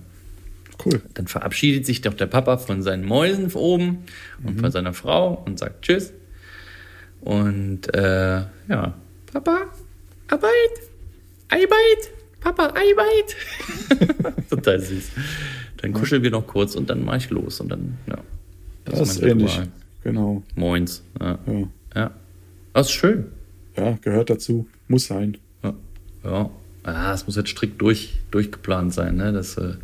Cool. 0.85 1.01
dann 1.15 1.29
verabschiedet 1.29 1.87
sich 1.87 2.01
doch 2.01 2.15
der 2.15 2.27
Papa 2.27 2.57
von 2.59 2.83
seinen 2.83 3.05
Mäusen 3.05 3.53
oben 3.53 3.99
und 4.45 4.57
Mhm. 4.57 4.61
von 4.61 4.71
seiner 4.73 4.93
Frau 4.93 5.41
und 5.47 5.61
sagt 5.61 5.83
Tschüss. 5.83 6.13
Und 7.21 7.95
äh, 7.95 8.41
ja, 8.69 8.95
Papa, 9.33 9.59
Arbeit, 10.27 10.51
Arbeit, 11.51 12.11
Papa, 12.41 12.65
Arbeit. 12.67 13.37
Total 14.51 14.81
süß. 14.81 15.11
Dann 15.83 15.93
kuscheln 15.93 16.23
wir 16.23 16.31
noch 16.31 16.47
kurz 16.47 16.77
und 16.77 16.89
dann 16.89 17.05
mache 17.05 17.19
ich 17.19 17.31
los 17.31 17.61
und 17.61 17.69
dann, 17.69 17.99
ja. 18.07 18.19
Das, 18.85 19.01
ist 19.01 19.23
ähnlich. 19.23 19.61
Genau. 20.05 20.43
Moins. 20.55 21.03
Ja. 21.21 21.39
Ja. 21.47 21.69
ja. 21.95 22.11
Das 22.73 22.87
ist 22.87 22.93
schön. 22.93 23.27
ja, 23.77 23.99
gehört 24.01 24.31
dazu. 24.31 24.67
Muss 24.89 25.07
sein. 25.07 25.37
Ja. 25.63 25.75
ja. 26.25 26.51
Ah, 26.85 27.13
es 27.13 27.27
muss 27.27 27.37
jetzt 27.37 27.51
strikt 27.51 27.81
durch, 27.81 28.15
durchgeplant 28.31 28.93
sein, 28.93 29.17
ne? 29.17 29.33
Das, 29.33 29.57
äh, 29.57 29.75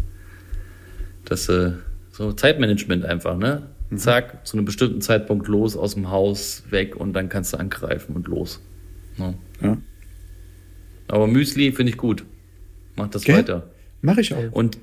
das 1.24 1.48
äh, 1.48 1.72
so 2.10 2.32
Zeitmanagement 2.32 3.04
einfach, 3.04 3.36
ne? 3.36 3.68
Zack, 3.96 4.46
zu 4.46 4.56
einem 4.56 4.66
bestimmten 4.66 5.00
Zeitpunkt 5.00 5.48
los, 5.48 5.76
aus 5.76 5.94
dem 5.94 6.10
Haus, 6.10 6.64
weg 6.70 6.94
und 6.96 7.14
dann 7.14 7.28
kannst 7.28 7.54
du 7.54 7.56
angreifen 7.56 8.14
und 8.14 8.28
los. 8.28 8.60
Ne? 9.16 9.34
Ja. 9.62 9.78
Aber 11.08 11.26
Müsli 11.26 11.72
finde 11.72 11.92
ich 11.92 11.96
gut. 11.96 12.24
Mach 12.96 13.08
das 13.08 13.22
Gell? 13.22 13.38
weiter. 13.38 13.70
Mache 14.02 14.20
ich 14.20 14.34
auch. 14.34 14.52
Und 14.52 14.78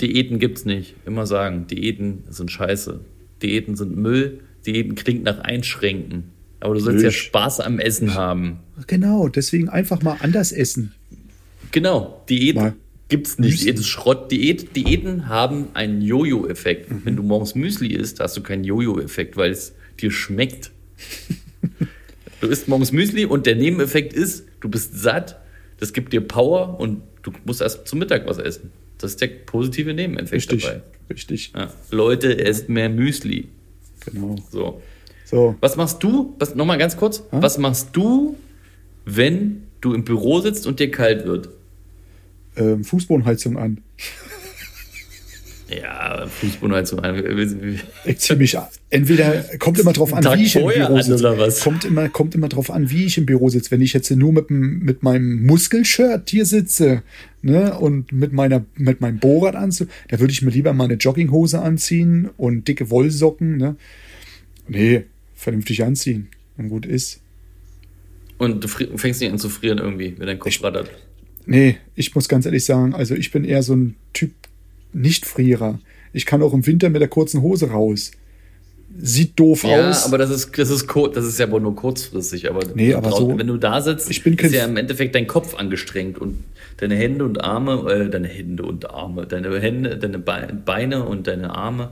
Diäten 0.00 0.38
gibt's 0.38 0.64
nicht. 0.64 0.94
Immer 1.06 1.26
sagen, 1.26 1.66
Diäten 1.66 2.24
sind 2.28 2.50
scheiße. 2.50 3.00
Diäten 3.42 3.76
sind 3.76 3.96
Müll. 3.96 4.40
Diäten 4.66 4.94
klingt 4.94 5.24
nach 5.24 5.40
Einschränken. 5.40 6.30
Aber 6.60 6.74
du 6.74 6.80
sollst 6.80 7.02
ja 7.02 7.08
Milch. 7.08 7.18
Spaß 7.18 7.60
am 7.60 7.78
Essen 7.78 8.14
haben. 8.14 8.58
Genau, 8.86 9.28
deswegen 9.28 9.68
einfach 9.68 10.02
mal 10.02 10.16
anders 10.20 10.52
essen. 10.52 10.94
Genau, 11.70 12.24
Diät 12.28 12.56
Mal 12.56 12.74
gibt's 13.08 13.38
nicht. 13.38 13.64
Diät 13.64 13.78
ist 13.78 13.86
Schrott. 13.86 14.30
Diät, 14.30 14.76
Diäten 14.76 15.28
haben 15.28 15.68
einen 15.74 16.00
Jojo-Effekt. 16.00 16.90
Mhm. 16.90 17.00
Wenn 17.04 17.16
du 17.16 17.22
morgens 17.22 17.54
Müsli 17.54 17.94
isst, 17.94 18.20
hast 18.20 18.36
du 18.36 18.42
keinen 18.42 18.64
Jojo-Effekt, 18.64 19.36
weil 19.36 19.50
es 19.50 19.74
dir 20.00 20.10
schmeckt. 20.10 20.70
du 22.40 22.46
isst 22.46 22.68
morgens 22.68 22.92
Müsli 22.92 23.24
und 23.24 23.46
der 23.46 23.56
Nebeneffekt 23.56 24.12
ist, 24.12 24.44
du 24.60 24.68
bist 24.68 24.98
satt, 24.98 25.40
das 25.78 25.92
gibt 25.92 26.12
dir 26.12 26.20
Power 26.20 26.78
und 26.80 27.02
du 27.22 27.32
musst 27.44 27.60
erst 27.60 27.86
zum 27.86 27.98
Mittag 27.98 28.26
was 28.26 28.38
essen. 28.38 28.70
Das 28.98 29.12
ist 29.12 29.20
der 29.20 29.28
positive 29.28 29.94
Nebeneffekt 29.94 30.32
Richtig. 30.32 30.62
dabei. 30.64 30.80
Richtig. 31.10 31.52
Ja. 31.56 31.72
Leute, 31.90 32.38
esst 32.44 32.68
mehr 32.68 32.88
Müsli. 32.88 33.48
Genau. 34.04 34.36
So. 34.50 34.82
So. 35.24 35.56
Was 35.60 35.76
machst 35.76 36.02
du? 36.02 36.34
Was, 36.38 36.54
Nochmal 36.54 36.78
ganz 36.78 36.96
kurz. 36.96 37.22
Was 37.30 37.58
machst 37.58 37.88
du, 37.92 38.36
wenn 39.04 39.62
du 39.80 39.94
im 39.94 40.04
Büro 40.04 40.40
sitzt 40.40 40.66
und 40.66 40.80
dir 40.80 40.90
kalt 40.90 41.26
wird? 41.26 41.48
Ähm, 42.56 42.82
Fußbodenheizung 42.84 43.56
an. 43.56 43.78
Ja, 45.70 46.26
Fußbodenheizung. 46.26 47.00
ein- 47.00 47.78
Ich 48.06 48.18
zieh 48.20 48.36
mich 48.36 48.56
an. 48.58 48.68
Entweder 48.88 49.44
kommt 49.58 49.78
immer 49.78 49.92
drauf 49.92 50.14
an, 50.14 50.22
Tag 50.22 50.38
wie 50.38 50.44
ich 50.44 50.56
im 50.56 50.66
Büro 50.66 50.94
an, 50.94 51.02
sitze. 51.02 51.18
oder 51.20 51.38
was? 51.38 51.60
Kommt 51.60 51.84
immer, 51.84 52.08
kommt 52.08 52.34
immer 52.34 52.48
drauf 52.48 52.70
an, 52.70 52.88
wie 52.90 53.04
ich 53.04 53.18
im 53.18 53.26
Büro 53.26 53.50
sitze. 53.50 53.70
Wenn 53.70 53.82
ich 53.82 53.92
jetzt 53.92 54.10
nur 54.10 54.32
mit, 54.32 54.48
mit 54.50 55.02
meinem 55.02 55.44
Muskelshirt 55.44 56.30
hier 56.30 56.46
sitze 56.46 57.02
ne, 57.42 57.78
und 57.78 58.12
mit, 58.12 58.32
meiner, 58.32 58.64
mit 58.76 59.00
meinem 59.00 59.18
Bohrradanzug, 59.18 59.88
da 60.08 60.18
würde 60.20 60.32
ich 60.32 60.42
mir 60.42 60.50
lieber 60.50 60.72
mal 60.72 60.84
eine 60.84 60.94
Jogginghose 60.94 61.60
anziehen 61.60 62.28
und 62.36 62.68
dicke 62.68 62.90
Wollsocken. 62.90 63.56
Ne? 63.56 63.76
Nee, 64.68 65.04
vernünftig 65.34 65.84
anziehen 65.84 66.28
und 66.56 66.68
gut 66.68 66.86
ist. 66.86 67.20
Und 68.38 68.62
du 68.62 68.68
fängst 68.68 69.20
nicht 69.20 69.32
an 69.32 69.38
zu 69.38 69.48
frieren 69.48 69.78
irgendwie, 69.78 70.14
wenn 70.18 70.26
dein 70.26 70.38
Kopf 70.38 70.62
rattert. 70.62 70.90
Nee, 71.46 71.78
ich 71.96 72.14
muss 72.14 72.28
ganz 72.28 72.44
ehrlich 72.46 72.64
sagen, 72.64 72.94
also 72.94 73.14
ich 73.14 73.30
bin 73.32 73.44
eher 73.44 73.62
so 73.62 73.74
ein 73.74 73.96
Typ 74.12 74.32
Nicht-Frierer. 74.92 75.80
Ich 76.12 76.26
kann 76.26 76.42
auch 76.42 76.52
im 76.54 76.66
Winter 76.66 76.88
mit 76.90 77.00
der 77.00 77.08
kurzen 77.08 77.42
Hose 77.42 77.70
raus. 77.70 78.12
Sieht 78.98 79.38
doof 79.38 79.64
Ja, 79.64 79.90
aus. 79.90 80.06
aber 80.06 80.18
das 80.18 80.30
ist, 80.30 80.56
das 80.58 80.70
ist, 80.70 80.86
das 81.14 81.24
ist 81.26 81.38
ja 81.38 81.50
wohl 81.50 81.60
nur 81.60 81.74
kurzfristig. 81.76 82.48
Aber, 82.48 82.60
Nee, 82.74 82.94
aber 82.94 83.10
brauchst- 83.10 83.20
so- 83.20 83.38
wenn 83.38 83.46
du 83.46 83.56
da 83.58 83.80
sitzt, 83.80 84.10
Ich 84.10 84.24
ist 84.24 84.54
ja 84.54 84.64
im 84.64 84.76
Endeffekt 84.76 85.14
dein 85.14 85.26
Kopf 85.26 85.54
angestrengt 85.54 86.18
und 86.18 86.42
deine 86.78 86.96
Hände 86.96 87.24
und 87.24 87.44
Arme, 87.44 87.90
äh, 87.92 88.08
deine 88.10 88.28
Hände 88.28 88.62
und 88.64 88.90
Arme, 88.90 89.26
deine 89.26 89.58
Hände, 89.60 89.96
deine 89.98 90.18
Be- 90.18 90.48
Beine 90.64 91.04
und 91.04 91.26
deine 91.26 91.50
Arme 91.54 91.90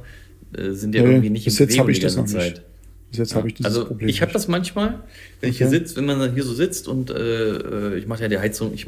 äh, 0.57 0.71
sind 0.71 0.95
ja 0.95 1.03
Nee, 1.03 1.09
irgendwie 1.11 1.31
nicht 1.31 1.45
bis 1.45 1.61
in 1.61 1.67
jetzt 1.67 1.75
Bewegung 1.77 1.91
ich 1.91 1.99
die 1.99 2.05
das 2.05 2.17
ganze 2.17 2.37
noch 2.37 2.43
nicht. 2.45 2.57
Zeit. 2.57 2.65
Bis 3.11 3.19
jetzt 3.19 3.35
habe 3.37 3.47
ich 3.49 3.55
dieses 3.55 3.67
also 3.73 3.87
Problem. 3.87 4.09
ich 4.09 4.21
habe 4.23 4.33
das 4.33 4.49
manchmal, 4.49 5.01
wenn 5.41 5.51
ich 5.51 5.59
hier 5.59 5.69
Okay. 5.69 5.77
sitze, 5.79 5.97
wenn 5.97 6.07
man 6.07 6.35
hier 6.35 6.43
so 6.43 6.55
sitzt 6.55 6.89
und 6.89 7.11
äh, 7.11 7.15
äh, 7.95 7.99
ich 7.99 8.07
mache 8.07 8.23
ja 8.23 8.29
die 8.29 8.39
Heizung, 8.39 8.73
ich, 8.75 8.87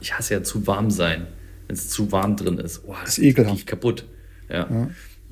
ich 0.00 0.12
hasse 0.16 0.34
ja 0.34 0.42
zu 0.42 0.66
warm 0.66 0.90
sein, 0.90 1.26
wenn 1.66 1.74
es 1.74 1.88
zu 1.88 2.12
warm 2.12 2.36
drin 2.36 2.58
ist. 2.58 2.82
Oh, 2.86 2.94
ist 3.04 3.18
ekelhaft. 3.18 3.66
kaputt. 3.66 4.04
Ja. 4.48 4.88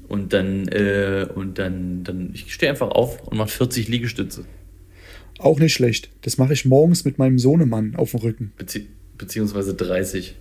Und 0.09 0.33
dann, 0.33 0.69
äh, 0.69 1.27
und 1.35 1.59
dann, 1.59 2.05
dann, 2.05 2.31
ich 2.35 2.53
stehe 2.53 2.71
einfach 2.71 2.89
auf 2.91 3.27
und 3.27 3.39
mache 3.39 3.49
40 3.49 3.89
Liegestütze. 3.89 4.45
Auch 5.39 5.59
nicht 5.59 5.75
schlecht. 5.75 6.11
Das 6.23 6.37
mache 6.39 6.53
ich 6.53 6.65
morgens 6.65 7.05
mit 7.05 7.19
meinem 7.19 7.39
Sohnemann 7.39 7.95
auf 7.97 8.11
dem 8.13 8.21
Rücken. 8.21 8.53
Bezie 8.57 8.89
beziehungsweise 9.19 9.75
30. 9.75 10.37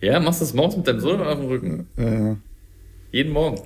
Ja, 0.00 0.20
machst 0.20 0.40
du 0.40 0.44
das 0.44 0.54
morgens 0.54 0.76
mit 0.76 0.86
deinem 0.86 1.00
Sohn 1.00 1.20
auf 1.20 1.38
dem 1.38 1.48
Rücken? 1.48 1.86
Äh, 1.96 2.34
Jeden 3.16 3.32
Morgen. 3.32 3.60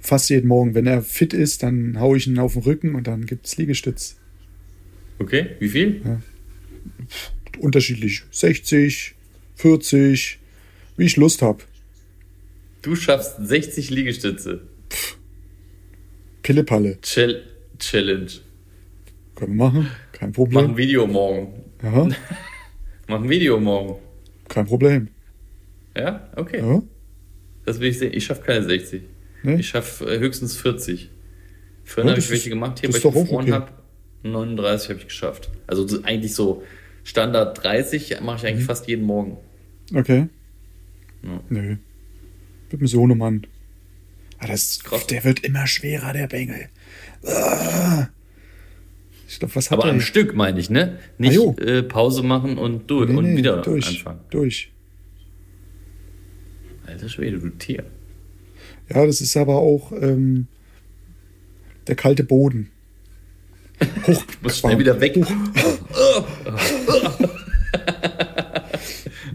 fast 0.00 0.28
jeden 0.30 0.48
Morgen. 0.48 0.74
Wenn 0.74 0.86
er 0.86 1.02
fit 1.02 1.32
ist, 1.32 1.62
dann 1.62 1.98
haue 2.00 2.16
ich 2.18 2.26
ihn 2.26 2.38
auf 2.38 2.54
den 2.54 2.62
Rücken 2.62 2.94
und 2.94 3.06
dann 3.06 3.24
gibt 3.26 3.46
es 3.46 3.56
Liegestütz. 3.56 4.16
Okay, 5.18 5.50
wie 5.58 5.68
viel? 5.68 6.02
Unterschiedlich. 7.58 8.22
60, 8.30 9.14
40, 9.56 10.38
wie 10.96 11.04
ich 11.04 11.16
Lust 11.16 11.42
habe. 11.42 11.62
Du 12.82 12.96
schaffst 12.96 13.36
60 13.38 13.90
Liegestütze. 13.90 14.62
Pillepalle. 16.42 16.98
Chall 17.02 17.42
Challenge. 17.78 18.30
Können 19.34 19.56
wir 19.56 19.64
machen. 19.66 19.86
Kein 20.12 20.30
Mach 20.30 20.34
Problem. 20.36 20.70
ein 20.70 20.76
Video 20.76 21.06
morgen. 21.06 21.64
Aha, 21.82 22.08
Mach 23.10 23.20
ein 23.22 23.28
Video 23.28 23.58
morgen. 23.58 24.00
kein 24.48 24.66
Problem. 24.66 25.08
Ja, 25.96 26.28
okay. 26.36 26.60
Ja? 26.60 26.80
Das 27.66 27.80
will 27.80 27.88
ich 27.88 27.98
sehen. 27.98 28.12
Ich 28.14 28.24
schaffe 28.24 28.42
keine 28.42 28.62
60. 28.64 29.02
Nee? 29.42 29.56
Ich 29.56 29.68
schaffe 29.68 30.04
äh, 30.14 30.20
höchstens 30.20 30.56
40. 30.56 31.10
Vorhin 31.84 32.06
Ja, 32.06 32.12
habe 32.12 32.20
ich 32.20 32.30
welche 32.30 32.50
gemacht, 32.50 32.78
hier, 32.78 32.88
weil 32.90 32.96
ich 32.98 33.02
gefroren 33.02 33.26
okay. 33.46 33.52
habe. 33.52 33.72
39 34.22 34.90
habe 34.90 34.98
ich 35.00 35.06
geschafft. 35.08 35.50
Also 35.66 35.88
so- 35.88 36.04
eigentlich 36.04 36.34
so 36.34 36.62
Standard 37.02 37.60
30 37.64 38.20
mache 38.20 38.36
ich 38.36 38.42
Mhm. 38.42 38.48
eigentlich 38.48 38.66
fast 38.66 38.86
jeden 38.86 39.04
Morgen. 39.06 39.38
Okay. 39.92 40.28
Ja. 41.24 41.40
Nö. 41.48 41.76
Mit 42.70 42.80
dem 42.80 42.86
Sohnemann. 42.86 43.44
Ah, 44.38 44.46
das, 44.46 44.84
Krass. 44.84 45.06
der 45.08 45.24
wird 45.24 45.40
immer 45.40 45.66
schwerer, 45.66 46.12
der 46.12 46.28
Bengel. 46.28 46.68
Ah. 47.26 48.06
Ich 49.32 49.38
glaube, 49.38 49.54
was 49.54 49.70
hat 49.70 49.78
Aber 49.78 49.86
er? 49.86 49.92
am 49.94 50.00
Stück 50.00 50.34
meine 50.34 50.58
ich, 50.58 50.70
ne? 50.70 50.98
Nicht 51.16 51.38
Ah, 51.38 51.54
äh, 51.62 51.82
Pause 51.84 52.24
machen 52.24 52.58
und, 52.58 52.90
durch 52.90 53.08
Nee, 53.08 53.16
und 53.16 53.26
nee, 53.26 53.36
wieder 53.36 53.62
durch, 53.62 53.86
anfangen. 53.86 54.18
durch. 54.30 54.72
Alter 56.84 57.08
Schwede, 57.08 57.38
du 57.38 57.48
Tier. 57.50 57.84
Ja, 58.92 59.06
das 59.06 59.20
ist 59.20 59.36
aber 59.36 59.54
auch 59.58 59.92
ähm, 59.92 60.48
der 61.86 61.94
kalte 61.94 62.24
Boden. 62.24 62.70
Hoch, 64.08 64.24
Ich 64.28 64.42
muss 64.42 64.58
schnell 64.58 64.80
wieder 64.80 65.00
weg. 65.00 65.16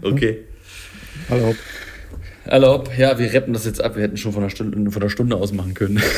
okay. 0.02 0.40
Erlaubt. 1.30 1.58
Erlaub, 2.44 2.90
ja, 2.98 3.18
wir 3.18 3.32
retten 3.32 3.54
das 3.54 3.64
jetzt 3.64 3.80
ab. 3.80 3.96
Wir 3.96 4.02
hätten 4.02 4.18
schon 4.18 4.32
von 4.32 4.42
einer 4.42 4.50
Stunde, 4.50 4.90
von 4.90 5.02
einer 5.02 5.10
Stunde 5.10 5.36
aus 5.36 5.52
machen 5.52 5.72
können. 5.72 6.00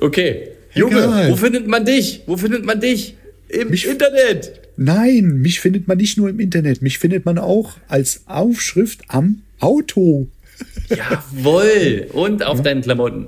okay. 0.00 0.48
Junge, 0.74 1.26
wo 1.28 1.36
findet 1.36 1.66
man 1.66 1.84
dich? 1.84 2.22
Wo 2.26 2.36
findet 2.36 2.64
man 2.64 2.80
dich? 2.80 3.16
Im 3.48 3.70
Mich- 3.70 3.86
Internet. 3.88 4.60
Nein, 4.76 5.38
mich 5.42 5.60
findet 5.60 5.88
man 5.88 5.98
nicht 5.98 6.16
nur 6.16 6.28
im 6.30 6.40
Internet, 6.40 6.80
mich 6.80 6.98
findet 6.98 7.26
man 7.26 7.38
auch 7.38 7.74
als 7.88 8.22
Aufschrift 8.26 9.00
am 9.08 9.42
Auto. 9.58 10.28
Jawohl. 10.88 12.06
Und 12.12 12.44
auf 12.44 12.62
deinen 12.62 12.80
Klamotten. 12.82 13.26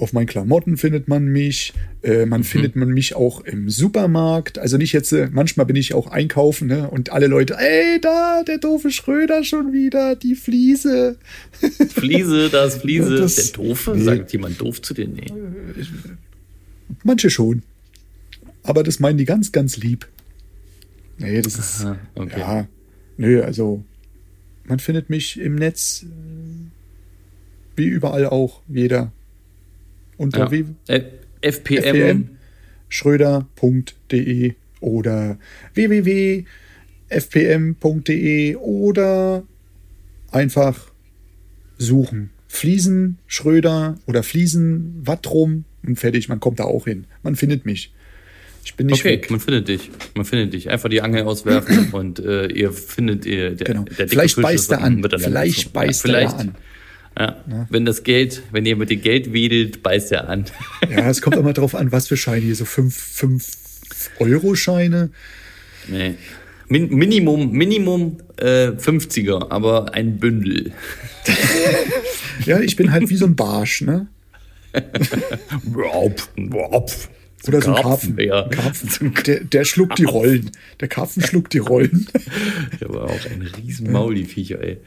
Auf 0.00 0.14
meinen 0.14 0.26
Klamotten 0.26 0.78
findet 0.78 1.08
man 1.08 1.26
mich. 1.26 1.74
Äh, 2.02 2.24
man 2.24 2.42
findet 2.42 2.74
man 2.74 2.88
mich 2.88 3.14
auch 3.14 3.42
im 3.42 3.68
Supermarkt. 3.68 4.58
Also 4.58 4.78
nicht 4.78 4.94
jetzt, 4.94 5.12
äh, 5.12 5.28
manchmal 5.30 5.66
bin 5.66 5.76
ich 5.76 5.92
auch 5.92 6.06
einkaufen 6.06 6.68
ne? 6.68 6.88
und 6.88 7.12
alle 7.12 7.26
Leute, 7.26 7.56
ey, 7.58 8.00
da, 8.00 8.42
der 8.42 8.56
doofe 8.56 8.90
Schröder 8.90 9.44
schon 9.44 9.74
wieder, 9.74 10.16
die 10.16 10.34
Fliese. 10.36 11.18
Fliese, 11.90 12.48
das 12.48 12.76
Fliese. 12.78 13.16
Das- 13.16 13.36
Der 13.36 13.44
Doofe? 13.52 13.92
nee. 13.94 14.02
Sagt 14.04 14.32
jemand 14.32 14.58
doof 14.58 14.80
zu 14.80 14.94
dir? 14.94 15.06
Nee. 15.06 15.26
Manche 17.04 17.28
schon. 17.28 17.62
Aber 18.62 18.82
das 18.82 19.00
meinen 19.00 19.18
die 19.18 19.24
ganz, 19.26 19.52
ganz 19.52 19.76
lieb. 19.76 20.06
Nee, 21.18 21.42
das 21.42 21.56
ist. 21.58 21.84
Aha, 21.84 21.98
okay. 22.14 22.40
Ja. 22.40 22.66
Nö, 23.18 23.42
also. 23.42 23.84
Man 24.64 24.78
findet 24.78 25.10
mich 25.10 25.38
im 25.38 25.56
Netz. 25.56 26.04
äh, 26.04 26.06
Wie 27.76 27.84
überall 27.86 28.24
auch. 28.26 28.62
Jeder. 28.68 29.12
Unter 30.20 30.52
Ja. 30.52 30.66
Äh, 30.88 31.04
FPM. 31.40 31.82
FPM. 31.82 32.28
schröder.de 32.90 34.54
oder 34.80 35.38
www.fpm.de 35.74 36.46
oder 38.56 39.42
einfach 40.30 40.90
suchen. 41.78 42.30
Fliesen, 42.48 43.18
Schröder 43.26 43.96
oder 44.06 44.22
Fliesen, 44.22 45.00
Wattrum 45.04 45.64
und 45.86 45.98
fertig. 45.98 46.28
Man 46.28 46.40
kommt 46.40 46.60
da 46.60 46.64
auch 46.64 46.84
hin. 46.84 47.06
Man 47.22 47.36
findet 47.36 47.64
mich. 47.64 47.92
Ich 48.64 48.74
bin 48.74 48.88
nicht 48.88 49.00
Okay, 49.00 49.12
weg. 49.12 49.30
man 49.30 49.40
findet 49.40 49.68
dich. 49.68 49.90
Man 50.14 50.24
findet 50.26 50.52
dich. 50.52 50.68
Einfach 50.68 50.90
die 50.90 51.00
Angel 51.00 51.22
auswerfen 51.22 51.88
und 51.92 52.18
äh, 52.18 52.48
ihr 52.48 52.72
findet 52.72 53.24
ihr. 53.24 53.52
Der, 53.54 53.66
Genau. 53.66 53.84
der 53.84 54.08
Vielleicht 54.08 54.36
beißt 54.42 54.72
er 54.72 54.82
an. 54.82 55.02
Vielleicht 55.18 55.72
beißt 55.72 56.04
er 56.06 56.38
an. 56.38 56.54
Ja. 57.18 57.36
Wenn 57.68 57.84
das 57.84 58.04
Geld, 58.04 58.42
wenn 58.52 58.64
ihr 58.64 58.76
mit 58.76 58.88
dem 58.90 59.02
Geld 59.02 59.32
wedelt, 59.32 59.82
beißt 59.82 60.12
er 60.12 60.28
an. 60.28 60.44
Ja, 60.88 61.10
es 61.10 61.20
kommt 61.20 61.34
immer 61.36 61.52
drauf 61.52 61.74
an, 61.74 61.90
was 61.92 62.06
für 62.08 62.16
Scheine 62.16 62.46
hier. 62.46 62.54
So 62.54 62.64
5-Euro-Scheine. 62.64 65.10
nee. 65.88 66.14
Min 66.68 66.88
Minimum, 66.94 67.50
Minimum 67.50 68.18
äh, 68.36 68.68
50er, 68.68 69.50
aber 69.50 69.92
ein 69.92 70.18
Bündel. 70.18 70.72
Ja, 72.46 72.58
ich 72.60 72.74
bin 72.76 72.90
halt 72.90 73.10
wie 73.10 73.16
so 73.16 73.26
ein 73.26 73.36
Barsch, 73.36 73.82
ne? 73.82 74.06
Oder 77.48 77.62
so 77.62 77.74
ein 77.74 77.82
Karpfen. 77.82 78.18
Ja. 78.20 78.42
Karpfen. 78.48 79.14
Der, 79.26 79.40
der 79.40 79.64
schluckt 79.64 79.98
die 79.98 80.04
Rollen. 80.04 80.50
Der 80.80 80.88
Karpfen 80.88 81.22
schluckt 81.22 81.54
die 81.54 81.58
Rollen. 81.58 82.06
Aber 82.84 83.04
auch 83.04 83.26
ein 83.30 83.42
riesen 83.42 83.90
Maul, 83.90 84.14
die 84.14 84.24
Viecher, 84.24 84.62
ey. 84.62 84.78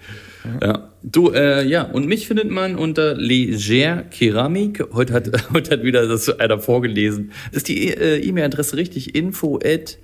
Ja. 0.61 0.91
Du, 1.01 1.31
äh, 1.31 1.65
ja, 1.65 1.83
und 1.83 2.07
mich 2.07 2.27
findet 2.27 2.49
man 2.51 2.75
unter 2.75 3.15
Leger 3.15 4.03
Keramik. 4.03 4.83
Heute 4.93 5.13
hat, 5.13 5.31
heute 5.53 5.71
hat 5.71 5.83
wieder 5.83 6.07
das 6.07 6.29
einer 6.39 6.59
vorgelesen. 6.59 7.31
Ist 7.51 7.67
die 7.69 7.89
äh, 7.89 8.17
E-Mail-Adresse 8.19 8.77
richtig? 8.77 9.15
Info 9.15 9.57
at 9.63 9.97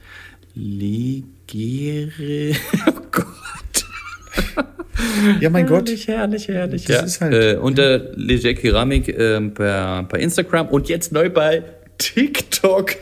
legere. 0.56 2.56
Oh 2.88 2.91
Gott. 3.12 3.26
Ja, 5.39 5.50
mein 5.50 5.68
Gott. 5.68 5.88
Herrlich, 5.88 6.08
herrlich, 6.08 6.47
herrlich. 6.47 6.88
Ja. 6.88 7.02
ist 7.02 7.22
halt- 7.22 7.34
äh, 7.34 7.58
unter 7.58 8.12
Leger 8.16 8.54
Keramik 8.54 9.08
äh, 9.10 9.39
per, 9.41 10.04
per 10.04 10.20
Instagram 10.20 10.68
und 10.70 10.89
jetzt 10.89 11.12
neu 11.12 11.30
bei 11.30 11.64
TikTok. 12.00 12.95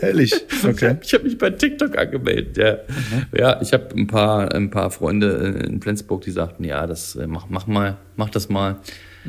Ehrlich. 0.00 0.32
Okay. 0.64 0.96
Ich 1.02 1.12
habe 1.12 1.24
mich 1.24 1.36
bei 1.36 1.50
TikTok 1.50 1.98
angemeldet. 1.98 2.56
Ja, 2.56 2.78
ja 3.36 3.60
ich 3.60 3.74
habe 3.74 3.88
ein 3.94 4.06
paar, 4.06 4.54
ein 4.54 4.70
paar 4.70 4.90
Freunde 4.90 5.62
in 5.66 5.82
Flensburg, 5.82 6.22
die 6.22 6.30
sagten, 6.30 6.64
ja, 6.64 6.86
das 6.86 7.16
äh, 7.16 7.26
mach, 7.26 7.50
mach 7.50 7.66
mal, 7.66 7.98
mach 8.16 8.30
das 8.30 8.48
mal. 8.48 8.76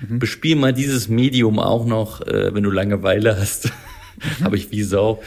Bespiel 0.09 0.55
mal 0.55 0.73
dieses 0.73 1.09
Medium 1.09 1.59
auch 1.59 1.85
noch, 1.85 2.21
äh, 2.21 2.53
wenn 2.53 2.63
du 2.63 2.71
Langeweile 2.71 3.37
hast. 3.37 3.71
habe 4.43 4.55
ich 4.55 4.71
wie 4.71 4.83
Sau. 4.83 5.21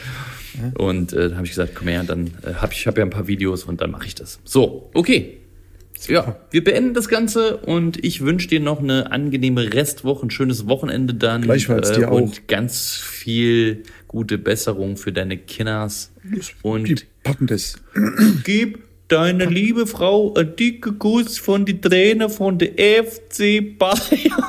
Und 0.75 1.13
äh, 1.13 1.29
dann 1.29 1.35
habe 1.35 1.45
ich 1.45 1.51
gesagt, 1.51 1.75
komm 1.75 1.87
her, 1.87 2.03
dann 2.03 2.31
äh, 2.43 2.55
habe 2.55 2.73
ich 2.73 2.87
hab 2.87 2.97
ja 2.97 3.03
ein 3.03 3.09
paar 3.09 3.27
Videos 3.27 3.63
und 3.63 3.81
dann 3.81 3.91
mache 3.91 4.07
ich 4.07 4.15
das. 4.15 4.39
So, 4.43 4.89
okay. 4.93 5.38
Ja, 6.07 6.37
wir 6.51 6.63
beenden 6.63 6.93
das 6.93 7.09
Ganze 7.09 7.57
und 7.57 8.03
ich 8.03 8.21
wünsche 8.21 8.47
dir 8.47 8.59
noch 8.59 8.79
eine 8.79 9.11
angenehme 9.11 9.73
Restwoche, 9.73 10.27
ein 10.27 10.31
schönes 10.31 10.67
Wochenende 10.67 11.13
dann. 11.13 11.41
Gleichfalls, 11.41 11.89
äh, 11.89 11.95
dir 11.99 12.11
auch. 12.11 12.15
Und 12.15 12.47
ganz 12.47 12.95
viel 12.95 13.83
gute 14.07 14.37
Besserung 14.37 14.97
für 14.97 15.11
deine 15.11 15.37
Kinders. 15.37 16.11
Und 16.61 16.87
Die 16.87 16.95
packen 17.23 17.47
das. 17.47 17.75
gib 18.43 18.79
deine 19.09 19.45
liebe 19.45 19.87
Frau 19.87 20.33
einen 20.35 20.55
dicken 20.55 20.99
Kuss 20.99 21.37
von 21.37 21.65
die 21.65 21.81
Trainer 21.81 22.29
von 22.29 22.57
der 22.57 22.73
FC 23.03 23.77
Bayern. 23.77 24.43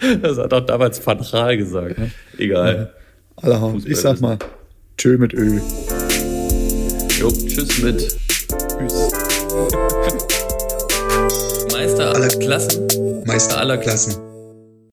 das 0.22 0.38
hat 0.38 0.52
auch 0.52 0.64
damals 0.64 1.04
Gaal 1.04 1.56
gesagt. 1.56 1.96
Egal. 2.38 2.94
Allerhand. 3.36 3.74
Fußball 3.74 3.92
Ich 3.92 3.98
sag 3.98 4.20
mal, 4.20 4.38
tschö 4.96 5.18
mit 5.18 5.34
Ö. 5.34 5.60
Jo, 7.18 7.30
tschüss 7.30 7.82
mit 7.82 8.16
Tschüss. 8.48 9.27
Meister 11.72 12.14
aller 12.14 12.28
Klassen. 12.28 12.86
Meister 13.24 13.58
aller 13.58 13.78
Klassen. 13.78 14.27